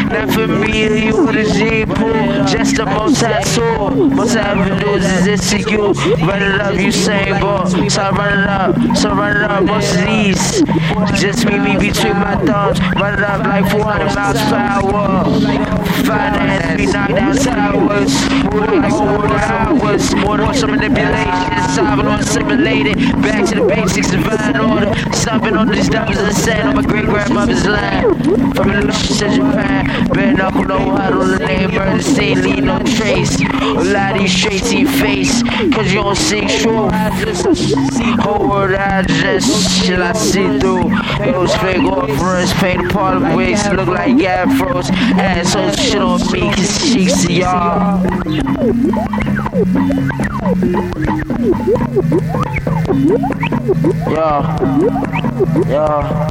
Not 0.09 0.31
for 0.33 0.47
me 0.47 0.87
or 0.87 0.95
you 0.95 1.25
with 1.25 1.35
a 1.35 1.45
G 1.53 1.85
pool. 1.85 2.45
Just 2.45 2.75
the 2.77 2.85
most 2.85 3.23
I 3.23 3.41
saw. 3.43 3.89
Most 3.89 4.35
I 4.35 4.51
ever 4.51 4.79
do 4.79 4.95
is 4.95 5.53
you. 5.69 5.93
Run 6.25 6.41
it 6.41 6.61
up, 6.61 6.75
you 6.75 6.91
same 6.91 7.39
ball. 7.39 7.65
So 7.67 8.01
I 8.01 8.09
run 8.11 8.39
it 8.39 8.49
up. 8.49 8.97
So 8.97 9.09
run 9.09 9.37
it 9.37 9.43
up, 9.43 9.63
most 9.63 9.95
of 9.95 10.05
these. 10.05 10.61
Just 11.19 11.45
meet 11.45 11.59
me 11.59 11.77
between 11.77 12.13
my 12.13 12.35
thumbs. 12.45 12.79
Run 12.95 13.13
it 13.13 13.23
up 13.23 13.45
like 13.45 13.69
400 13.71 14.15
miles 14.15 14.37
per 14.49 14.55
hour. 14.55 15.78
Finance 16.05 16.77
be 16.77 16.85
knocked 16.85 17.15
down 17.15 17.35
towers. 17.35 18.13
Four 18.51 19.27
hours. 19.27 20.15
More 20.15 20.53
some 20.53 20.71
manipulation. 20.71 21.69
Solving 21.75 22.07
on 22.07 22.23
simulated. 22.23 22.97
Back 23.21 23.45
to 23.49 23.55
the 23.55 23.65
basics, 23.67 24.11
divine 24.11 24.57
order. 24.57 24.93
Stomping 25.13 25.55
on 25.55 25.67
these 25.67 25.89
devils 25.89 26.47
and 26.47 26.69
on 26.69 26.75
my 26.75 26.81
great 26.81 27.05
grandmother's 27.05 27.65
land. 27.65 28.23
From 28.55 28.71
Illusion 28.71 29.17
to 29.17 29.35
Japan. 29.35 30.07
Bare 30.13 30.33
knuckle, 30.33 30.65
no 30.65 30.79
huddle. 30.91 31.25
The 31.25 31.39
name 31.39 31.71
murder 31.71 32.01
scene, 32.01 32.41
leave 32.41 32.63
no 32.63 32.79
trace. 32.79 33.39
A 33.39 33.83
lot 33.93 34.15
of 34.15 34.21
these 34.21 34.99
face. 34.99 35.43
Cause 35.73 35.91
you 35.93 36.01
don't 36.01 36.15
see 36.15 36.41
truth. 36.59 36.91
Whole 38.19 38.49
world 38.49 38.71
address. 38.71 39.45
Shit 39.85 39.99
I 39.99 40.13
see 40.13 40.59
through. 40.59 40.89
Those 41.19 41.55
fake 41.57 41.83
offerings. 41.83 42.53
Paint 42.53 42.85
a 42.85 42.89
part 42.89 43.17
of 43.17 43.35
wigs. 43.35 43.67
Look 43.69 43.87
like 43.87 44.15
afros. 44.17 44.89
Assholes 44.91 45.88
shit 45.89 46.01
on 46.01 46.19
me, 46.31 46.39
cause 46.53 46.81
she's 46.81 47.29
y'all. 47.29 48.03
Yeah. 54.07 54.57
Yeah. 55.67 56.29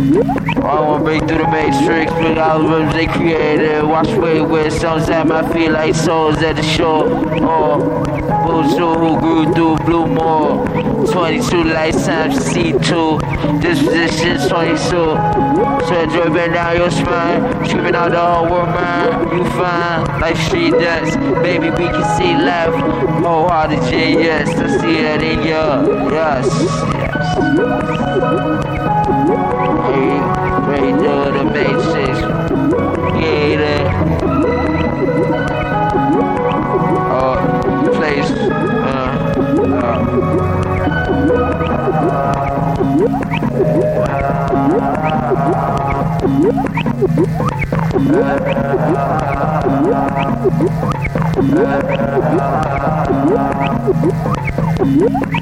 Uh-huh. 0.00 0.44
I 0.68 0.80
wanna 0.80 1.02
break 1.02 1.20
through 1.26 1.38
the 1.38 1.48
matrix, 1.48 2.12
bring 2.12 2.36
algorithms 2.36 2.92
they 2.92 3.06
created. 3.06 3.84
Watch 3.84 4.10
away 4.10 4.42
with 4.42 4.72
sounds 4.72 5.08
at 5.08 5.26
my 5.26 5.42
feet 5.52 5.70
like 5.70 5.94
souls 5.94 6.42
at 6.42 6.56
the 6.56 6.62
shore. 6.62 7.04
Oh, 7.42 8.04
Bullshit 8.48 8.78
who 8.78 9.20
grew 9.20 9.52
through 9.54 9.76
blue 9.84 10.06
more. 10.06 10.66
22 11.06 11.64
lifetimes 11.64 12.36
C2. 12.38 13.60
This 13.60 13.78
position 13.82 14.48
22. 14.48 14.88
So 14.88 16.00
enjoy 16.00 16.32
bend 16.32 16.54
down 16.54 16.76
your 16.76 16.90
spine. 16.90 17.64
Screaming 17.66 17.94
out 17.94 18.10
the 18.10 18.20
whole 18.20 18.50
world, 18.50 18.68
man. 18.68 19.36
You 19.36 19.44
fine, 19.50 20.20
like 20.20 20.36
she 20.36 20.70
does. 20.70 21.16
Baby, 21.42 21.70
we 21.70 21.88
can 21.88 22.04
see 22.16 22.36
left. 22.36 22.76
Wholehearted 23.22 23.82
J, 23.90 24.12
yes. 24.12 24.48
I 24.48 24.78
see 24.80 24.98
it 24.98 25.22
in 25.22 25.40
you. 25.40 26.10
Yes, 26.10 26.46
yes. 26.94 28.38
Hey, 29.88 30.37
way 30.68 30.92
through 30.92 31.32
the 31.32 31.44
maces. 31.44 32.18
Yeah, 33.18 33.56
that. 33.56 33.86
Uh, 37.10 37.36
place. 37.96 38.30
Uh, 38.30 39.18
uh, 54.80 55.37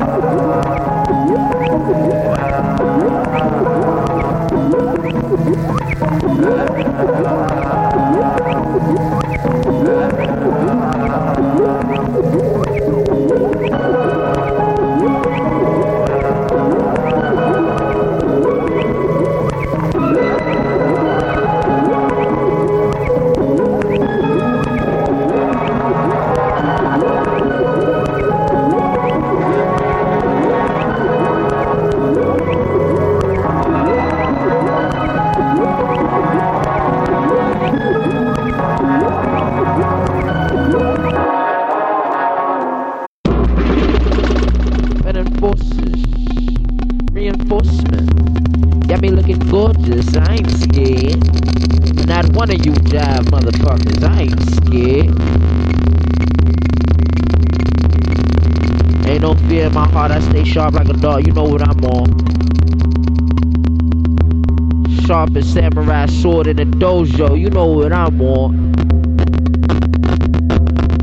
a 66.61 66.65
dojo. 66.65 67.39
You 67.39 67.51
know 67.51 67.67
what 67.67 67.93
I'm 67.93 68.21
on. 68.21 68.73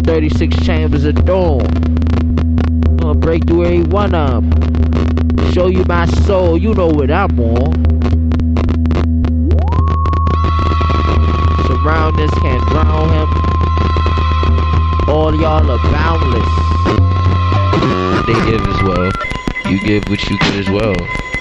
36 0.06 0.66
chambers 0.66 1.06
of 1.06 1.16
dawn. 1.26 1.66
Gonna 2.98 3.16
break 3.16 3.46
through 3.46 3.66
every 3.66 3.84
one 3.84 4.16
of 4.16 4.50
them. 4.50 5.52
Show 5.54 5.68
you 5.68 5.84
my 5.86 6.06
soul. 6.26 6.58
You 6.58 6.74
know 6.74 6.88
what 6.88 7.12
I'm 7.12 7.40
on. 7.40 7.74
Surroundings 11.68 12.34
can't 12.42 12.68
drown 12.70 13.10
him. 13.10 13.30
All 15.10 15.36
y'all 15.36 15.70
are 15.70 15.84
boundless. 15.92 16.50
They 18.26 18.34
give 18.50 18.66
as 18.68 18.84
well. 18.84 19.12
You 19.72 19.80
give 19.82 20.04
what 20.10 20.24
you 20.30 20.38
get 20.40 20.56
as 20.56 20.70
well. 20.70 20.96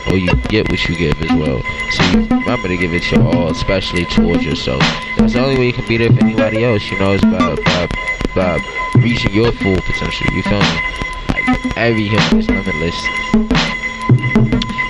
or 0.09 0.17
you 0.17 0.35
get 0.49 0.69
what 0.71 0.89
you 0.89 0.97
give 0.97 1.21
as 1.23 1.33
well. 1.39 1.63
So 1.93 2.42
remember 2.63 2.81
to 2.81 2.89
give 2.89 2.95
it 2.95 3.11
your 3.11 3.23
all, 3.23 3.51
especially 3.51 4.05
towards 4.07 4.45
yourself. 4.45 4.81
That's 5.19 5.33
the 5.33 5.41
only 5.43 5.59
way 5.59 5.67
you 5.67 5.73
can 5.73 5.87
be 5.89 5.97
there 5.97 6.13
for 6.13 6.21
anybody 6.21 6.65
else, 6.65 6.89
you 6.91 6.99
know, 6.99 7.13
is 7.13 7.23
by, 7.23 7.57
by, 7.57 7.89
by 8.35 8.93
reaching 8.97 9.33
your 9.33 9.51
full 9.53 9.77
potential. 9.77 10.27
You 10.33 10.43
feel 10.43 10.61
me? 10.61 10.81
Like, 11.29 11.77
every 11.77 12.09
human 12.09 12.39
is 12.39 12.49
limitless. 12.49 12.95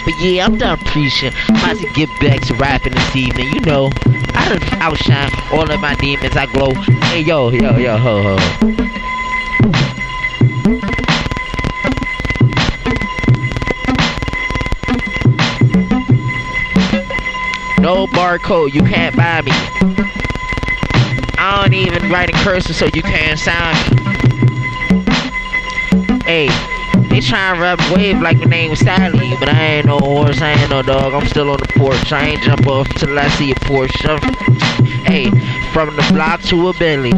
But 0.05 0.15
yeah, 0.21 0.45
I'm 0.45 0.59
done 0.59 0.79
preaching. 0.87 1.33
I'm 1.49 1.57
About 1.57 1.77
to 1.79 1.93
get 1.95 2.09
back 2.21 2.41
to 2.49 2.55
rapping 2.55 2.93
this 2.93 3.17
evening. 3.17 3.55
You 3.55 3.61
know, 3.61 3.91
I 4.35 4.49
done 4.49 4.81
outshine 4.81 5.31
all 5.53 5.71
of 5.71 5.81
my 5.81 5.95
demons. 5.95 6.37
I 6.37 6.47
glow. 6.47 6.73
Hey, 6.75 7.21
yo, 7.21 7.51
yo, 7.51 7.77
yo, 7.79 7.97
ho, 7.97 8.37
ho. 8.37 8.82
No 17.95 18.07
barcode, 18.07 18.73
you 18.73 18.83
can't 18.83 19.15
buy 19.15 19.43
me. 19.43 19.53
I 21.37 21.61
don't 21.61 21.75
even 21.75 22.11
write 22.11 22.31
in 22.31 22.37
cursive 22.37 22.75
so 22.75 22.87
you 22.87 23.03
can't 23.03 23.39
sign 23.39 23.75
me. 23.75 24.01
Hey, 26.25 26.49
they 27.11 27.21
try 27.21 27.51
and 27.51 27.61
rub 27.61 27.79
wave 27.95 28.19
like 28.23 28.39
my 28.39 28.47
name 28.47 28.71
was 28.71 28.79
Sally, 28.79 29.37
but 29.39 29.51
I 29.51 29.63
ain't 29.75 29.85
no 29.85 29.99
horse, 29.99 30.41
I 30.41 30.53
ain't 30.53 30.71
no 30.71 30.81
dog. 30.81 31.13
I'm 31.13 31.29
still 31.29 31.51
on 31.51 31.59
the 31.59 31.69
porch. 31.77 32.11
I 32.11 32.29
ain't 32.29 32.43
jump 32.43 32.67
off 32.67 32.89
till 32.95 33.19
I 33.19 33.29
see 33.29 33.51
a 33.51 33.55
Porsche. 33.57 34.19
Hey, 35.05 35.29
from 35.75 35.95
the 35.95 36.03
block 36.15 36.41
to 36.45 36.69
a 36.69 36.73
Bentley. 36.73 37.13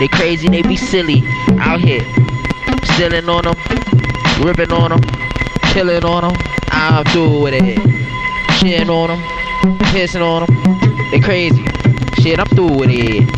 They 0.00 0.08
crazy, 0.08 0.48
they 0.48 0.60
be 0.60 0.76
silly. 0.76 1.22
Out 1.60 1.80
here, 1.80 2.04
stealing 2.92 3.30
on 3.30 3.44
them, 3.44 3.56
ripping 4.44 4.70
on 4.70 4.90
them, 4.90 5.00
killing 5.72 6.04
on 6.04 6.24
them. 6.24 6.42
I'm 6.68 7.06
through 7.06 7.40
with 7.40 7.54
it. 7.54 7.93
Shitting 8.64 8.88
on 8.88 9.08
them, 9.10 9.78
pissing 9.92 10.22
on 10.22 10.46
them. 10.46 11.10
They 11.10 11.20
crazy. 11.20 11.62
Shit, 12.22 12.40
I'm 12.40 12.46
through 12.46 12.78
with 12.78 12.88
it. 12.90 13.28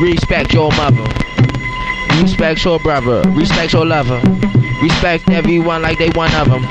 Respect 0.00 0.52
your 0.52 0.72
mother. 0.72 1.04
Respect 2.20 2.64
your 2.64 2.80
brother. 2.80 3.22
Respect 3.30 3.72
your 3.72 3.86
lover. 3.86 4.20
Respect 4.82 5.30
everyone 5.30 5.82
like 5.82 5.98
they 5.98 6.10
one 6.10 6.34
of 6.34 6.48
them. 6.48 6.64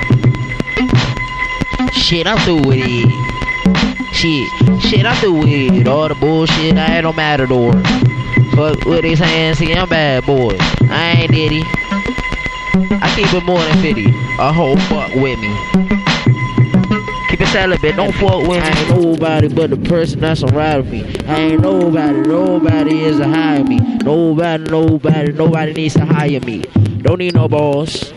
Shit, 1.94 2.28
I'm 2.28 2.38
through 2.40 2.68
with 2.68 2.84
it. 2.84 4.14
Shit, 4.14 4.82
shit, 4.82 5.06
I'm 5.06 5.16
through 5.22 5.40
with 5.40 5.48
it. 5.48 5.88
All 5.88 6.10
the 6.10 6.16
bullshit, 6.16 6.76
I 6.76 6.96
ain't 6.98 7.06
no 7.06 7.14
matador. 7.14 7.72
Fuck 8.52 8.84
with 8.84 9.04
they 9.04 9.16
hands, 9.16 9.60
see, 9.60 9.74
I'm 9.74 9.88
bad 9.88 10.26
boy. 10.26 10.58
I 10.90 11.22
ain't 11.22 11.32
diddy. 11.32 11.64
I 13.02 13.14
keep 13.16 13.34
it 13.34 13.46
more 13.46 13.60
than 13.60 13.82
50. 13.82 14.08
A 14.40 14.52
whole 14.52 14.76
fuck 14.76 15.16
with 15.16 15.40
me. 15.40 15.59
Keep 17.40 17.48
it 17.48 17.52
celibate, 17.52 17.96
don't 17.96 18.12
fuck 18.16 18.42
with 18.42 18.50
me. 18.50 18.58
I 18.58 18.70
ain't 18.70 18.90
nobody 18.90 19.48
but 19.48 19.70
the 19.70 19.78
person 19.78 20.20
that's 20.20 20.44
around 20.44 20.92
me. 20.92 21.06
I 21.26 21.40
ain't 21.40 21.62
nobody, 21.62 22.20
nobody 22.20 23.06
is 23.06 23.18
to 23.20 23.30
hire 23.30 23.64
me. 23.64 23.78
Nobody, 23.78 24.66
nobody, 24.66 25.32
nobody 25.32 25.72
needs 25.72 25.94
to 25.94 26.06
hire 26.06 26.42
me. 26.42 26.64
Don't 27.02 27.20
need 27.20 27.36
no 27.36 27.48
boss. 27.48 28.12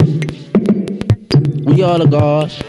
We 1.62 1.84
all 1.84 2.00
the 2.00 2.08
gods. 2.10 2.60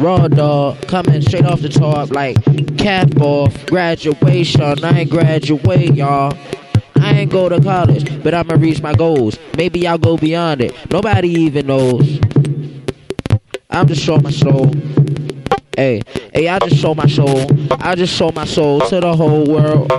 Raw 0.00 0.26
dog, 0.26 0.84
coming 0.88 1.22
straight 1.22 1.44
off 1.44 1.60
the 1.60 1.68
top 1.68 2.10
like 2.10 2.36
cap 2.76 3.16
off. 3.20 3.66
Graduation, 3.66 4.84
I 4.84 5.00
ain't 5.02 5.10
graduate, 5.10 5.94
y'all. 5.94 6.36
I 6.96 7.20
ain't 7.20 7.30
go 7.30 7.48
to 7.48 7.60
college, 7.60 8.20
but 8.24 8.34
I'ma 8.34 8.54
reach 8.54 8.82
my 8.82 8.94
goals. 8.94 9.38
Maybe 9.56 9.86
I'll 9.86 9.96
go 9.96 10.16
beyond 10.16 10.60
it. 10.60 10.74
Nobody 10.90 11.28
even 11.28 11.68
knows. 11.68 12.18
I'm 13.70 13.86
just 13.86 14.02
showing 14.02 14.24
my 14.24 14.32
soul. 14.32 14.72
Hey, 15.80 16.02
hey, 16.34 16.46
I 16.46 16.58
just 16.58 16.76
show 16.76 16.94
my 16.94 17.06
soul. 17.06 17.46
I 17.80 17.94
just 17.94 18.14
show 18.14 18.30
my 18.32 18.44
soul 18.44 18.82
to 18.82 19.00
the 19.00 19.16
whole 19.16 19.46
world 19.46 19.90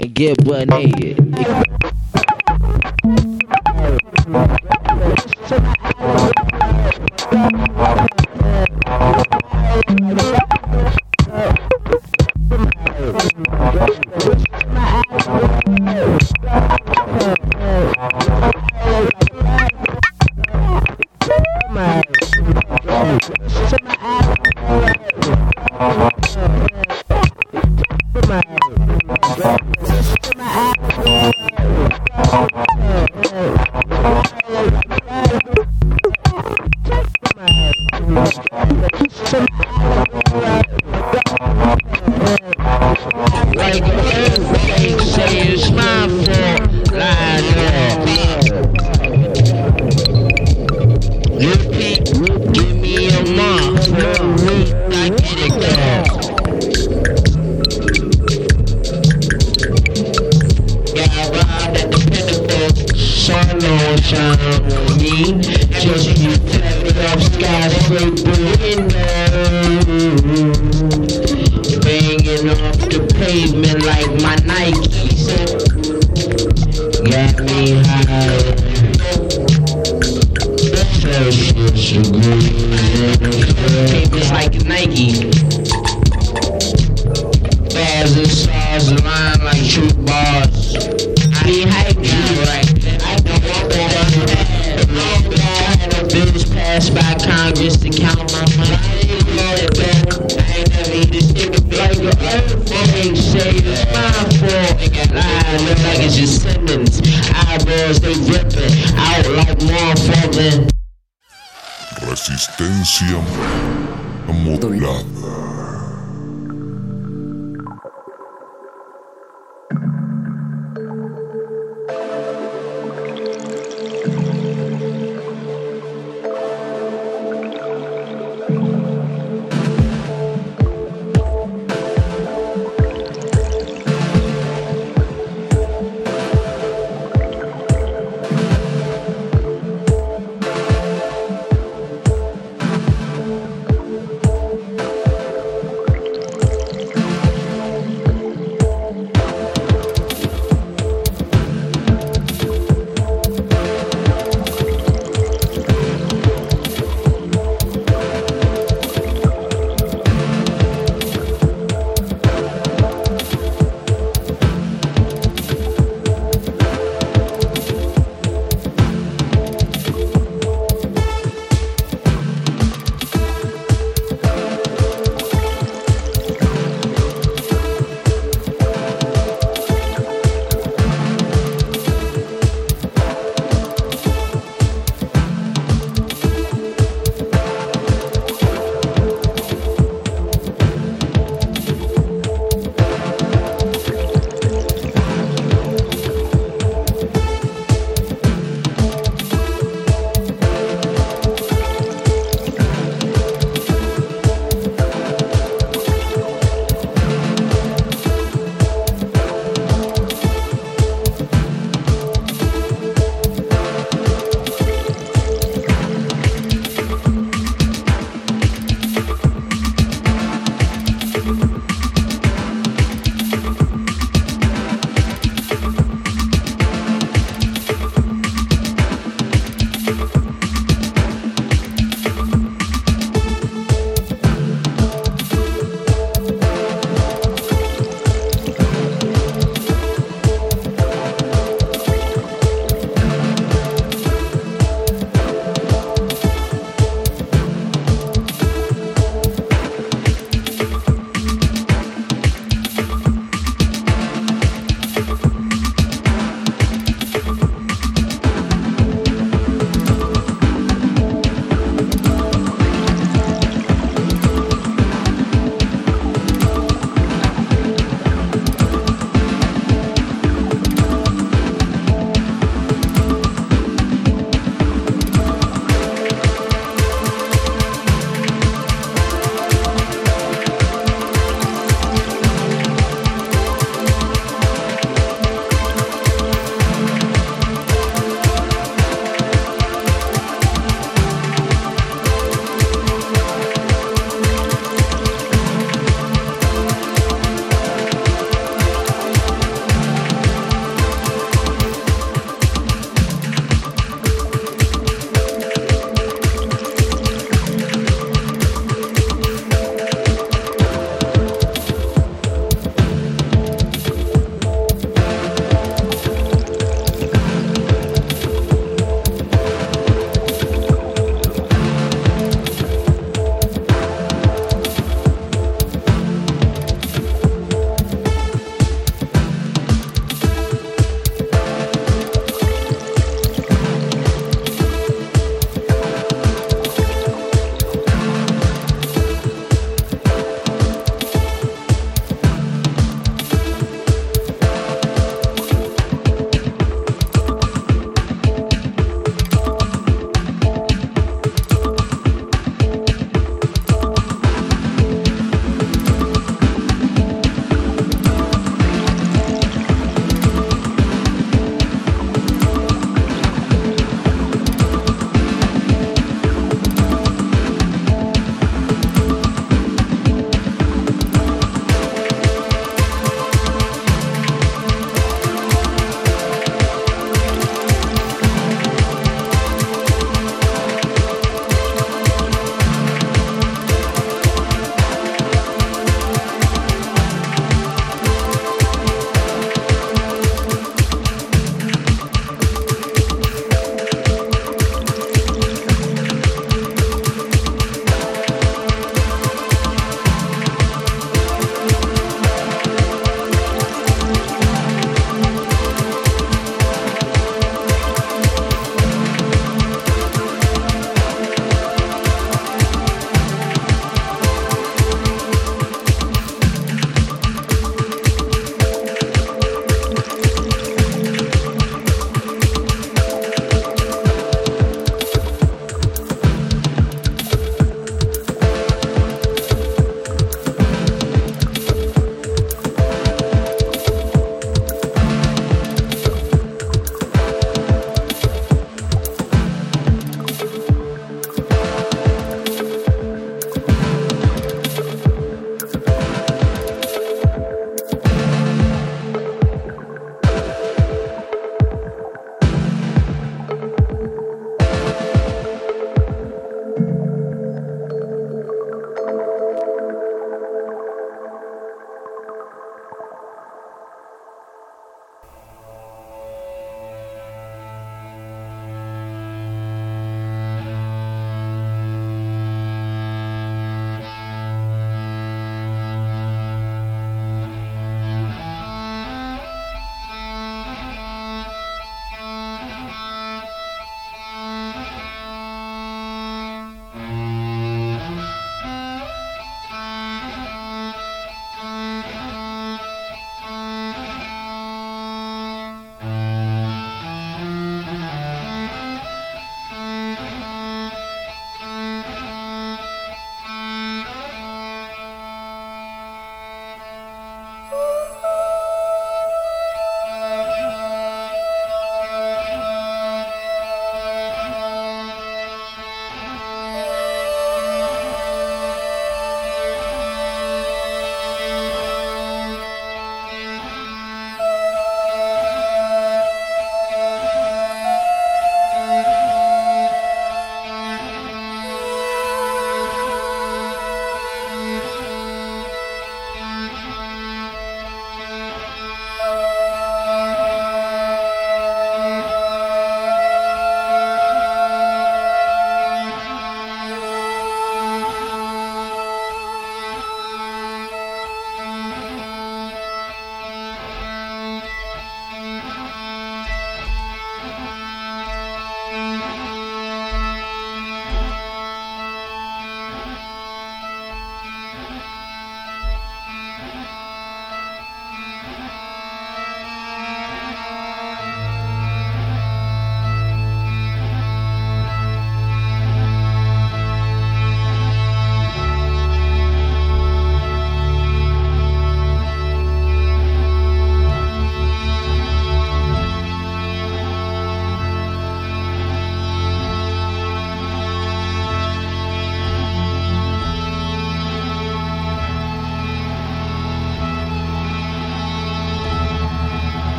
and 0.00 0.12
get 0.12 0.44
butt 0.44 0.66
naked. 0.66 1.91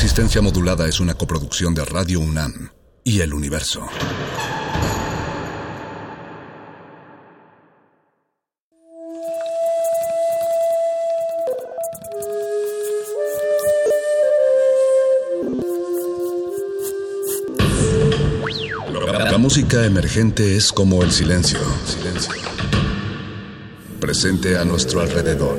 Resistencia 0.00 0.40
Modulada 0.40 0.88
es 0.88 0.98
una 0.98 1.12
coproducción 1.12 1.74
de 1.74 1.84
Radio 1.84 2.20
UNAM 2.20 2.70
y 3.04 3.20
El 3.20 3.34
Universo. 3.34 3.86
La 19.30 19.36
música 19.36 19.84
emergente 19.84 20.56
es 20.56 20.72
como 20.72 21.02
el 21.02 21.12
silencio. 21.12 21.58
Silencio. 21.84 22.32
Presente 24.00 24.56
a 24.56 24.64
nuestro 24.64 25.02
alrededor. 25.02 25.58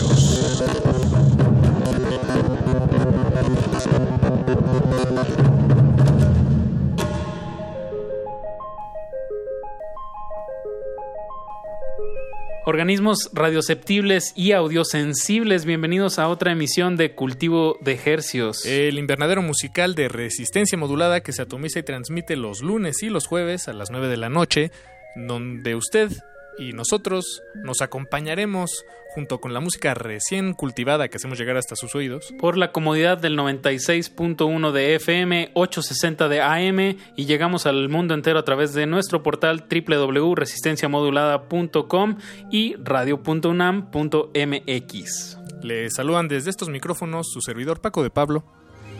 Organismos 12.81 13.29
radioceptibles 13.33 14.33
y 14.35 14.53
audiosensibles, 14.53 15.65
bienvenidos 15.65 16.17
a 16.17 16.27
otra 16.27 16.53
emisión 16.53 16.97
de 16.97 17.13
Cultivo 17.13 17.77
de 17.79 17.99
Hercios. 18.03 18.65
El 18.65 18.97
invernadero 18.97 19.43
musical 19.43 19.93
de 19.93 20.09
resistencia 20.09 20.79
modulada 20.79 21.21
que 21.21 21.31
se 21.31 21.43
atomiza 21.43 21.77
y 21.77 21.83
transmite 21.83 22.35
los 22.35 22.63
lunes 22.63 23.03
y 23.03 23.09
los 23.09 23.27
jueves 23.27 23.67
a 23.67 23.73
las 23.73 23.91
9 23.91 24.07
de 24.07 24.17
la 24.17 24.29
noche, 24.29 24.71
donde 25.15 25.75
usted 25.75 26.11
y 26.57 26.73
nosotros 26.73 27.43
nos 27.55 27.81
acompañaremos 27.81 28.83
junto 29.13 29.39
con 29.41 29.53
la 29.53 29.59
música 29.59 29.93
recién 29.93 30.53
cultivada 30.53 31.09
que 31.09 31.17
hacemos 31.17 31.37
llegar 31.37 31.57
hasta 31.57 31.75
sus 31.75 31.93
oídos. 31.95 32.33
Por 32.39 32.57
la 32.57 32.71
comodidad 32.71 33.17
del 33.17 33.37
96.1 33.37 34.71
de 34.71 34.95
FM, 34.95 35.51
860 35.53 36.29
de 36.29 36.41
AM 36.41 36.79
y 37.15 37.25
llegamos 37.25 37.65
al 37.65 37.89
mundo 37.89 38.13
entero 38.13 38.39
a 38.39 38.45
través 38.45 38.73
de 38.73 38.85
nuestro 38.85 39.21
portal 39.21 39.65
www.resistenciamodulada.com 39.69 42.17
y 42.51 42.75
radio.unam.mx. 42.75 45.37
Le 45.61 45.89
saludan 45.89 46.27
desde 46.27 46.49
estos 46.49 46.67
micrófonos 46.69 47.31
su 47.31 47.39
servidor 47.41 47.79
Paco 47.81 48.03
de 48.03 48.09
Pablo 48.09 48.43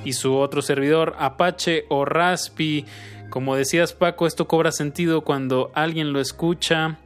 y 0.03 0.13
su 0.13 0.35
otro 0.35 0.61
servidor 0.61 1.15
Apache 1.19 1.85
o 1.89 2.05
Raspi. 2.05 2.85
Como 3.29 3.55
decías 3.55 3.93
Paco, 3.93 4.27
esto 4.27 4.47
cobra 4.47 4.73
sentido 4.73 5.21
cuando 5.21 5.71
alguien 5.73 6.11
lo 6.11 6.19
escucha 6.19 6.99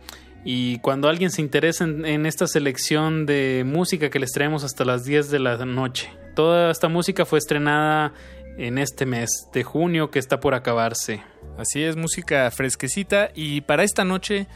y 0.46 0.80
cuando 0.80 1.10
alguien 1.10 1.32
se 1.32 1.42
interesa 1.42 1.84
en, 1.84 2.06
en, 2.06 2.26
esta 2.26 2.48
selección 2.48 3.26
de 3.26 3.64
música 3.66 4.10
que 4.10 4.20
les 4.20 4.32
traemos 4.32 4.64
hasta 4.64 4.86
las 4.86 5.04
10 5.04 5.32
de 5.32 5.40
la 5.40 5.58
noche. 5.66 6.10
Toda 6.36 6.72
esta 6.72 6.88
música 6.88 7.26
fue 7.26 7.40
estrenada 7.40 8.14
en 8.58 8.78
este 8.78 9.06
mes 9.06 9.50
de 9.54 9.64
junio 9.64 10.12
que 10.12 10.20
está 10.20 10.40
por 10.40 10.54
acabarse. 10.54 11.24
Así 11.58 11.84
es, 11.84 11.96
música 11.96 12.50
fresquecita 12.52 13.32
y 13.34 13.62
para 13.62 13.84
esta 13.84 14.04
noche 14.04 14.48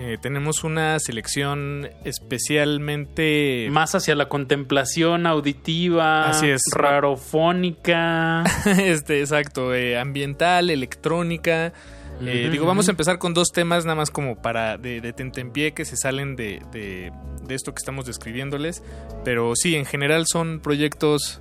eh, 0.00 0.18
tenemos 0.20 0.64
una 0.64 0.98
selección 0.98 1.88
especialmente... 2.04 3.68
Más 3.70 3.94
hacia 3.94 4.14
la 4.14 4.28
contemplación 4.28 5.26
auditiva, 5.26 6.28
Así 6.28 6.48
es. 6.48 6.62
rarofónica. 6.74 8.44
este, 8.64 9.20
exacto, 9.20 9.74
eh, 9.74 9.98
ambiental, 9.98 10.70
electrónica. 10.70 11.72
Eh, 12.20 12.48
digo, 12.50 12.66
vamos 12.66 12.88
a 12.88 12.90
empezar 12.90 13.18
con 13.18 13.34
dos 13.34 13.52
temas 13.52 13.84
nada 13.84 13.94
más 13.94 14.10
como 14.10 14.36
para 14.36 14.76
de, 14.76 15.00
de 15.00 15.12
tentempié 15.12 15.72
que 15.72 15.84
se 15.84 15.96
salen 15.96 16.36
de, 16.36 16.62
de, 16.72 17.12
de 17.42 17.54
esto 17.54 17.72
que 17.72 17.78
estamos 17.78 18.06
describiéndoles. 18.06 18.82
Pero 19.24 19.54
sí, 19.54 19.76
en 19.76 19.84
general 19.84 20.24
son 20.26 20.60
proyectos 20.60 21.40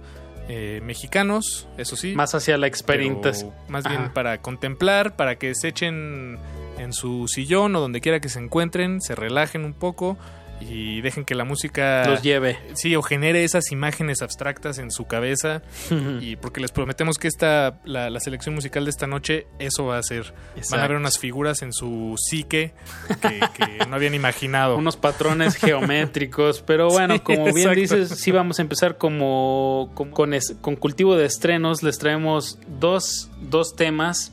eh, 0.50 0.82
mexicanos, 0.84 1.68
eso 1.78 1.96
sí. 1.96 2.14
Más 2.14 2.34
hacia 2.34 2.58
la 2.58 2.68
experiencia. 2.68 3.50
Más 3.68 3.88
bien 3.88 4.14
para 4.14 4.42
contemplar, 4.42 5.16
para 5.16 5.38
que 5.38 5.54
se 5.56 5.70
echen 5.70 6.38
en 6.78 6.94
su 6.94 7.28
sillón 7.28 7.76
o 7.76 7.82
donde 7.82 8.00
quiera 8.00 8.20
que 8.20 8.30
se 8.30 8.40
encuentren, 8.40 9.02
se 9.02 9.16
relajen 9.16 9.66
un 9.66 9.74
poco 9.74 10.18
y 10.60 11.02
dejen 11.02 11.24
que 11.24 11.36
la 11.36 11.44
música 11.44 12.04
Los 12.08 12.24
lleve. 12.24 12.58
Sí, 12.74 12.96
o 12.96 13.02
genere 13.04 13.44
esas 13.44 13.72
imágenes 13.72 14.22
abstractas 14.22 14.80
en 14.80 14.90
su 14.92 15.06
cabeza. 15.06 15.62
y 16.22 16.36
porque 16.36 16.60
les 16.62 16.72
prometemos 16.72 17.18
que 17.18 17.28
esta, 17.28 17.80
la, 17.86 18.10
la 18.10 18.20
selección 18.20 18.56
musical 18.56 18.84
de 18.86 18.90
esta 18.90 19.06
noche, 19.08 19.46
eso 19.60 19.86
va 19.86 19.98
a 20.00 20.04
ser. 20.04 20.24
Van 20.24 20.34
a 20.56 20.58
Exacto. 20.58 20.88
ver 20.88 20.98
unas 20.98 21.20
figuras 21.20 21.62
en 21.62 21.74
su 21.74 22.16
psique 22.18 22.74
que, 23.22 23.40
que 23.56 23.86
no 23.86 23.96
habían 23.96 24.14
imaginado. 24.16 24.78
Unos 24.78 24.98
patrones 24.98 25.56
geométricos, 25.56 26.62
pero 26.62 26.90
bueno, 26.90 27.16
Sí, 27.16 27.20
como 27.22 27.46
bien 27.54 27.58
exacto. 27.70 27.80
dices, 27.98 28.20
sí 28.20 28.32
vamos 28.32 28.60
a 28.60 28.62
empezar 28.64 28.98
como, 28.98 29.92
como- 29.94 30.12
con, 30.12 30.34
es- 30.34 30.56
con 30.62 30.76
cultivo 30.76 31.16
de 31.16 31.26
estrenos. 31.26 31.84
Les 31.84 32.00
traemos 32.00 32.58
dos, 32.80 33.30
dos 33.42 33.76
temas. 33.76 34.32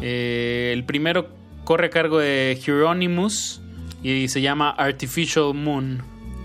Eh, 0.00 0.70
el 0.72 0.84
primero 0.84 1.28
corre 1.64 1.86
a 1.86 1.90
cargo 1.90 2.18
de 2.18 2.58
Hieronymus 2.64 3.60
y 4.02 4.28
se 4.28 4.40
llama 4.40 4.70
Artificial 4.70 5.54
Moon. 5.54 6.02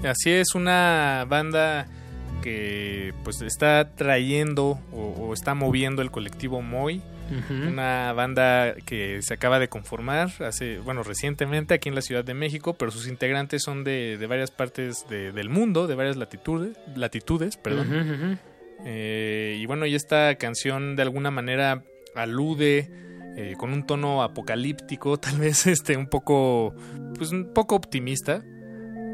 Así 0.07 0.31
es, 0.31 0.53
una 0.55 1.25
banda 1.29 1.87
que 2.41 3.13
pues 3.23 3.41
está 3.41 3.91
trayendo 3.95 4.79
o, 4.91 5.15
o 5.17 5.33
está 5.33 5.53
moviendo 5.53 6.01
el 6.01 6.11
colectivo 6.11 6.61
Moy. 6.61 7.01
Una 7.49 8.11
banda 8.13 8.75
que 8.85 9.21
se 9.23 9.33
acaba 9.33 9.57
de 9.57 9.67
conformar 9.69 10.29
hace, 10.43 10.77
bueno, 10.79 11.01
recientemente 11.03 11.73
aquí 11.73 11.87
en 11.89 11.95
la 11.95 12.01
Ciudad 12.01 12.23
de 12.23 12.33
México, 12.35 12.75
pero 12.77 12.91
sus 12.91 13.07
integrantes 13.07 13.63
son 13.63 13.83
de, 13.83 14.17
de 14.19 14.27
varias 14.27 14.51
partes 14.51 15.05
de- 15.09 15.31
del 15.31 15.49
mundo, 15.49 15.87
de 15.87 15.95
varias 15.95 16.17
latitudes, 16.17 16.77
latitudes, 16.95 17.55
perdón. 17.57 18.39
Eh, 18.85 19.57
y 19.59 19.65
bueno, 19.65 19.85
y 19.85 19.95
esta 19.95 20.35
canción 20.35 20.95
de 20.95 21.01
alguna 21.03 21.31
manera 21.31 21.81
alude 22.13 22.91
eh, 23.35 23.53
con 23.57 23.73
un 23.73 23.85
tono 23.85 24.23
apocalíptico, 24.23 25.17
tal 25.19 25.37
vez 25.39 25.67
este 25.67 25.97
un 25.97 26.07
poco, 26.07 26.73
pues 27.17 27.31
un 27.31 27.53
poco 27.53 27.75
optimista 27.75 28.43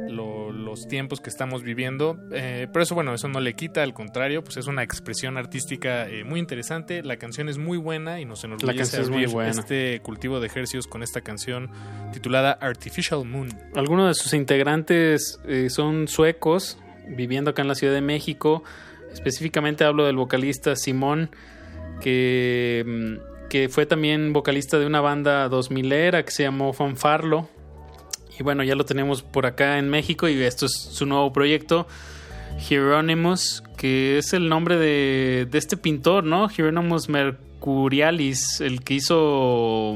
lo- 0.09 0.51
los 0.51 0.87
tiempos 0.87 1.19
que 1.21 1.29
estamos 1.29 1.63
viviendo. 1.63 2.19
Eh, 2.31 2.67
pero 2.73 2.83
eso, 2.83 2.95
bueno, 2.95 3.13
eso 3.13 3.27
no 3.27 3.39
le 3.39 3.53
quita, 3.53 3.83
al 3.83 3.93
contrario, 3.93 4.43
pues 4.43 4.57
es 4.57 4.67
una 4.67 4.81
expresión 4.83 5.37
artística 5.37 6.07
eh, 6.09 6.23
muy 6.23 6.39
interesante. 6.39 7.03
La 7.03 7.17
canción 7.17 7.47
es 7.49 7.57
muy 7.57 7.77
buena 7.77 8.19
y 8.19 8.25
nos 8.25 8.43
enorgullece 8.43 9.01
es 9.01 9.09
muy 9.09 9.25
buena. 9.27 9.51
este 9.51 9.99
cultivo 10.03 10.39
de 10.39 10.47
ejercicios 10.47 10.87
con 10.87 11.03
esta 11.03 11.21
canción 11.21 11.69
titulada 12.11 12.51
Artificial 12.53 13.23
Moon. 13.25 13.49
Algunos 13.75 14.07
de 14.07 14.13
sus 14.15 14.33
integrantes 14.33 15.39
eh, 15.47 15.69
son 15.69 16.07
suecos, 16.07 16.77
viviendo 17.07 17.51
acá 17.51 17.61
en 17.61 17.67
la 17.67 17.75
Ciudad 17.75 17.93
de 17.93 18.01
México. 18.01 18.63
Específicamente 19.13 19.83
hablo 19.85 20.05
del 20.05 20.15
vocalista 20.17 20.75
Simón, 20.75 21.29
que, 22.01 22.83
mm, 22.85 23.28
que 23.49 23.67
fue 23.69 23.85
también 23.85 24.31
vocalista 24.33 24.77
de 24.79 24.85
una 24.85 25.01
banda 25.01 25.49
2000era 25.49 26.23
que 26.23 26.31
se 26.31 26.43
llamó 26.43 26.71
Fanfarlo. 26.73 27.49
Y 28.39 28.43
bueno, 28.43 28.63
ya 28.63 28.75
lo 28.75 28.85
tenemos 28.85 29.21
por 29.21 29.45
acá 29.45 29.77
en 29.79 29.89
México 29.89 30.29
y 30.29 30.41
esto 30.41 30.65
es 30.67 30.71
su 30.73 31.05
nuevo 31.05 31.33
proyecto, 31.33 31.87
Hieronymus, 32.69 33.63
que 33.77 34.17
es 34.17 34.33
el 34.33 34.47
nombre 34.49 34.77
de, 34.77 35.47
de 35.49 35.57
este 35.57 35.75
pintor, 35.77 36.23
¿no? 36.23 36.47
Hieronymus 36.49 37.09
Mercurialis, 37.09 38.61
el 38.61 38.81
que 38.83 38.95
hizo... 38.95 39.95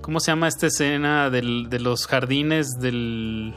¿Cómo 0.00 0.18
se 0.20 0.30
llama 0.32 0.48
esta 0.48 0.66
escena 0.68 1.28
del- 1.30 1.68
de 1.68 1.80
los 1.80 2.06
jardines 2.06 2.78
del... 2.80 3.54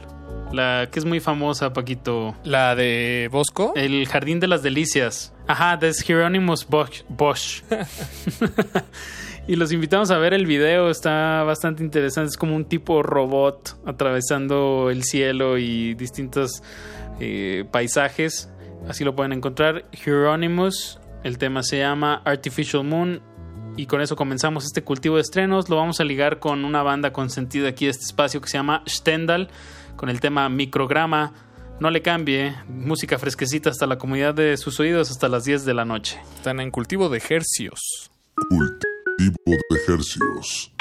La 0.51 0.89
que 0.91 0.99
es 0.99 1.05
muy 1.05 1.19
famosa, 1.19 1.73
Paquito. 1.73 2.35
La 2.43 2.75
de 2.75 3.27
Bosco. 3.31 3.73
El 3.75 4.05
Jardín 4.07 4.39
de 4.39 4.47
las 4.47 4.61
Delicias. 4.61 5.32
Ajá, 5.47 5.77
de 5.77 5.91
Hieronymus 5.91 6.65
Bosch. 6.67 7.63
Y 9.45 9.57
los 9.57 9.73
invitamos 9.73 10.09
a 10.09 10.17
ver 10.17 10.33
el 10.33 10.45
video, 10.45 10.89
está 10.89 11.43
bastante 11.43 11.83
interesante. 11.83 12.29
Es 12.29 12.37
como 12.37 12.55
un 12.55 12.63
tipo 12.63 13.03
robot 13.03 13.77
atravesando 13.85 14.89
el 14.89 15.03
cielo 15.03 15.57
y 15.57 15.95
distintos 15.95 16.63
eh, 17.19 17.65
paisajes. 17.69 18.49
Así 18.87 19.03
lo 19.03 19.15
pueden 19.15 19.33
encontrar. 19.33 19.83
Hieronymus. 19.91 20.97
El 21.25 21.37
tema 21.37 21.61
se 21.61 21.79
llama 21.79 22.21
Artificial 22.23 22.85
Moon. 22.85 23.21
Y 23.75 23.85
con 23.85 23.99
eso 23.99 24.15
comenzamos 24.15 24.63
este 24.63 24.81
cultivo 24.83 25.15
de 25.15 25.23
estrenos. 25.23 25.67
Lo 25.67 25.75
vamos 25.75 25.99
a 25.99 26.05
ligar 26.05 26.39
con 26.39 26.63
una 26.63 26.81
banda 26.81 27.11
consentida 27.11 27.67
aquí 27.67 27.85
de 27.85 27.91
este 27.91 28.05
espacio 28.05 28.39
que 28.39 28.47
se 28.47 28.57
llama 28.57 28.81
Stendhal, 28.87 29.49
con 29.97 30.09
el 30.09 30.21
tema 30.21 30.47
Micrograma. 30.47 31.33
No 31.79 31.89
le 31.89 32.01
cambie, 32.01 32.55
música 32.69 33.17
fresquecita 33.19 33.69
hasta 33.69 33.87
la 33.87 33.97
comunidad 33.97 34.33
de 34.33 34.55
sus 34.57 34.79
oídos 34.79 35.11
hasta 35.11 35.27
las 35.27 35.43
10 35.43 35.65
de 35.65 35.73
la 35.73 35.85
noche. 35.85 36.19
Están 36.35 36.59
en 36.59 36.71
cultivo 36.71 37.09
de 37.09 37.17
ejercios. 37.17 38.11
Cultivo 38.49 39.57
de 39.69 39.77
ejercios. 39.77 40.71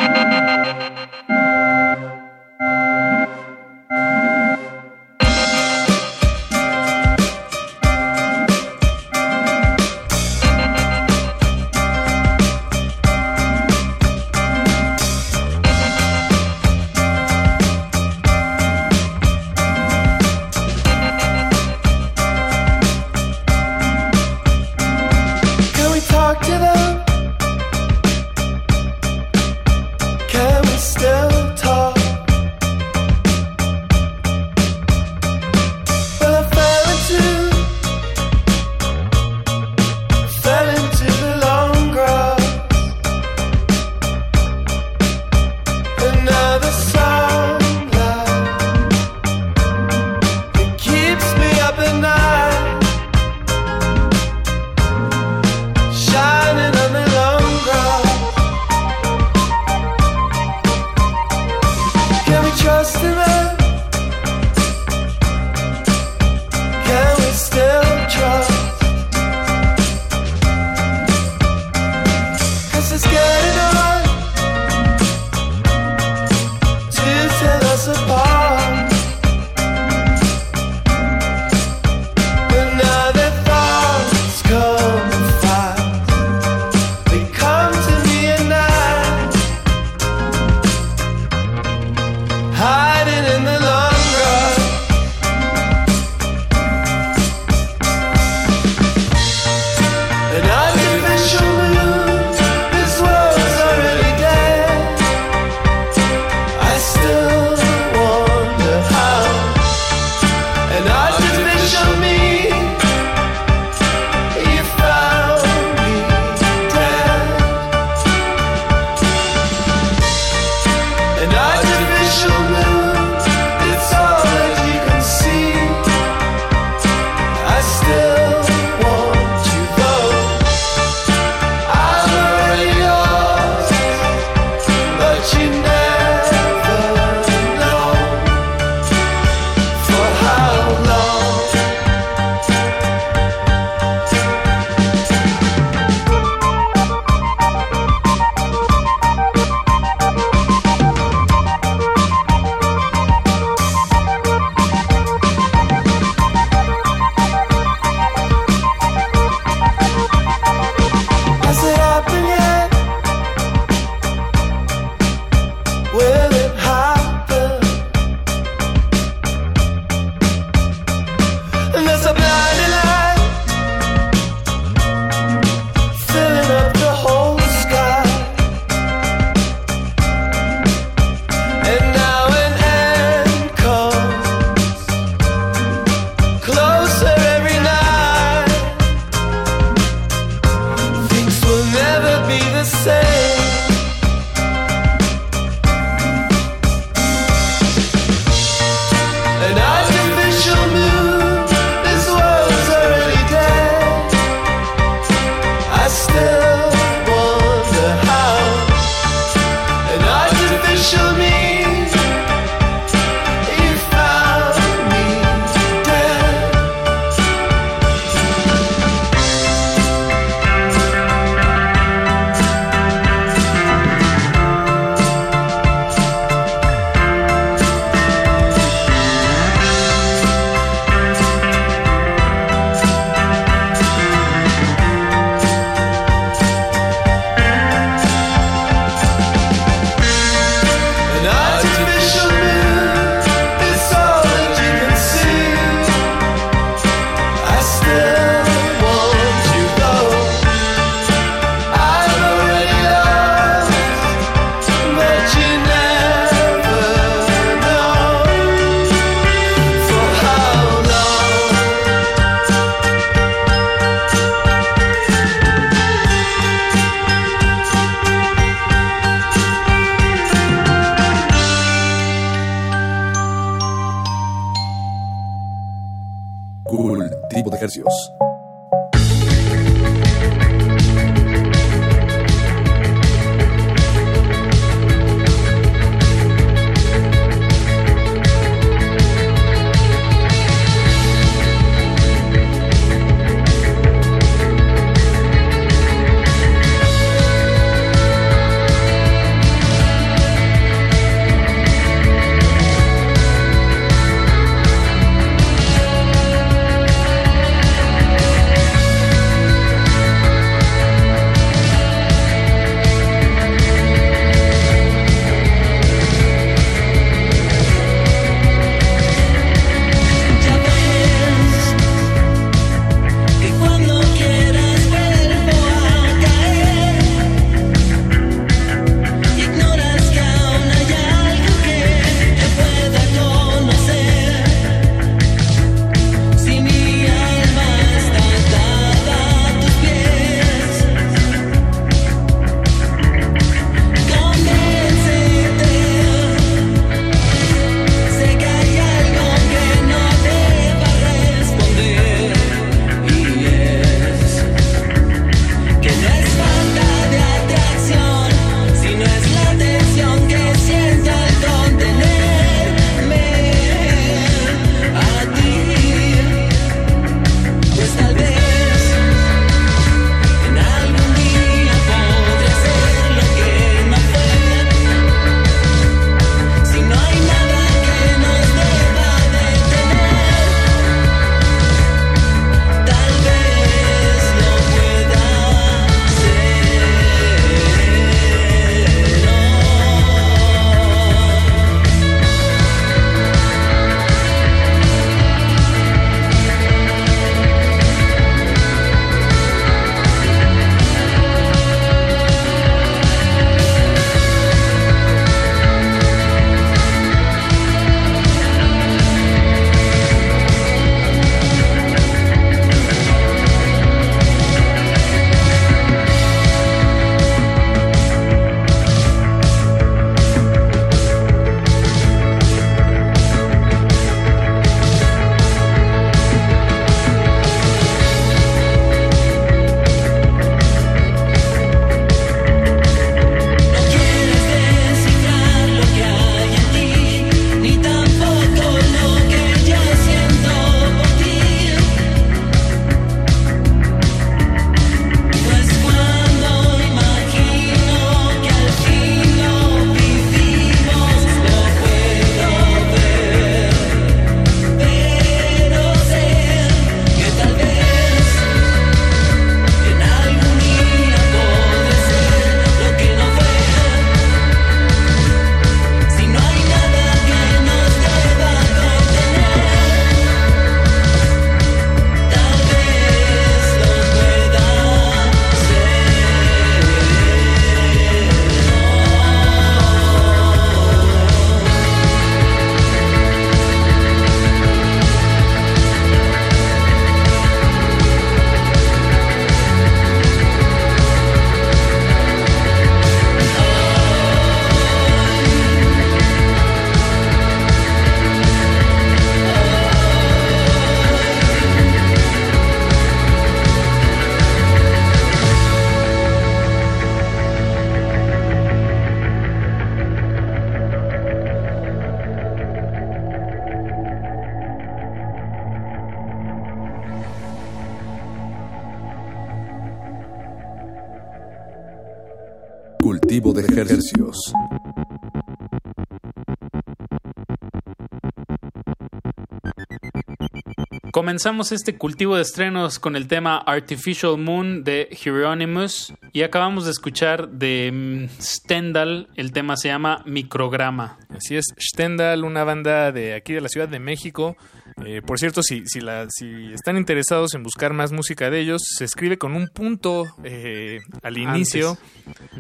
Comenzamos 531.33 531.73
este 531.73 531.97
cultivo 531.97 532.37
de 532.37 532.43
estrenos 532.43 532.99
con 532.99 533.17
el 533.17 533.27
tema 533.27 533.57
Artificial 533.57 534.37
Moon 534.37 534.85
de 534.85 535.09
Hieronymus 535.25 536.13
y 536.31 536.43
acabamos 536.43 536.85
de 536.85 536.91
escuchar 536.91 537.49
de 537.49 537.91
mm, 537.91 538.39
Stendhal, 538.39 539.31
el 539.35 539.51
tema 539.51 539.79
se 539.79 539.89
llama 539.89 540.23
Micrograma. 540.27 541.19
Así 541.31 541.57
es, 541.57 541.65
Stendhal, 541.81 542.45
una 542.45 542.65
banda 542.65 543.13
de 543.13 543.33
aquí 543.33 543.55
de 543.55 543.63
la 543.63 543.71
Ciudad 543.71 543.89
de 543.89 543.99
México. 543.99 544.59
Eh, 545.07 545.23
por 545.23 545.39
cierto, 545.39 545.63
si, 545.63 545.87
si, 545.87 546.03
la, 546.03 546.27
si 546.29 546.71
están 546.75 546.99
interesados 546.99 547.55
en 547.55 547.63
buscar 547.63 547.95
más 547.95 548.13
música 548.13 548.51
de 548.51 548.61
ellos, 548.61 548.83
se 548.85 549.07
escribe 549.07 549.39
con 549.39 549.55
un 549.57 549.69
punto 549.69 550.27
eh, 550.45 550.99
al 551.23 551.39
inicio, 551.39 551.97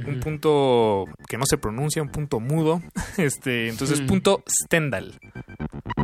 un 0.07 0.19
punto 0.20 1.05
que 1.28 1.36
no 1.36 1.44
se 1.44 1.59
pronuncia, 1.59 2.01
un 2.01 2.11
punto 2.11 2.40
mudo. 2.40 2.81
Este, 3.19 3.69
entonces, 3.69 4.01
Mm. 4.01 4.07
punto 4.07 4.43
Stendhal. 4.49 5.19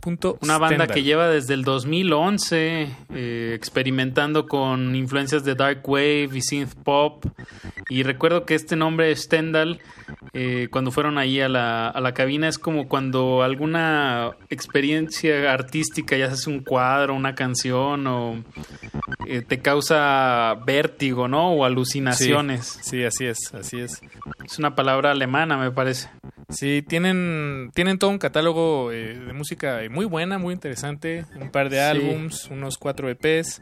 Punto 0.08 0.38
Una 0.40 0.56
banda 0.56 0.86
que 0.86 1.02
lleva 1.02 1.28
desde 1.28 1.52
el 1.52 1.64
2011 1.64 2.88
eh, 3.12 3.52
experimentando 3.54 4.46
con 4.46 4.96
influencias 4.96 5.44
de 5.44 5.54
dark 5.54 5.86
wave 5.86 6.30
y 6.32 6.40
synth 6.40 6.72
pop 6.82 7.26
Y 7.90 8.04
recuerdo 8.04 8.46
que 8.46 8.54
este 8.54 8.74
nombre 8.74 9.14
Stendhal, 9.14 9.80
eh, 10.32 10.68
cuando 10.70 10.92
fueron 10.92 11.18
ahí 11.18 11.42
a 11.42 11.50
la, 11.50 11.90
a 11.90 12.00
la 12.00 12.14
cabina, 12.14 12.48
es 12.48 12.58
como 12.58 12.88
cuando 12.88 13.42
alguna 13.42 14.30
experiencia 14.48 15.52
artística, 15.52 16.16
ya 16.16 16.34
sea 16.34 16.54
un 16.54 16.60
cuadro, 16.60 17.14
una 17.14 17.34
canción, 17.34 18.06
o 18.06 18.42
eh, 19.26 19.42
te 19.42 19.60
causa 19.60 20.54
vértigo, 20.64 21.28
¿no? 21.28 21.52
O 21.52 21.64
alucinaciones. 21.66 22.78
Sí, 22.80 22.90
sí, 22.90 23.04
así 23.04 23.26
es, 23.26 23.52
así 23.52 23.78
es. 23.78 24.00
Es 24.46 24.58
una 24.58 24.74
palabra 24.74 25.10
alemana, 25.10 25.58
me 25.58 25.70
parece. 25.70 26.08
Sí, 26.50 26.82
tienen, 26.86 27.70
tienen 27.74 27.98
todo 27.98 28.08
un 28.08 28.18
catálogo 28.18 28.90
eh, 28.90 29.18
de 29.18 29.32
música 29.34 29.80
muy 29.90 30.06
buena, 30.06 30.38
muy 30.38 30.54
interesante. 30.54 31.26
Un 31.38 31.50
par 31.50 31.68
de 31.68 31.76
Sí. 31.76 31.82
álbums, 31.82 32.48
unos 32.50 32.78
cuatro 32.78 33.10
EPs. 33.10 33.60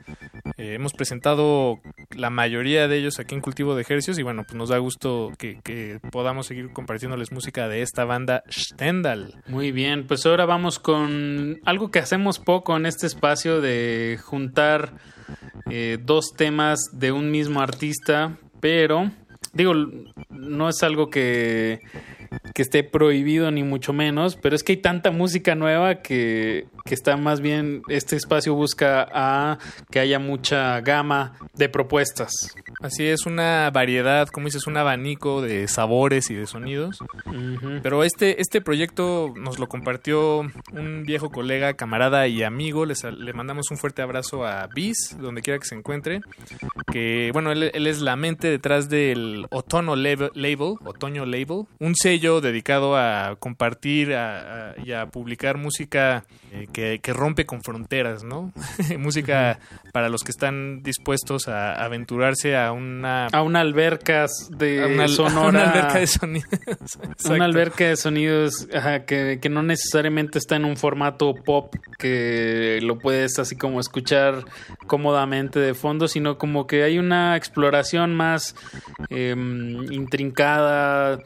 Eh, 0.57 0.75
hemos 0.75 0.93
presentado 0.93 1.81
la 2.15 2.31
mayoría 2.31 2.87
de 2.87 2.97
ellos 2.99 3.19
aquí 3.19 3.35
en 3.35 3.41
Cultivo 3.41 3.75
de 3.75 3.83
Ejercicios 3.83 4.19
y 4.21 4.23
bueno, 4.23 4.45
pues 4.45 4.55
nos 4.55 4.69
da 4.69 4.79
gusto 4.79 5.33
que, 5.37 5.59
que 5.65 5.99
podamos 6.13 6.47
seguir 6.47 6.71
compartiéndoles 6.73 7.33
música 7.33 7.69
de 7.69 7.83
esta 7.83 8.05
banda 8.05 8.45
Stendhal. 8.49 9.35
Muy 9.49 9.73
bien, 9.73 10.07
pues 10.07 10.25
ahora 10.25 10.47
vamos 10.47 10.79
con 10.79 11.59
algo 11.65 11.91
que 11.91 11.99
hacemos 11.99 12.39
poco 12.39 12.77
en 12.77 12.87
este 12.87 13.09
espacio 13.09 13.61
de 13.61 14.17
juntar 14.23 14.93
eh, 15.69 15.99
dos 16.01 16.35
temas 16.37 16.79
de 16.93 17.11
un 17.11 17.33
mismo 17.33 17.61
artista, 17.61 18.39
pero 18.61 19.11
digo, 19.57 19.73
no 20.31 20.69
es 20.69 20.83
algo 20.83 21.11
que, 21.11 21.81
que 22.55 22.63
esté 22.63 22.85
prohibido 22.85 23.51
ni 23.51 23.63
mucho 23.63 23.93
menos, 23.93 24.37
pero 24.37 24.55
es 24.55 24.63
que 24.63 24.73
hay 24.73 24.77
tanta 24.79 25.11
música 25.11 25.55
nueva 25.55 25.97
que, 26.03 26.67
que 26.85 26.95
está 26.95 27.17
más 27.17 27.41
bien, 27.41 27.83
este 27.89 28.17
espacio 28.17 28.55
busca 28.55 29.09
a 29.13 29.59
que 29.91 30.01
haya 30.01 30.19
mucha 30.19 30.81
gama 30.81 31.35
de 31.55 31.69
propuestas. 31.69 32.31
Así 32.81 33.07
es, 33.07 33.27
una 33.27 33.71
variedad, 33.71 34.29
como 34.29 34.47
dices, 34.47 34.67
un 34.67 34.77
abanico 34.77 35.41
de 35.41 35.67
sabores 35.69 36.31
y 36.31 36.35
de 36.35 36.47
sonidos. 36.47 36.99
Pero 37.83 38.05
este, 38.05 38.41
este 38.41 38.61
proyecto 38.61 39.33
nos 39.37 39.59
lo 39.59 39.67
compartió 39.69 40.41
un 40.73 41.05
viejo 41.05 41.31
colega, 41.31 41.75
camarada 41.75 42.29
y 42.29 42.43
amigo. 42.43 42.85
Les- 42.85 43.05
le 43.05 43.33
mandamos 43.33 43.71
un 43.71 43.79
fuerte 43.79 44.03
abrazo 44.03 44.45
a 44.47 44.67
Bis, 44.69 45.17
donde 45.19 45.41
quiera 45.43 45.59
que 45.59 45.65
se 45.67 45.75
encuentre. 45.75 46.21
Que, 46.93 47.31
bueno, 47.33 47.51
él, 47.53 47.71
él 47.73 47.87
es 47.87 48.01
la 48.01 48.17
mente 48.17 48.49
detrás 48.49 48.89
del 48.89 49.46
Otono 49.51 49.97
Lab- 49.97 50.33
Label, 50.35 50.75
Otoño 50.85 51.25
Label, 51.27 51.65
un 51.79 51.95
sello 51.95 52.41
dedicado 52.41 52.97
a 52.97 53.37
compartir 53.39 54.15
a- 54.15 54.71
a- 54.71 54.75
y 54.85 54.93
a 54.93 55.07
publicar 55.07 55.57
música 55.59 56.25
eh, 56.53 56.67
que, 56.73 57.01
que 57.03 57.13
rompe 57.13 57.47
con 57.47 57.63
fronteras, 57.63 58.23
¿no? 58.25 58.53
música 58.99 59.59
para 59.93 60.09
los 60.09 60.23
que 60.23 60.31
están 60.31 60.83
dispuestos 60.83 61.49
a 61.49 61.73
aventurarse 61.85 62.57
a 62.57 62.73
una... 62.73 63.27
A 63.29 63.43
una 63.43 63.61
alberca 63.61 64.27
de 64.51 64.83
a 64.83 64.87
una, 64.87 65.05
a 65.07 65.09
sonora. 65.09 65.49
una 65.49 65.71
alberca 65.71 65.99
de 65.99 66.07
sonidos. 66.07 66.51
Una 67.29 67.45
alberca 67.45 67.85
de 67.85 67.97
sonidos 67.97 68.69
ajá, 68.75 69.05
que, 69.05 69.39
que 69.41 69.49
no 69.49 69.63
necesariamente 69.63 70.39
está 70.39 70.57
en 70.57 70.65
un 70.65 70.77
formato 70.77 71.35
pop 71.35 71.75
que 71.99 72.79
lo 72.83 72.99
puedes 72.99 73.39
así 73.39 73.57
como 73.57 73.81
escuchar 73.81 74.45
cómodamente 74.87 75.59
de 75.61 75.75
fondo, 75.75 76.09
sino 76.09 76.39
como 76.39 76.67
que 76.67 76.83
hay 76.83 76.99
una 76.99 77.37
exploración 77.37 78.15
más 78.15 78.55
em, 79.11 79.36
intrincada 79.91 81.21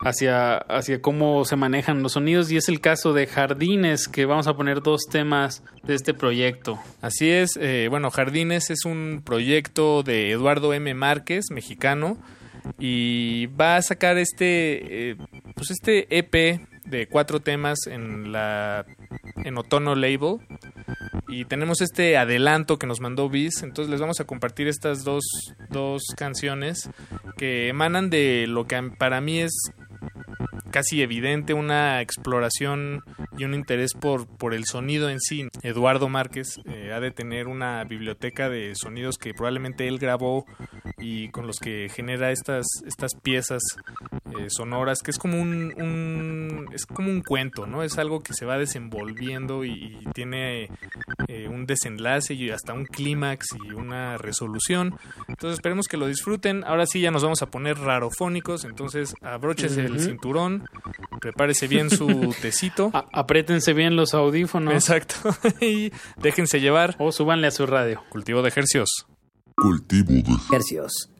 hacia, 0.00 0.56
hacia 0.56 1.00
cómo 1.00 1.44
se 1.44 1.56
manejan 1.56 2.02
los 2.02 2.12
sonidos 2.12 2.50
y 2.50 2.56
es 2.56 2.68
el 2.68 2.80
caso 2.80 3.12
de 3.12 3.26
Jardines, 3.26 4.08
que 4.08 4.26
vamos 4.26 4.46
a 4.46 4.54
poner 4.54 4.82
dos 4.82 5.02
temas 5.10 5.62
de 5.82 5.94
este 5.94 6.14
proyecto. 6.14 6.78
Así 7.00 7.30
es, 7.30 7.56
eh, 7.60 7.88
bueno, 7.90 8.10
Jardines 8.10 8.70
es 8.70 8.84
un 8.84 9.22
proyecto 9.24 10.02
de 10.02 10.30
Eduardo 10.30 10.72
M. 10.72 10.92
Márquez, 10.94 11.46
mexicano, 11.50 12.18
y 12.78 13.46
va 13.46 13.76
a 13.76 13.82
sacar 13.82 14.18
este, 14.18 15.10
eh, 15.10 15.16
pues 15.54 15.70
este 15.70 16.06
EP 16.16 16.60
de 16.84 17.06
cuatro 17.06 17.40
temas 17.40 17.86
en 17.86 18.32
la 18.32 18.84
en 19.36 19.58
Otono 19.58 19.94
Label. 19.94 20.38
Y 21.28 21.44
tenemos 21.44 21.80
este 21.80 22.16
adelanto 22.16 22.78
que 22.78 22.88
nos 22.88 23.00
mandó 23.00 23.28
Biz, 23.28 23.62
entonces 23.62 23.90
les 23.90 24.00
vamos 24.00 24.18
a 24.20 24.24
compartir 24.24 24.66
estas 24.66 25.04
dos, 25.04 25.24
dos 25.68 26.02
canciones 26.16 26.90
que 27.36 27.68
emanan 27.68 28.10
de 28.10 28.46
lo 28.48 28.66
que 28.66 28.82
para 28.98 29.20
mí 29.20 29.38
es 29.38 29.52
casi 30.70 31.02
evidente 31.02 31.54
una 31.54 32.00
exploración 32.00 33.02
y 33.36 33.44
un 33.44 33.54
interés 33.54 33.94
por, 33.94 34.26
por 34.26 34.54
el 34.54 34.64
sonido 34.64 35.08
en 35.10 35.20
sí. 35.20 35.48
Eduardo 35.62 36.08
Márquez 36.08 36.60
eh, 36.64 36.92
ha 36.92 37.00
de 37.00 37.10
tener 37.10 37.48
una 37.48 37.82
biblioteca 37.84 38.48
de 38.48 38.74
sonidos 38.74 39.18
que 39.18 39.34
probablemente 39.34 39.88
él 39.88 39.98
grabó 39.98 40.46
y 40.98 41.28
con 41.30 41.46
los 41.46 41.58
que 41.58 41.88
genera 41.88 42.30
estas, 42.30 42.66
estas 42.86 43.14
piezas 43.14 43.62
eh, 44.38 44.46
sonoras, 44.48 45.00
que 45.02 45.10
es 45.10 45.18
como 45.18 45.40
un, 45.40 46.68
es 46.72 46.86
como 46.86 47.10
un 47.10 47.22
cuento, 47.22 47.66
¿no? 47.66 47.82
Es 47.82 47.98
algo 47.98 48.20
que 48.20 48.34
se 48.34 48.46
va 48.46 48.58
desenvolviendo 48.58 49.64
y, 49.64 49.98
y 50.00 50.04
tiene 50.14 50.68
eh, 51.28 51.48
un 51.48 51.66
desenlace 51.66 52.34
y 52.34 52.50
hasta 52.50 52.72
un 52.72 52.84
clímax 52.84 53.46
y 53.64 53.72
una 53.72 54.18
resolución. 54.18 54.94
Entonces 55.28 55.54
esperemos 55.54 55.86
que 55.86 55.96
lo 55.96 56.06
disfruten. 56.06 56.64
Ahora 56.64 56.86
sí 56.86 57.00
ya 57.00 57.10
nos 57.10 57.22
vamos 57.22 57.42
a 57.42 57.46
poner 57.46 57.78
rarofónicos, 57.78 58.64
entonces 58.64 59.14
abróchese 59.22 59.88
el 59.92 60.00
cinturón, 60.00 60.64
prepárese 61.20 61.68
bien 61.68 61.90
su 61.90 62.34
tecito. 62.42 62.90
A 62.92 63.06
apriétense 63.12 63.72
bien 63.72 63.96
los 63.96 64.14
audífonos. 64.14 64.74
Exacto. 64.74 65.14
y 65.60 65.92
déjense 66.16 66.60
llevar. 66.60 66.96
O 66.98 67.12
súbanle 67.12 67.46
a 67.46 67.50
su 67.50 67.66
radio. 67.66 68.02
Cultivo 68.08 68.42
de 68.42 68.48
ejercicios. 68.48 69.06
Cultivo 69.56 70.12
de 70.12 70.32
ejercicios. 70.32 71.10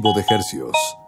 De 0.00 0.24
Hercios. 0.28 1.03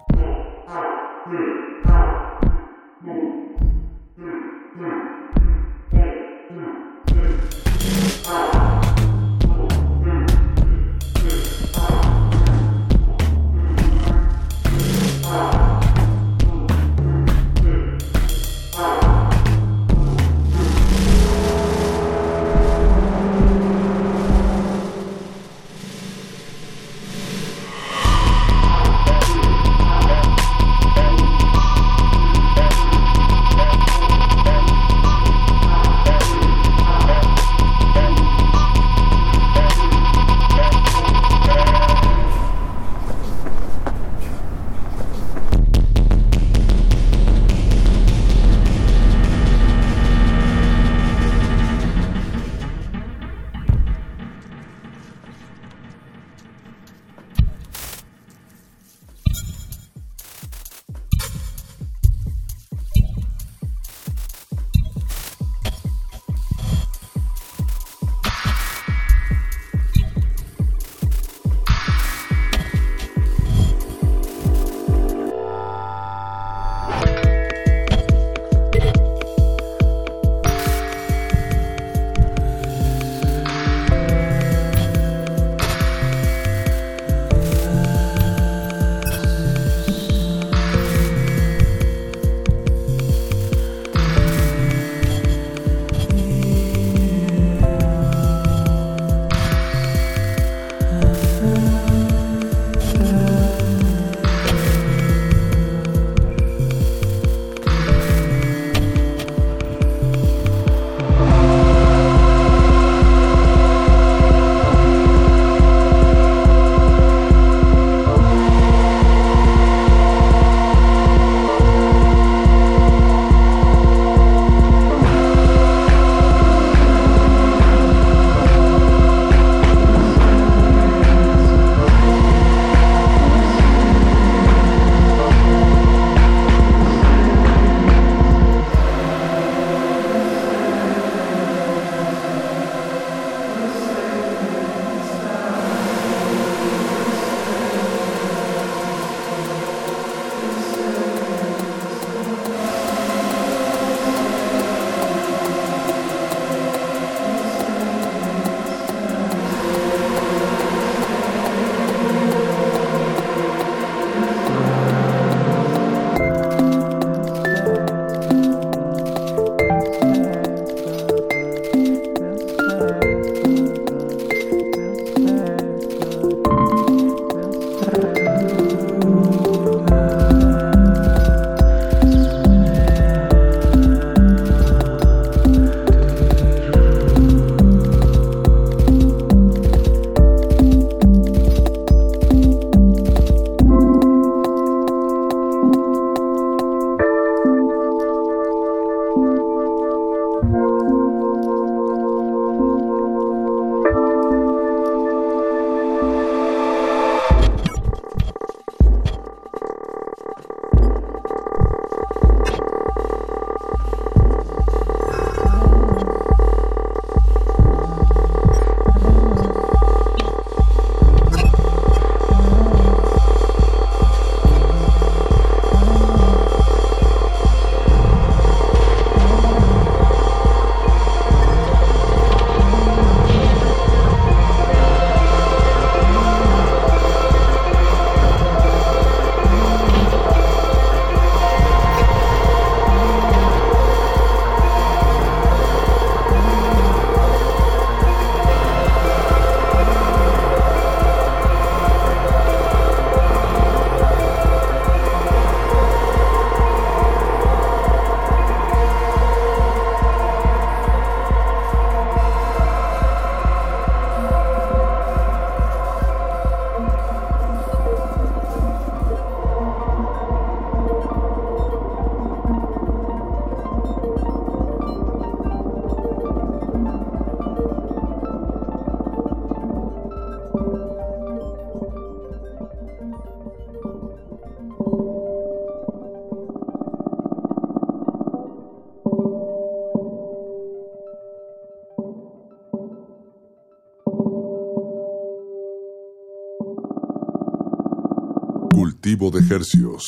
De 299.16 299.55
Hercios. 299.55 300.05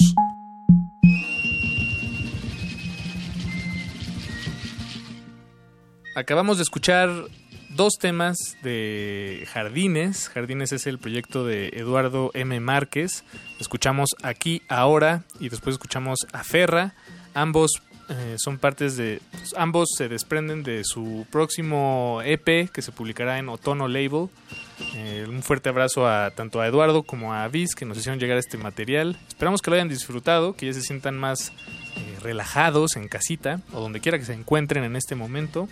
Acabamos 6.15 6.59
de 6.59 6.63
escuchar 6.65 7.11
dos 7.71 7.95
temas 7.99 8.37
de 8.63 9.49
Jardines. 9.51 10.29
Jardines 10.29 10.73
es 10.73 10.87
el 10.87 10.99
proyecto 10.99 11.47
de 11.47 11.69
Eduardo 11.69 12.31
M. 12.35 12.61
Márquez. 12.61 13.25
Escuchamos 13.59 14.11
aquí, 14.23 14.61
ahora, 14.69 15.25
y 15.41 15.49
después 15.49 15.75
escuchamos 15.75 16.19
a 16.33 16.45
Ferra. 16.45 16.93
Ambos 17.33 17.81
eh, 18.11 18.37
son 18.39 18.59
partes 18.59 18.99
de. 18.99 19.23
pues, 19.31 19.55
ambos 19.57 19.89
se 19.97 20.09
desprenden 20.09 20.63
de 20.63 20.85
su 20.85 21.27
próximo 21.31 22.21
EP 22.25 22.71
que 22.71 22.83
se 22.83 22.93
publicará 22.93 23.39
en 23.39 23.49
Otono 23.49 23.89
Label. 23.89 24.29
Un 25.39 25.45
fuerte 25.45 25.69
abrazo 25.69 26.09
a 26.09 26.33
tanto 26.33 26.61
a 26.61 26.67
Eduardo 26.67 27.05
como 27.05 27.33
a 27.33 27.47
Viz 27.47 27.77
que 27.77 27.85
nos 27.85 27.97
hicieron 27.97 28.19
llegar 28.19 28.39
este 28.39 28.59
material. 28.59 29.17
Esperamos 29.29 29.63
que 29.63 29.71
lo 29.71 29.77
hayan 29.77 29.89
disfrutado, 29.89 30.55
que 30.55 30.67
ya 30.67 30.73
se 30.73 30.81
sientan 30.81 31.17
más 31.17 31.53
eh, 31.97 32.19
relajados 32.21 32.97
en 32.97 33.07
casita 33.07 33.61
o 33.73 33.79
donde 33.81 34.01
quiera 34.01 34.19
que 34.19 34.25
se 34.25 34.33
encuentren 34.33 34.83
en 34.83 34.97
este 34.97 35.15
momento. 35.15 35.69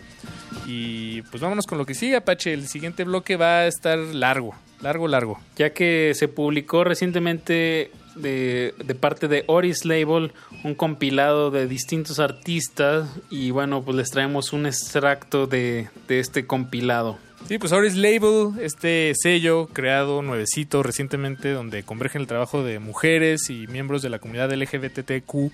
Y 0.69 1.23
pues 1.23 1.43
vámonos 1.43 1.67
con 1.67 1.79
lo 1.79 1.85
que 1.85 1.95
sigue, 1.95 2.15
Apache. 2.15 2.53
El 2.53 2.69
siguiente 2.69 3.03
bloque 3.03 3.37
va 3.37 3.59
a 3.59 3.67
estar 3.67 3.99
largo, 3.99 4.55
largo, 4.83 5.09
largo. 5.09 5.41
Ya 5.57 5.71
que 5.71 6.13
se 6.15 6.29
publicó 6.29 6.85
recientemente 6.85 7.91
de, 8.15 8.73
parte 9.01 9.27
de 9.27 9.43
Oris 9.49 9.85
Label 9.85 10.31
un 10.63 10.77
compilado 10.77 11.51
de 11.51 11.67
distintos 11.67 12.21
artistas 12.21 13.09
y 13.31 13.51
bueno, 13.51 13.83
pues 13.83 13.97
les 13.97 14.11
traemos 14.11 14.53
un 14.53 14.67
extracto 14.67 15.49
de 15.49 15.89
este 16.09 16.47
compilado. 16.47 17.19
Sí, 17.49 17.59
pues 17.59 17.71
Oris 17.73 17.95
Label, 17.95 18.59
este 18.61 19.13
sello 19.15 19.69
creado 19.69 20.21
nuevecito 20.21 20.83
recientemente 20.83 21.51
donde 21.53 21.85
convergen 21.85 22.23
el 22.23 22.27
trabajo 22.27 22.65
de 22.65 22.81
mujeres 22.81 23.51
y 23.51 23.69
miembros 23.69 24.03
de 24.03 24.11
la 24.11 24.19
comunidad 24.19 24.53
LGBTQ 24.53 25.53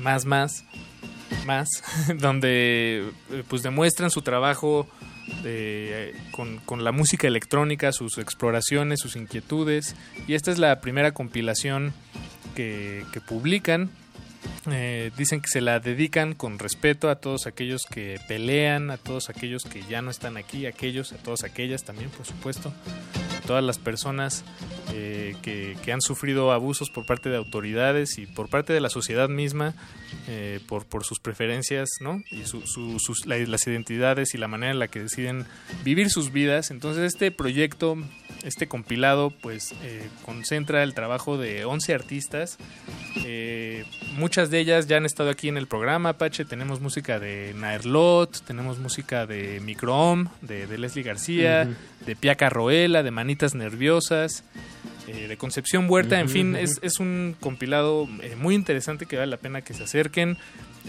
más 0.00 0.24
más 0.24 0.64
más 1.46 1.68
donde 2.20 3.10
eh, 3.32 3.42
pues 3.48 3.62
demuestran 3.64 4.12
su 4.12 4.22
trabajo 4.22 4.86
de- 5.42 6.14
con, 6.30 6.58
con 6.58 6.84
la 6.84 6.92
música 6.92 7.26
electrónica, 7.26 7.90
sus 7.92 8.18
exploraciones, 8.18 9.00
sus 9.00 9.16
inquietudes. 9.16 9.96
Y 10.28 10.34
esta 10.34 10.52
es 10.52 10.58
la 10.58 10.80
primera 10.80 11.12
compilación 11.12 11.92
que 12.54 13.04
publican 13.26 13.90
eh, 14.70 15.10
dicen 15.16 15.40
que 15.40 15.48
se 15.48 15.60
la 15.60 15.80
dedican 15.80 16.34
con 16.34 16.58
respeto 16.58 17.10
a 17.10 17.16
todos 17.16 17.46
aquellos 17.46 17.82
que 17.84 18.20
pelean, 18.28 18.90
a 18.90 18.96
todos 18.96 19.30
aquellos 19.30 19.62
que 19.64 19.82
ya 19.88 20.02
no 20.02 20.10
están 20.10 20.36
aquí, 20.36 20.66
a 20.66 20.70
aquellos, 20.70 21.12
a 21.12 21.16
todas 21.16 21.44
aquellas 21.44 21.84
también, 21.84 22.10
por 22.10 22.26
supuesto, 22.26 22.72
todas 23.50 23.64
las 23.64 23.80
personas 23.80 24.44
eh, 24.94 25.34
que, 25.42 25.76
que 25.84 25.90
han 25.92 26.00
sufrido 26.00 26.52
abusos 26.52 26.88
por 26.88 27.04
parte 27.04 27.30
de 27.30 27.36
autoridades 27.36 28.16
y 28.16 28.26
por 28.26 28.48
parte 28.48 28.72
de 28.72 28.80
la 28.80 28.90
sociedad 28.90 29.28
misma, 29.28 29.74
eh, 30.28 30.60
por, 30.68 30.86
por 30.86 31.02
sus 31.04 31.18
preferencias, 31.18 31.88
¿no? 32.00 32.22
Y 32.30 32.44
su- 32.44 32.64
su- 32.64 33.00
sus, 33.00 33.26
la- 33.26 33.38
las 33.38 33.66
identidades 33.66 34.34
y 34.34 34.38
la 34.38 34.46
manera 34.46 34.70
en 34.70 34.78
la 34.78 34.86
que 34.86 35.00
deciden 35.00 35.46
vivir 35.82 36.10
sus 36.10 36.30
vidas. 36.30 36.70
Entonces 36.70 37.12
este 37.12 37.32
proyecto, 37.32 37.96
este 38.44 38.68
compilado, 38.68 39.30
pues 39.42 39.74
eh, 39.82 40.08
concentra 40.24 40.84
el 40.84 40.94
trabajo 40.94 41.36
de 41.36 41.64
11 41.64 41.92
artistas. 41.92 42.56
Muchas 44.16 44.50
de 44.50 44.60
ellas 44.60 44.86
ya 44.86 44.96
han 44.96 45.06
estado 45.06 45.30
aquí 45.30 45.48
en 45.48 45.56
el 45.56 45.66
programa, 45.66 46.10
Apache. 46.10 46.44
Tenemos 46.44 46.80
música 46.80 47.18
de 47.18 47.52
Naerlot, 47.56 48.44
tenemos 48.46 48.78
música 48.78 49.26
de 49.26 49.58
Microom, 49.60 50.28
de, 50.40 50.68
de 50.68 50.78
Leslie 50.78 51.02
García, 51.02 51.68
de 52.06 52.16
Pia 52.16 52.34
Carroela, 52.36 53.02
de 53.02 53.10
Nerviosas, 53.54 54.44
eh, 55.06 55.26
de 55.28 55.36
Concepción 55.36 55.86
Huerta. 55.88 56.20
En 56.20 56.28
fin, 56.28 56.54
es, 56.56 56.78
es 56.82 57.00
un 57.00 57.34
compilado 57.40 58.08
eh, 58.22 58.36
muy 58.36 58.54
interesante 58.54 59.06
que 59.06 59.16
vale 59.16 59.30
la 59.30 59.36
pena 59.36 59.62
que 59.62 59.74
se 59.74 59.84
acerquen. 59.84 60.36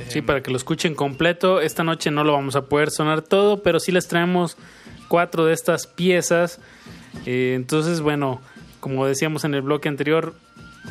Sí, 0.10 0.20
Eh, 0.20 0.24
para 0.24 0.42
que 0.42 0.52
lo 0.52 0.58
escuchen 0.58 0.96
completo. 0.96 1.60
Esta 1.60 1.84
noche 1.84 2.12
no 2.12 2.24
lo 2.24 2.34
vamos 2.34 2.56
a 2.56 2.64
poder 2.64 2.92
sonar 2.92 3.22
todo, 3.22 3.62
pero 3.62 3.80
sí 3.80 3.92
les 3.92 4.08
traemos 4.08 4.58
cuatro 5.08 5.46
de 5.46 5.54
estas 5.54 5.88
piezas. 5.88 6.60
Entonces, 7.26 8.00
bueno, 8.00 8.42
como 8.80 9.06
decíamos 9.06 9.44
en 9.44 9.54
el 9.54 9.62
bloque 9.62 9.90
anterior, 9.90 10.34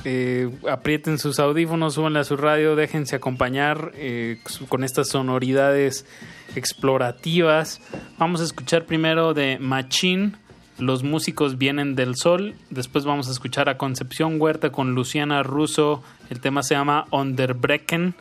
eh, 0.05 0.51
aprieten 0.71 1.19
sus 1.19 1.39
audífonos, 1.41 1.95
súbanle 1.95 2.21
a 2.21 2.25
su 2.25 2.37
radio, 2.37 2.77
déjense 2.77 3.17
acompañar 3.17 3.93
eh, 3.95 4.39
con 4.69 4.85
estas 4.85 5.09
sonoridades 5.09 6.07
explorativas. 6.55 7.81
Vamos 8.19 8.41
a 8.41 8.45
escuchar 8.45 8.87
primero 8.87 9.35
de 9.35 9.59
Machine. 9.59 10.33
Los 10.81 11.03
músicos 11.03 11.59
vienen 11.59 11.95
del 11.95 12.17
sol. 12.17 12.55
Después 12.71 13.05
vamos 13.05 13.29
a 13.29 13.33
escuchar 13.33 13.69
a 13.69 13.77
Concepción 13.77 14.41
Huerta 14.41 14.73
con 14.73 14.95
Luciana 14.95 15.43
Russo. 15.43 16.03
El 16.31 16.41
tema 16.41 16.63
se 16.63 16.75
llama 16.75 17.07
Onderbrecken. 17.11 18.15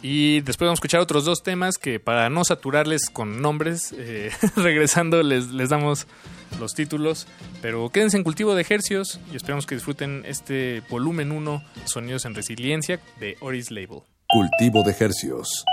Y 0.00 0.40
después 0.42 0.66
vamos 0.66 0.76
a 0.76 0.80
escuchar 0.80 1.00
otros 1.00 1.24
dos 1.24 1.42
temas 1.42 1.76
que 1.76 1.98
para 1.98 2.30
no 2.30 2.44
saturarles 2.44 3.10
con 3.10 3.42
nombres, 3.42 3.92
eh, 3.96 4.30
regresando 4.56 5.22
les, 5.22 5.50
les 5.50 5.70
damos 5.70 6.06
los 6.60 6.74
títulos. 6.74 7.26
Pero 7.62 7.88
quédense 7.88 8.16
en 8.16 8.22
cultivo 8.22 8.54
de 8.54 8.62
ejercios 8.62 9.18
y 9.32 9.36
esperamos 9.36 9.66
que 9.66 9.74
disfruten 9.74 10.22
este 10.26 10.82
volumen 10.90 11.32
1, 11.32 11.62
Sonidos 11.86 12.26
en 12.26 12.34
Resiliencia, 12.34 13.00
de 13.18 13.36
Oris 13.40 13.70
Label. 13.70 14.02
Cultivo 14.28 14.82
de 14.84 14.94
Hercios. 14.98 15.64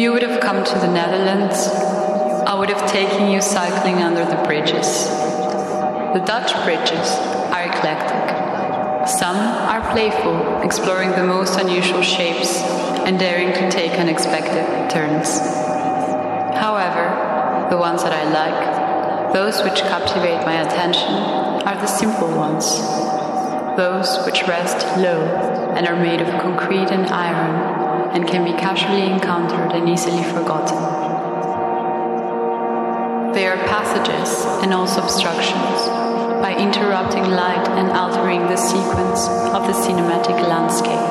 You 0.00 0.12
would 0.12 0.22
have 0.22 0.40
come 0.40 0.64
to 0.64 0.74
the 0.78 0.90
Netherlands, 0.90 1.68
I 2.48 2.58
would 2.58 2.70
have 2.70 2.90
taken 2.90 3.30
you 3.30 3.42
cycling 3.42 3.96
under 3.96 4.24
the 4.24 4.42
bridges. 4.44 5.08
The 6.14 6.22
Dutch 6.24 6.54
bridges 6.64 7.08
are 7.52 7.64
eclectic. 7.68 9.06
Some 9.06 9.36
are 9.36 9.92
playful, 9.92 10.62
exploring 10.62 11.10
the 11.10 11.24
most 11.24 11.60
unusual 11.60 12.00
shapes 12.00 12.62
and 13.04 13.18
daring 13.18 13.52
to 13.52 13.70
take 13.70 13.92
unexpected 13.92 14.64
turns. 14.90 15.38
However, 16.56 17.68
the 17.68 17.76
ones 17.76 18.02
that 18.02 18.14
I 18.14 18.24
like, 18.32 19.34
those 19.34 19.62
which 19.62 19.80
captivate 19.82 20.46
my 20.46 20.62
attention, 20.62 21.12
are 21.68 21.76
the 21.76 21.86
simple 21.86 22.34
ones. 22.34 22.64
Those 23.76 24.24
which 24.24 24.48
rest 24.48 24.80
low 24.96 25.20
and 25.76 25.86
are 25.86 25.96
made 25.96 26.22
of 26.22 26.40
concrete 26.40 26.90
and 26.90 27.06
iron 27.08 27.79
and 28.12 28.26
can 28.26 28.44
be 28.44 28.52
casually 28.52 29.06
encountered 29.06 29.72
and 29.72 29.88
easily 29.88 30.22
forgotten. 30.24 30.76
They 33.32 33.46
are 33.46 33.56
passages 33.68 34.44
and 34.62 34.74
also 34.74 35.02
obstructions 35.02 35.86
by 36.42 36.56
interrupting 36.58 37.22
light 37.30 37.68
and 37.78 37.92
altering 37.92 38.40
the 38.40 38.56
sequence 38.56 39.28
of 39.54 39.66
the 39.68 39.72
cinematic 39.72 40.40
landscape. 40.48 41.06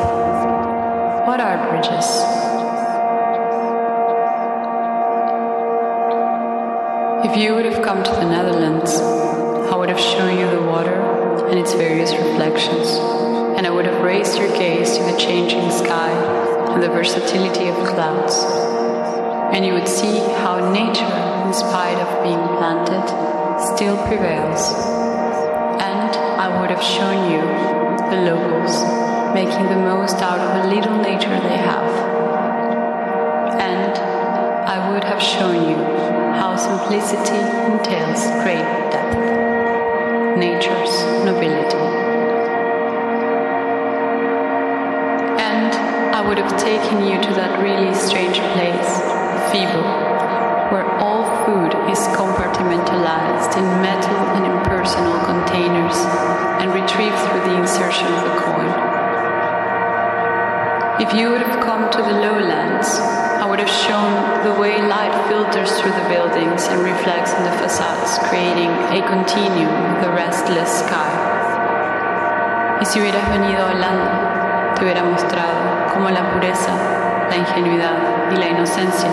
What 1.26 1.40
are 1.40 1.70
bridges? 1.70 2.08
If 7.30 7.38
you 7.38 7.56
would 7.56 7.66
have 7.66 7.82
come 7.84 8.04
to 8.04 8.12
the 8.12 8.26
Netherlands, 8.26 9.00
I 9.72 9.76
would 9.78 9.90
have 9.90 10.00
shown 10.00 10.38
you 10.38 10.50
the 10.50 10.62
water 10.62 11.48
and 11.48 11.58
its 11.58 11.74
various 11.74 12.12
reflections, 12.12 12.90
and 13.58 13.66
I 13.66 13.70
would 13.70 13.86
have 13.86 14.04
raised 14.04 14.38
your 14.38 14.50
gaze 14.58 14.98
to 14.98 15.04
the 15.04 15.18
changing 15.18 15.72
sky 15.72 16.39
and 16.72 16.84
the 16.84 16.90
versatility 16.90 17.68
of 17.68 17.76
clouds. 17.88 18.44
And 19.54 19.66
you 19.66 19.74
would 19.74 19.88
see 19.88 20.20
how 20.42 20.72
nature, 20.72 21.16
in 21.46 21.54
spite 21.54 21.98
of 21.98 22.24
being 22.24 22.44
planted, 22.58 23.06
still 23.76 23.98
prevails. 24.06 24.62
And 25.82 26.12
I 26.40 26.62
would 26.62 26.70
have 26.70 26.84
shown 26.84 27.32
you 27.32 27.42
the 28.10 28.22
locals 28.32 29.10
making 29.34 29.66
the 29.70 29.76
most 29.76 30.16
out 30.22 30.40
of 30.40 30.66
a 30.66 30.68
little 30.76 30.98
nature 30.98 31.30
they 31.30 31.58
have. 31.58 31.90
And 33.60 33.98
I 34.68 34.92
would 34.92 35.04
have 35.04 35.22
shown 35.22 35.70
you 35.70 35.78
how 36.40 36.56
simplicity 36.56 37.42
entails 37.72 38.22
great 38.44 38.66
depth, 38.92 39.39
taken 46.70 47.02
you 47.02 47.18
to 47.18 47.34
that 47.34 47.58
really 47.58 47.90
strange 47.98 48.38
place, 48.54 48.92
Fibo, 49.50 49.82
where 50.70 50.86
all 51.02 51.26
food 51.42 51.74
is 51.90 51.98
compartmentalized 52.14 53.58
in 53.58 53.66
metal 53.82 54.22
and 54.38 54.46
impersonal 54.46 55.18
containers 55.26 55.98
and 56.62 56.70
retrieved 56.70 57.18
through 57.26 57.42
the 57.50 57.58
insertion 57.58 58.06
of 58.06 58.22
a 58.22 58.36
coin. 58.46 58.70
If 61.02 61.10
you 61.18 61.32
would 61.32 61.42
have 61.42 61.58
come 61.66 61.90
to 61.90 62.02
the 62.06 62.14
lowlands, 62.14 63.02
I 63.42 63.50
would 63.50 63.58
have 63.58 63.74
shown 63.88 64.14
the 64.46 64.54
way 64.62 64.78
light 64.78 65.16
filters 65.26 65.74
through 65.82 65.98
the 65.98 66.06
buildings 66.06 66.70
and 66.70 66.86
reflects 66.86 67.34
in 67.34 67.50
the 67.50 67.56
facades, 67.58 68.22
creating 68.30 68.70
a 68.94 69.02
continuum 69.10 69.74
with 69.90 70.06
the 70.06 70.14
restless 70.14 70.86
sky. 70.86 71.18
Y 72.78 72.86
si 72.86 73.00
hubieras 73.00 73.26
venido 73.34 73.66
a 73.66 73.74
Holanda, 73.74 74.76
te 74.76 74.86
hubiera 74.86 75.04
mostrado 75.04 75.79
cómo 75.94 76.10
la 76.10 76.32
pureza, 76.32 76.72
la 77.30 77.36
ingenuidad 77.36 77.94
y 78.32 78.36
la 78.38 78.48
inocencia 78.48 79.10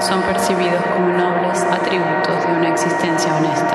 son 0.00 0.22
percibidos 0.22 0.82
como 0.94 1.08
nobles 1.08 1.64
atributos 1.64 2.46
de 2.46 2.52
una 2.52 2.68
existencia 2.68 3.34
honesta. 3.34 3.74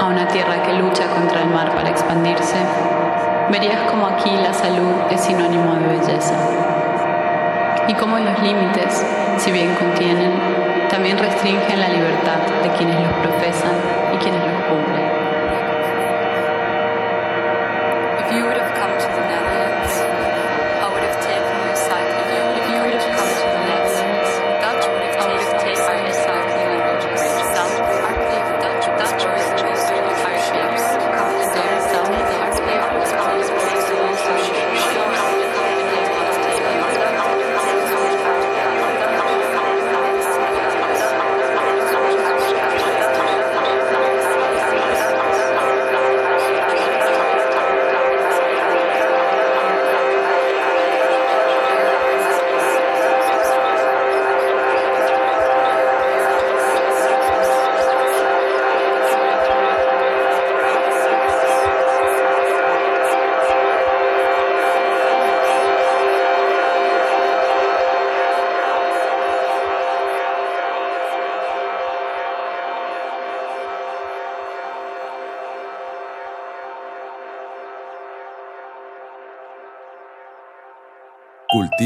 A 0.00 0.06
una 0.06 0.26
tierra 0.28 0.62
que 0.62 0.72
lucha 0.74 1.06
contra 1.08 1.42
el 1.42 1.50
mar 1.50 1.70
para 1.74 1.90
expandirse, 1.90 2.56
verías 3.50 3.80
como 3.90 4.06
aquí 4.06 4.30
la 4.42 4.52
salud 4.52 4.92
es 5.10 5.20
sinónimo 5.20 5.74
de 5.74 5.98
belleza. 5.98 6.34
Y 7.86 7.94
como 7.94 8.18
los 8.18 8.42
límites, 8.42 9.04
si 9.38 9.52
bien 9.52 9.74
contienen, 9.74 10.32
también 10.90 11.18
restringen 11.18 11.80
la 11.80 11.88
libertad 11.88 12.38
de 12.62 12.70
quienes 12.70 12.96
los 13.00 13.12
profesan 13.14 13.74
y 14.14 14.16
quienes 14.18 14.40
los 14.40 14.64
cumplen. 14.64 15.03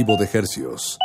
De 0.04 0.28
Hercios. 0.32 0.98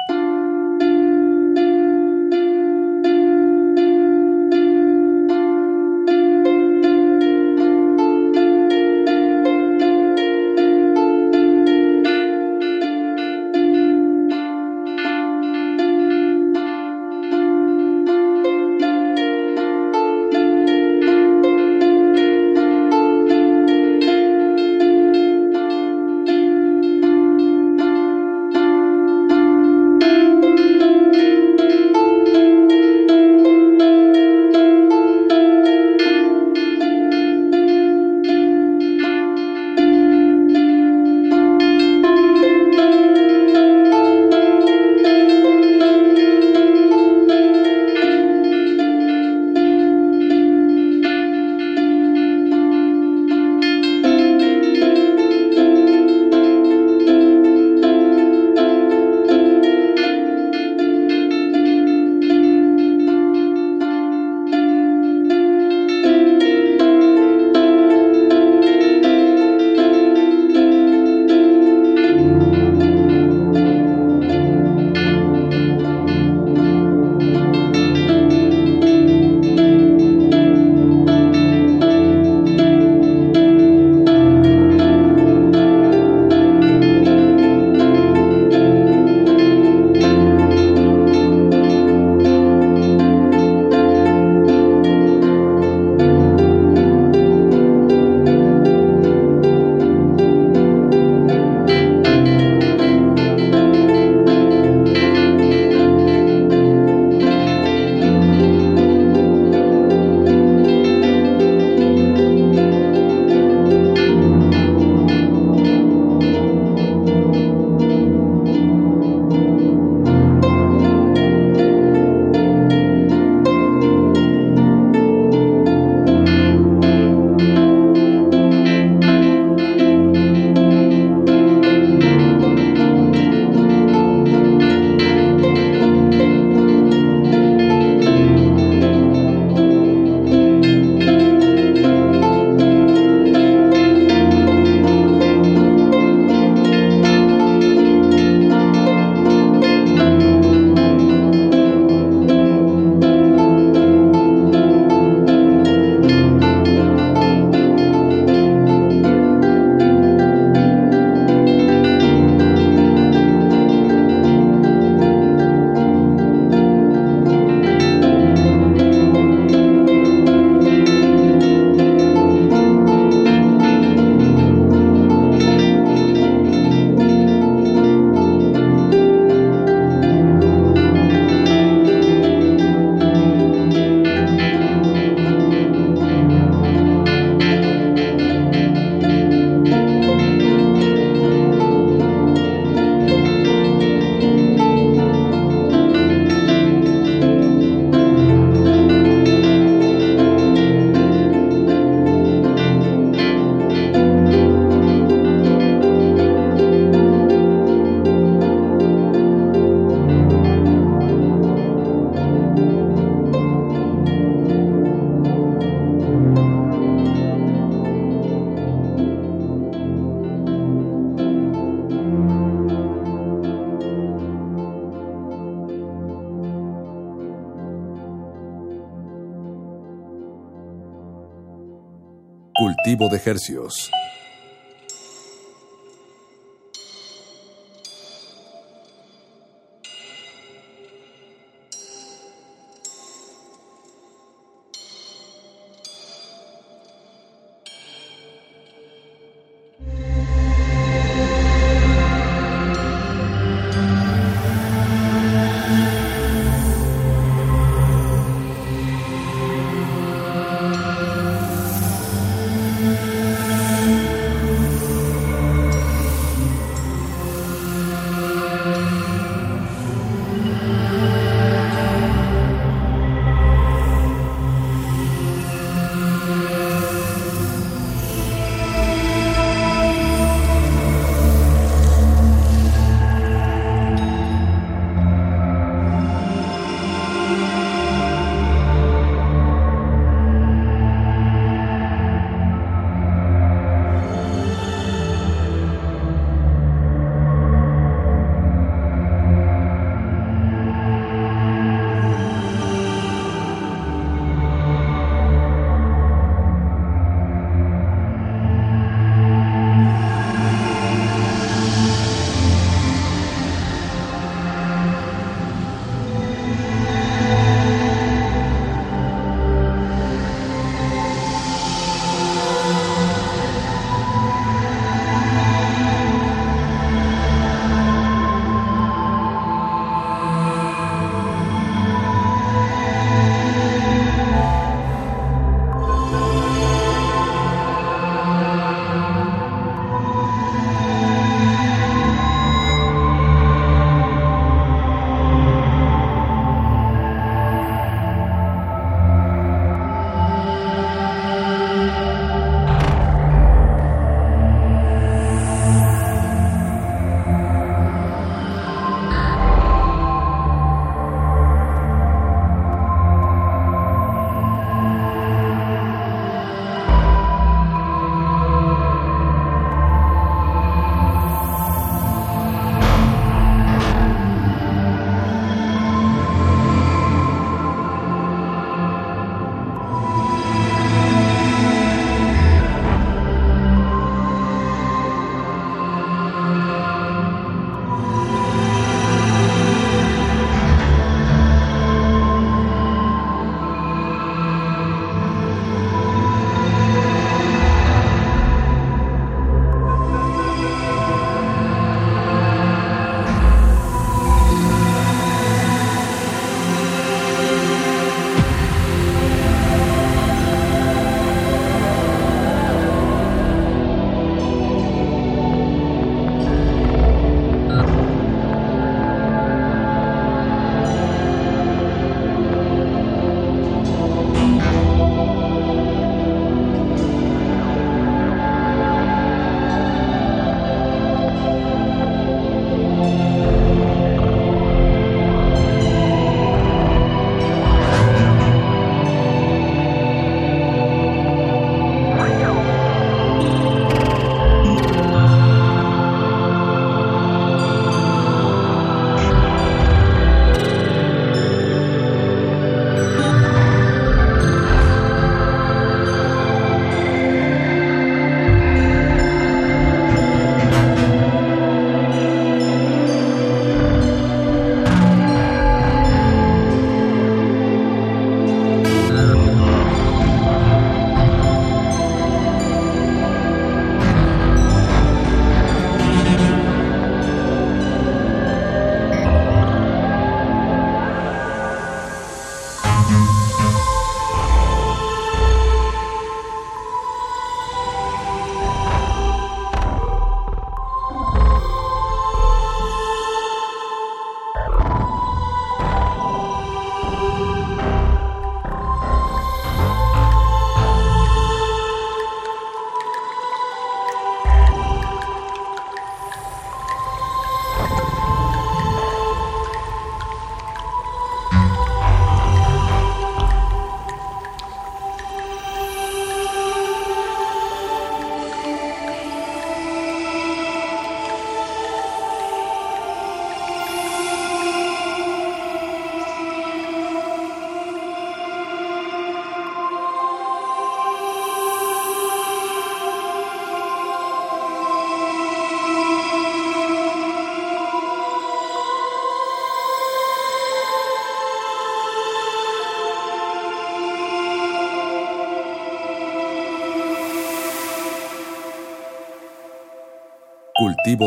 Cultivo 232.94 233.10
de 233.10 233.22
hercios. 233.26 233.93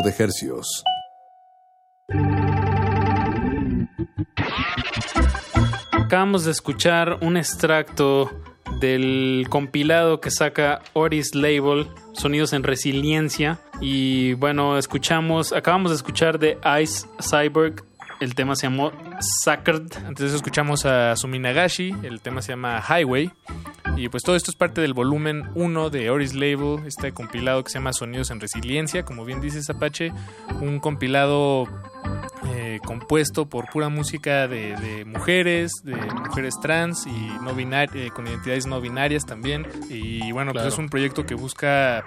De 0.03 0.15
hercios. 0.19 0.85
Acabamos 5.91 6.45
de 6.45 6.51
escuchar 6.51 7.19
un 7.23 7.39
extracto 7.39 8.31
del 8.79 9.47
compilado 9.49 10.21
que 10.21 10.31
saca 10.31 10.83
Oris 10.93 11.35
Label, 11.35 11.87
Sonidos 12.13 12.53
en 12.53 12.63
Resiliencia. 12.63 13.59
Y 13.81 14.35
bueno, 14.35 14.77
escuchamos, 14.77 15.53
acabamos 15.53 15.93
de 15.93 15.97
escuchar 15.97 16.39
de 16.39 16.59
Ice 16.83 17.07
Cyborg. 17.19 17.83
El 18.21 18.35
tema 18.35 18.55
se 18.55 18.67
llamó 18.67 18.93
Sacred. 19.45 19.91
Antes 20.07 20.35
escuchamos 20.35 20.85
a 20.85 21.17
Suminagashi, 21.17 21.95
el 22.03 22.21
tema 22.21 22.43
se 22.43 22.53
llama 22.53 22.83
Highway. 22.87 23.31
Y 23.97 24.09
pues 24.11 24.23
todo 24.23 24.37
esto 24.37 24.51
es 24.51 24.57
parte 24.57 24.81
del 24.83 24.93
volumen 24.93 25.45
1 25.55 25.89
de 25.91 26.11
Oris 26.11 26.35
Label, 26.35 26.85
este 26.87 27.13
compilado 27.13 27.65
que 27.65 27.71
se 27.71 27.79
llama 27.79 27.95
Sonidos 27.95 28.31
en 28.31 28.41
Resiliencia, 28.41 29.05
como 29.05 29.25
bien 29.25 29.41
dices 29.41 29.71
Apache, 29.71 30.13
un 30.61 30.81
compilado 30.81 31.67
eh, 32.55 32.79
compuesto 32.85 33.47
por 33.49 33.67
pura 33.71 33.89
música 33.89 34.49
de, 34.49 34.77
de 34.77 35.05
mujeres, 35.07 35.73
de 35.83 35.97
mujeres 35.97 36.55
trans 36.61 37.07
y 37.07 37.11
no 37.43 37.55
binar- 37.55 37.89
eh, 37.97 38.11
con 38.15 38.27
identidades 38.27 38.67
no 38.67 38.83
binarias 38.83 39.25
también. 39.25 39.67
Y 39.89 40.31
bueno, 40.31 40.53
Claro. 40.53 40.67
pues 40.67 40.75
es 40.75 40.79
un 40.79 40.91
proyecto 40.91 41.25
que 41.25 41.35
busca 41.35 42.01
eh, 42.01 42.05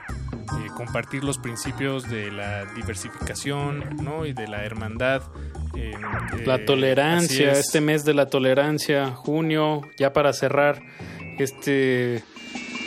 compartir 0.77 1.23
los 1.23 1.39
principios 1.39 2.07
de 2.07 2.31
la 2.31 2.65
diversificación 2.75 3.83
¿no? 4.03 4.27
y 4.27 4.33
de 4.33 4.47
la 4.47 4.63
hermandad. 4.63 5.23
La 6.45 6.65
tolerancia, 6.65 7.51
es. 7.53 7.59
este 7.59 7.79
mes 7.81 8.03
de 8.05 8.13
la 8.13 8.27
tolerancia, 8.27 9.11
junio, 9.15 9.81
ya 9.97 10.11
para 10.13 10.33
cerrar 10.33 10.81
este 11.43 12.23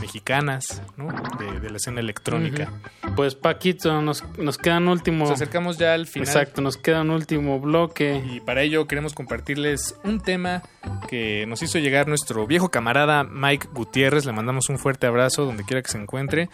mexicanas, 0.00 0.82
¿no? 0.96 1.08
de, 1.38 1.60
de 1.60 1.70
la 1.70 1.76
escena 1.76 2.00
electrónica. 2.00 2.72
Pues 3.16 3.34
Paquito, 3.34 4.00
nos, 4.02 4.24
nos 4.38 4.58
queda 4.58 4.78
un 4.78 4.88
último... 4.88 5.24
Nos 5.24 5.32
acercamos 5.32 5.78
ya 5.78 5.94
al 5.94 6.06
final. 6.06 6.28
Exacto, 6.28 6.60
nos 6.62 6.76
queda 6.76 7.02
un 7.02 7.10
último 7.10 7.60
bloque. 7.60 8.22
Y 8.32 8.40
para 8.40 8.62
ello 8.62 8.86
queremos 8.86 9.12
compartirles 9.14 9.96
un 10.04 10.20
tema 10.20 10.62
que 11.08 11.44
nos 11.46 11.62
hizo 11.62 11.78
llegar 11.78 12.08
nuestro 12.08 12.46
viejo 12.46 12.70
camarada 12.70 13.24
Mike 13.24 13.68
Gutiérrez. 13.72 14.24
Le 14.26 14.32
mandamos 14.32 14.68
un 14.68 14.78
fuerte 14.78 15.06
abrazo 15.06 15.44
donde 15.44 15.64
quiera 15.64 15.82
que 15.82 15.90
se 15.90 15.98
encuentre. 15.98 16.48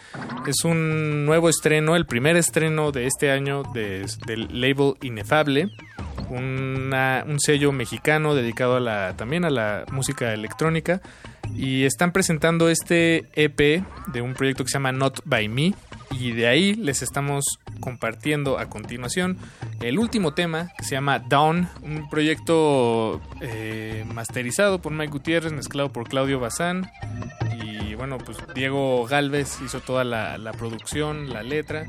Es 0.47 0.63
un 0.63 1.25
nuevo 1.25 1.49
estreno, 1.49 1.95
el 1.95 2.05
primer 2.05 2.35
estreno 2.35 2.91
de 2.91 3.07
este 3.07 3.31
año 3.31 3.63
de- 3.73 3.94
del 4.25 4.47
label 4.61 4.93
Inefable. 5.01 5.69
una- 6.29 7.23
un 7.27 7.39
sello 7.39 7.71
mexicano 7.71 8.33
dedicado 8.33 8.77
a 8.77 8.79
la, 8.79 9.13
también 9.15 9.45
a 9.45 9.51
la 9.51 9.85
música 9.91 10.33
electrónica. 10.33 10.99
Y 11.55 11.83
están 11.83 12.11
presentando 12.11 12.67
este 12.69 13.25
EP 13.35 13.83
de 14.07 14.21
un 14.21 14.33
proyecto 14.33 14.63
que 14.63 14.69
se 14.71 14.73
llama 14.77 14.91
Not 14.91 15.19
By 15.25 15.47
Me. 15.49 15.73
Y 16.19 16.31
de 16.31 16.47
ahí 16.47 16.73
les 16.73 17.03
estamos 17.03 17.45
compartiendo 17.79 18.57
a 18.57 18.65
continuación 18.69 19.37
el 19.81 19.99
último 19.99 20.33
tema 20.33 20.69
que 20.77 20.83
se 20.83 20.91
llama 20.95 21.19
Down, 21.19 21.69
un 21.83 22.09
proyecto 22.09 23.21
eh, 23.41 24.03
masterizado 24.11 24.81
por 24.81 24.93
Mike 24.93 25.11
Gutiérrez, 25.11 25.53
mezclado 25.53 25.89
por 25.93 26.07
Claudio 26.09 26.39
Bazán. 26.39 26.89
Y 27.63 27.93
bueno, 27.93 28.17
pues 28.17 28.37
Diego 28.55 29.05
Galvez 29.05 29.59
hizo 29.63 29.79
toda 29.79 30.03
la, 30.03 30.37
la 30.39 30.53
producción, 30.53 31.29
la 31.31 31.43
letra. 31.43 31.85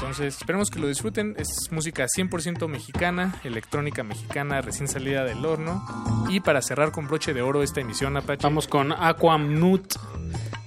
Entonces, 0.00 0.38
esperemos 0.38 0.70
que 0.70 0.78
lo 0.80 0.88
disfruten. 0.88 1.34
Es 1.38 1.70
música 1.70 2.06
100% 2.06 2.66
mexicana, 2.68 3.34
electrónica 3.44 4.02
mexicana 4.02 4.60
recién 4.62 4.88
salida 4.88 5.24
del 5.24 5.44
horno. 5.44 5.84
Y 6.30 6.40
para 6.40 6.62
cerrar 6.62 6.90
con 6.90 7.06
broche 7.06 7.34
de 7.34 7.42
oro 7.42 7.62
esta 7.62 7.80
emisión, 7.80 8.16
Apache. 8.16 8.42
Vamos 8.42 8.66
con 8.66 8.92
Aquamut. 8.92 9.94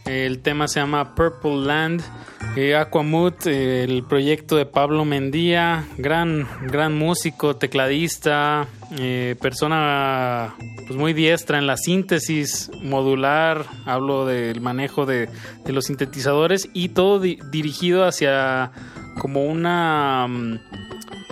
El 0.05 0.39
tema 0.41 0.67
se 0.67 0.79
llama 0.81 1.15
Purple 1.15 1.65
Land. 1.65 2.03
Eh, 2.55 2.75
Aquamut, 2.75 3.47
eh, 3.47 3.83
el 3.85 4.03
proyecto 4.03 4.55
de 4.57 4.65
Pablo 4.67 5.03
Mendía, 5.05 5.85
gran, 5.97 6.47
gran 6.67 6.93
músico, 6.93 7.55
tecladista, 7.55 8.67
eh, 8.99 9.35
persona 9.41 10.53
pues 10.85 10.99
muy 10.99 11.13
diestra 11.13 11.57
en 11.57 11.65
la 11.65 11.77
síntesis 11.77 12.69
modular. 12.83 13.65
Hablo 13.85 14.25
del 14.27 14.61
manejo 14.61 15.05
de, 15.07 15.29
los 15.65 15.85
sintetizadores 15.85 16.69
y 16.73 16.89
todo 16.89 17.19
di- 17.19 17.39
dirigido 17.49 18.05
hacia 18.05 18.71
como 19.19 19.45
una 19.45 20.27
mm, 20.27 20.59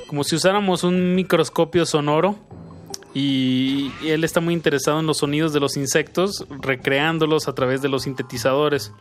como 0.07 0.23
si 0.23 0.35
usáramos 0.35 0.83
un 0.83 1.15
microscopio 1.15 1.85
sonoro 1.85 2.37
y, 3.13 3.91
él 4.05 4.23
está 4.23 4.39
muy 4.39 4.53
interesado 4.53 4.99
en 4.99 5.07
los 5.07 5.17
sonidos 5.17 5.51
de 5.53 5.59
los 5.59 5.75
insectos, 5.75 6.45
recreándolos 6.49 7.47
a 7.47 7.55
través 7.55 7.81
de 7.81 7.89
los 7.89 8.03
sintetizadores. 8.03 8.93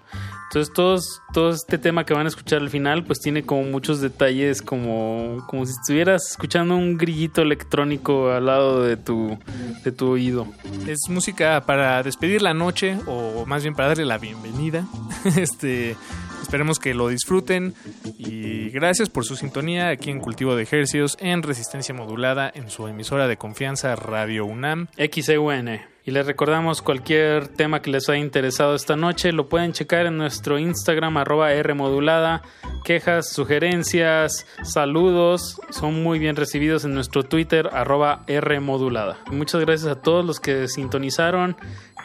Entonces 0.48 0.74
todos, 0.74 1.22
todo 1.32 1.50
este 1.50 1.78
tema 1.78 2.04
que 2.04 2.12
van 2.12 2.26
a 2.26 2.28
escuchar 2.28 2.60
al 2.60 2.70
final 2.70 3.04
pues 3.04 3.20
tiene 3.20 3.44
como 3.44 3.62
muchos 3.62 4.00
detalles 4.00 4.62
como, 4.62 5.44
como 5.48 5.64
si 5.64 5.72
estuvieras 5.72 6.32
escuchando 6.32 6.74
un 6.74 6.98
grillito 6.98 7.42
electrónico 7.42 8.30
al 8.30 8.46
lado 8.46 8.82
de 8.82 8.96
tu, 8.96 9.38
de 9.84 9.92
tu 9.92 10.10
oído. 10.10 10.48
Es 10.88 11.08
música 11.08 11.64
para 11.66 12.02
despedir 12.02 12.42
la 12.42 12.52
noche 12.52 12.98
o 13.06 13.46
más 13.46 13.62
bien 13.62 13.76
para 13.76 13.88
darle 13.88 14.06
la 14.06 14.18
bienvenida. 14.18 14.86
Este, 15.36 15.96
esperemos 16.42 16.78
que 16.78 16.94
lo 16.94 17.08
disfruten 17.08 17.74
y 18.18 18.70
gracias 18.70 19.08
por 19.08 19.24
su 19.24 19.36
sintonía 19.36 19.88
aquí 19.88 20.10
en 20.10 20.20
Cultivo 20.20 20.56
de 20.56 20.62
Ejercios 20.62 21.16
en 21.20 21.42
resistencia 21.42 21.94
modulada 21.94 22.50
en 22.54 22.70
su 22.70 22.86
emisora 22.88 23.28
de 23.28 23.36
confianza 23.36 23.96
Radio 23.96 24.44
UNAM. 24.46 24.88
XEUN. 24.96 25.80
Y 26.02 26.12
les 26.12 26.26
recordamos 26.26 26.80
cualquier 26.80 27.48
tema 27.48 27.82
que 27.82 27.90
les 27.90 28.08
haya 28.08 28.20
interesado 28.20 28.74
esta 28.74 28.96
noche, 28.96 29.32
lo 29.32 29.50
pueden 29.50 29.72
checar 29.72 30.06
en 30.06 30.16
nuestro 30.16 30.58
Instagram 30.58 31.18
arroba 31.18 31.50
Rmodulada. 31.62 32.42
Quejas, 32.84 33.30
sugerencias, 33.30 34.46
saludos 34.62 35.60
son 35.68 36.02
muy 36.02 36.18
bien 36.18 36.36
recibidos 36.36 36.84
en 36.86 36.94
nuestro 36.94 37.22
Twitter 37.22 37.68
arroba 37.72 38.24
Rmodulada. 38.26 39.18
Muchas 39.30 39.60
gracias 39.60 39.90
a 39.90 40.00
todos 40.00 40.24
los 40.24 40.40
que 40.40 40.68
sintonizaron, 40.68 41.56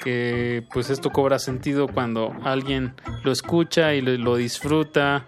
que 0.04 0.66
pues 0.74 0.90
esto 0.90 1.10
cobra 1.10 1.40
sentido 1.40 1.88
cuando 1.88 2.34
alguien 2.44 2.94
lo 3.24 3.32
escucha 3.32 3.94
y 3.94 4.02
lo, 4.02 4.36
disfruta. 4.36 5.26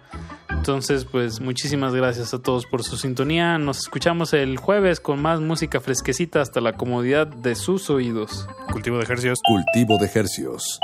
Entonces, 0.49 1.05
pues 1.05 1.39
muchísimas 1.39 1.93
gracias 1.93 2.33
a 2.33 2.39
todos 2.39 2.65
por 2.65 2.83
su 2.83 2.97
sintonía. 2.97 3.57
Nos 3.57 3.79
escuchamos 3.79 4.33
el 4.33 4.57
jueves 4.57 4.99
con 4.99 5.21
más 5.21 5.39
música 5.39 5.79
fresquecita 5.79 6.41
hasta 6.41 6.61
la 6.61 6.73
comodidad 6.73 7.27
de 7.27 7.55
sus 7.55 7.89
oídos. 7.89 8.47
Cultivo 8.71 8.97
de 8.97 9.03
ejercicios. 9.03 9.39
Cultivo 9.45 9.97
de 9.97 10.05
ejercicios. 10.05 10.79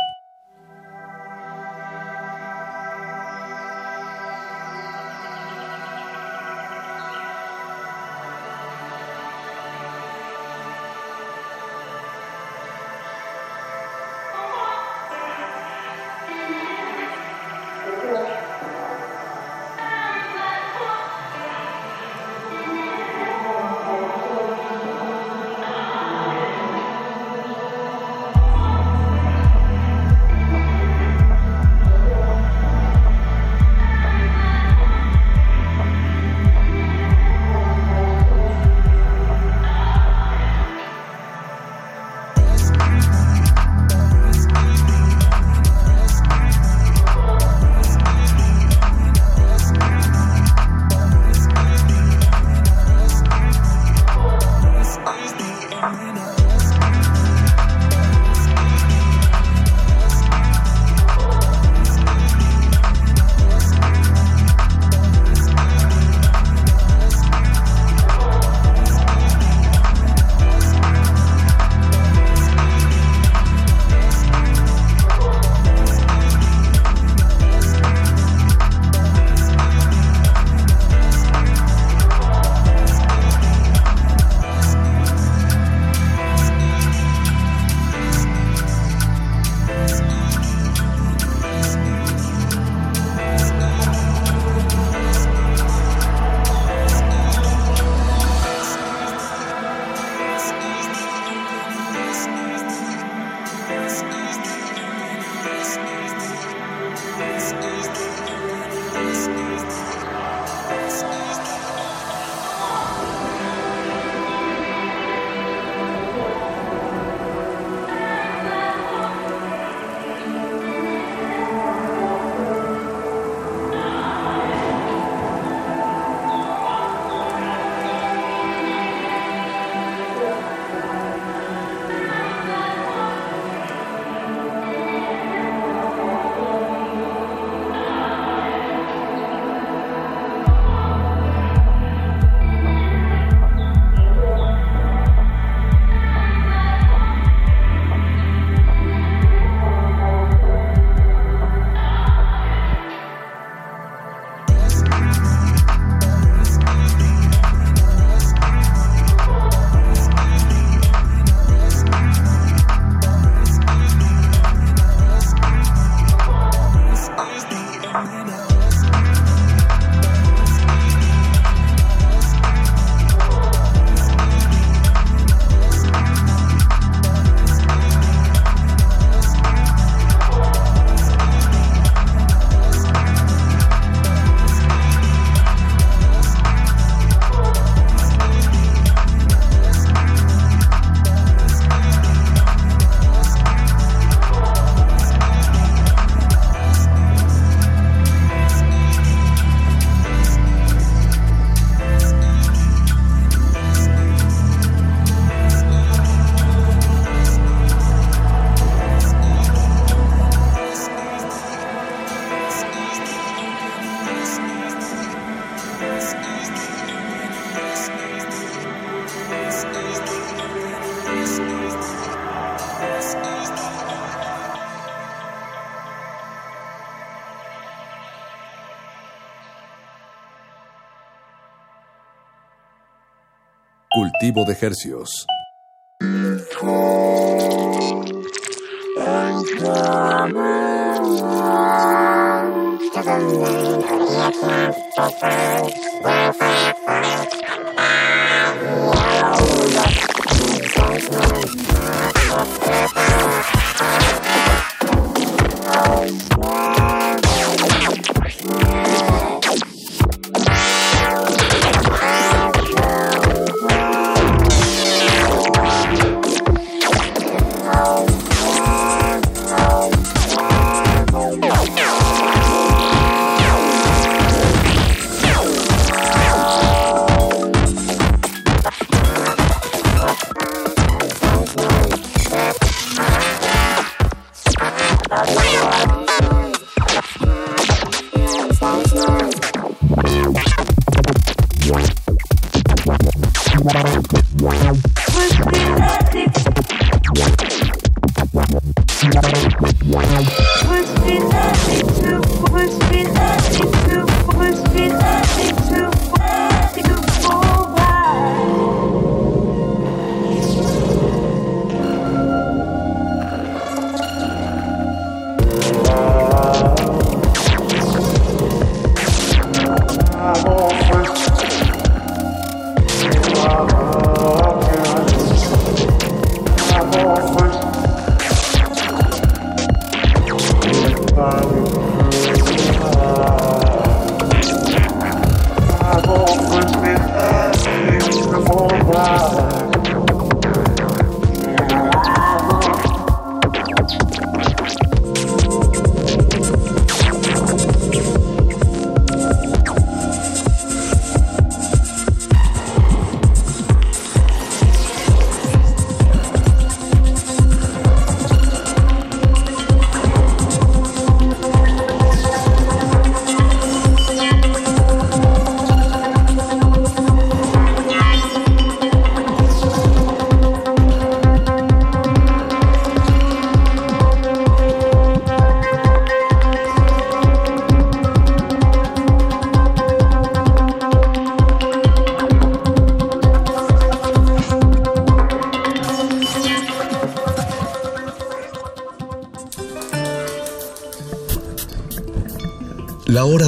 De 234.33 234.57
hercios. 234.59 235.27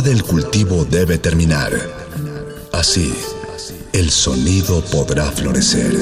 Del 0.05 0.23
cultivo 0.23 0.85
debe 0.85 1.17
terminar. 1.17 1.71
Así, 2.71 3.11
el 3.91 4.11
sonido 4.11 4.81
podrá 4.85 5.31
florecer. 5.31 5.93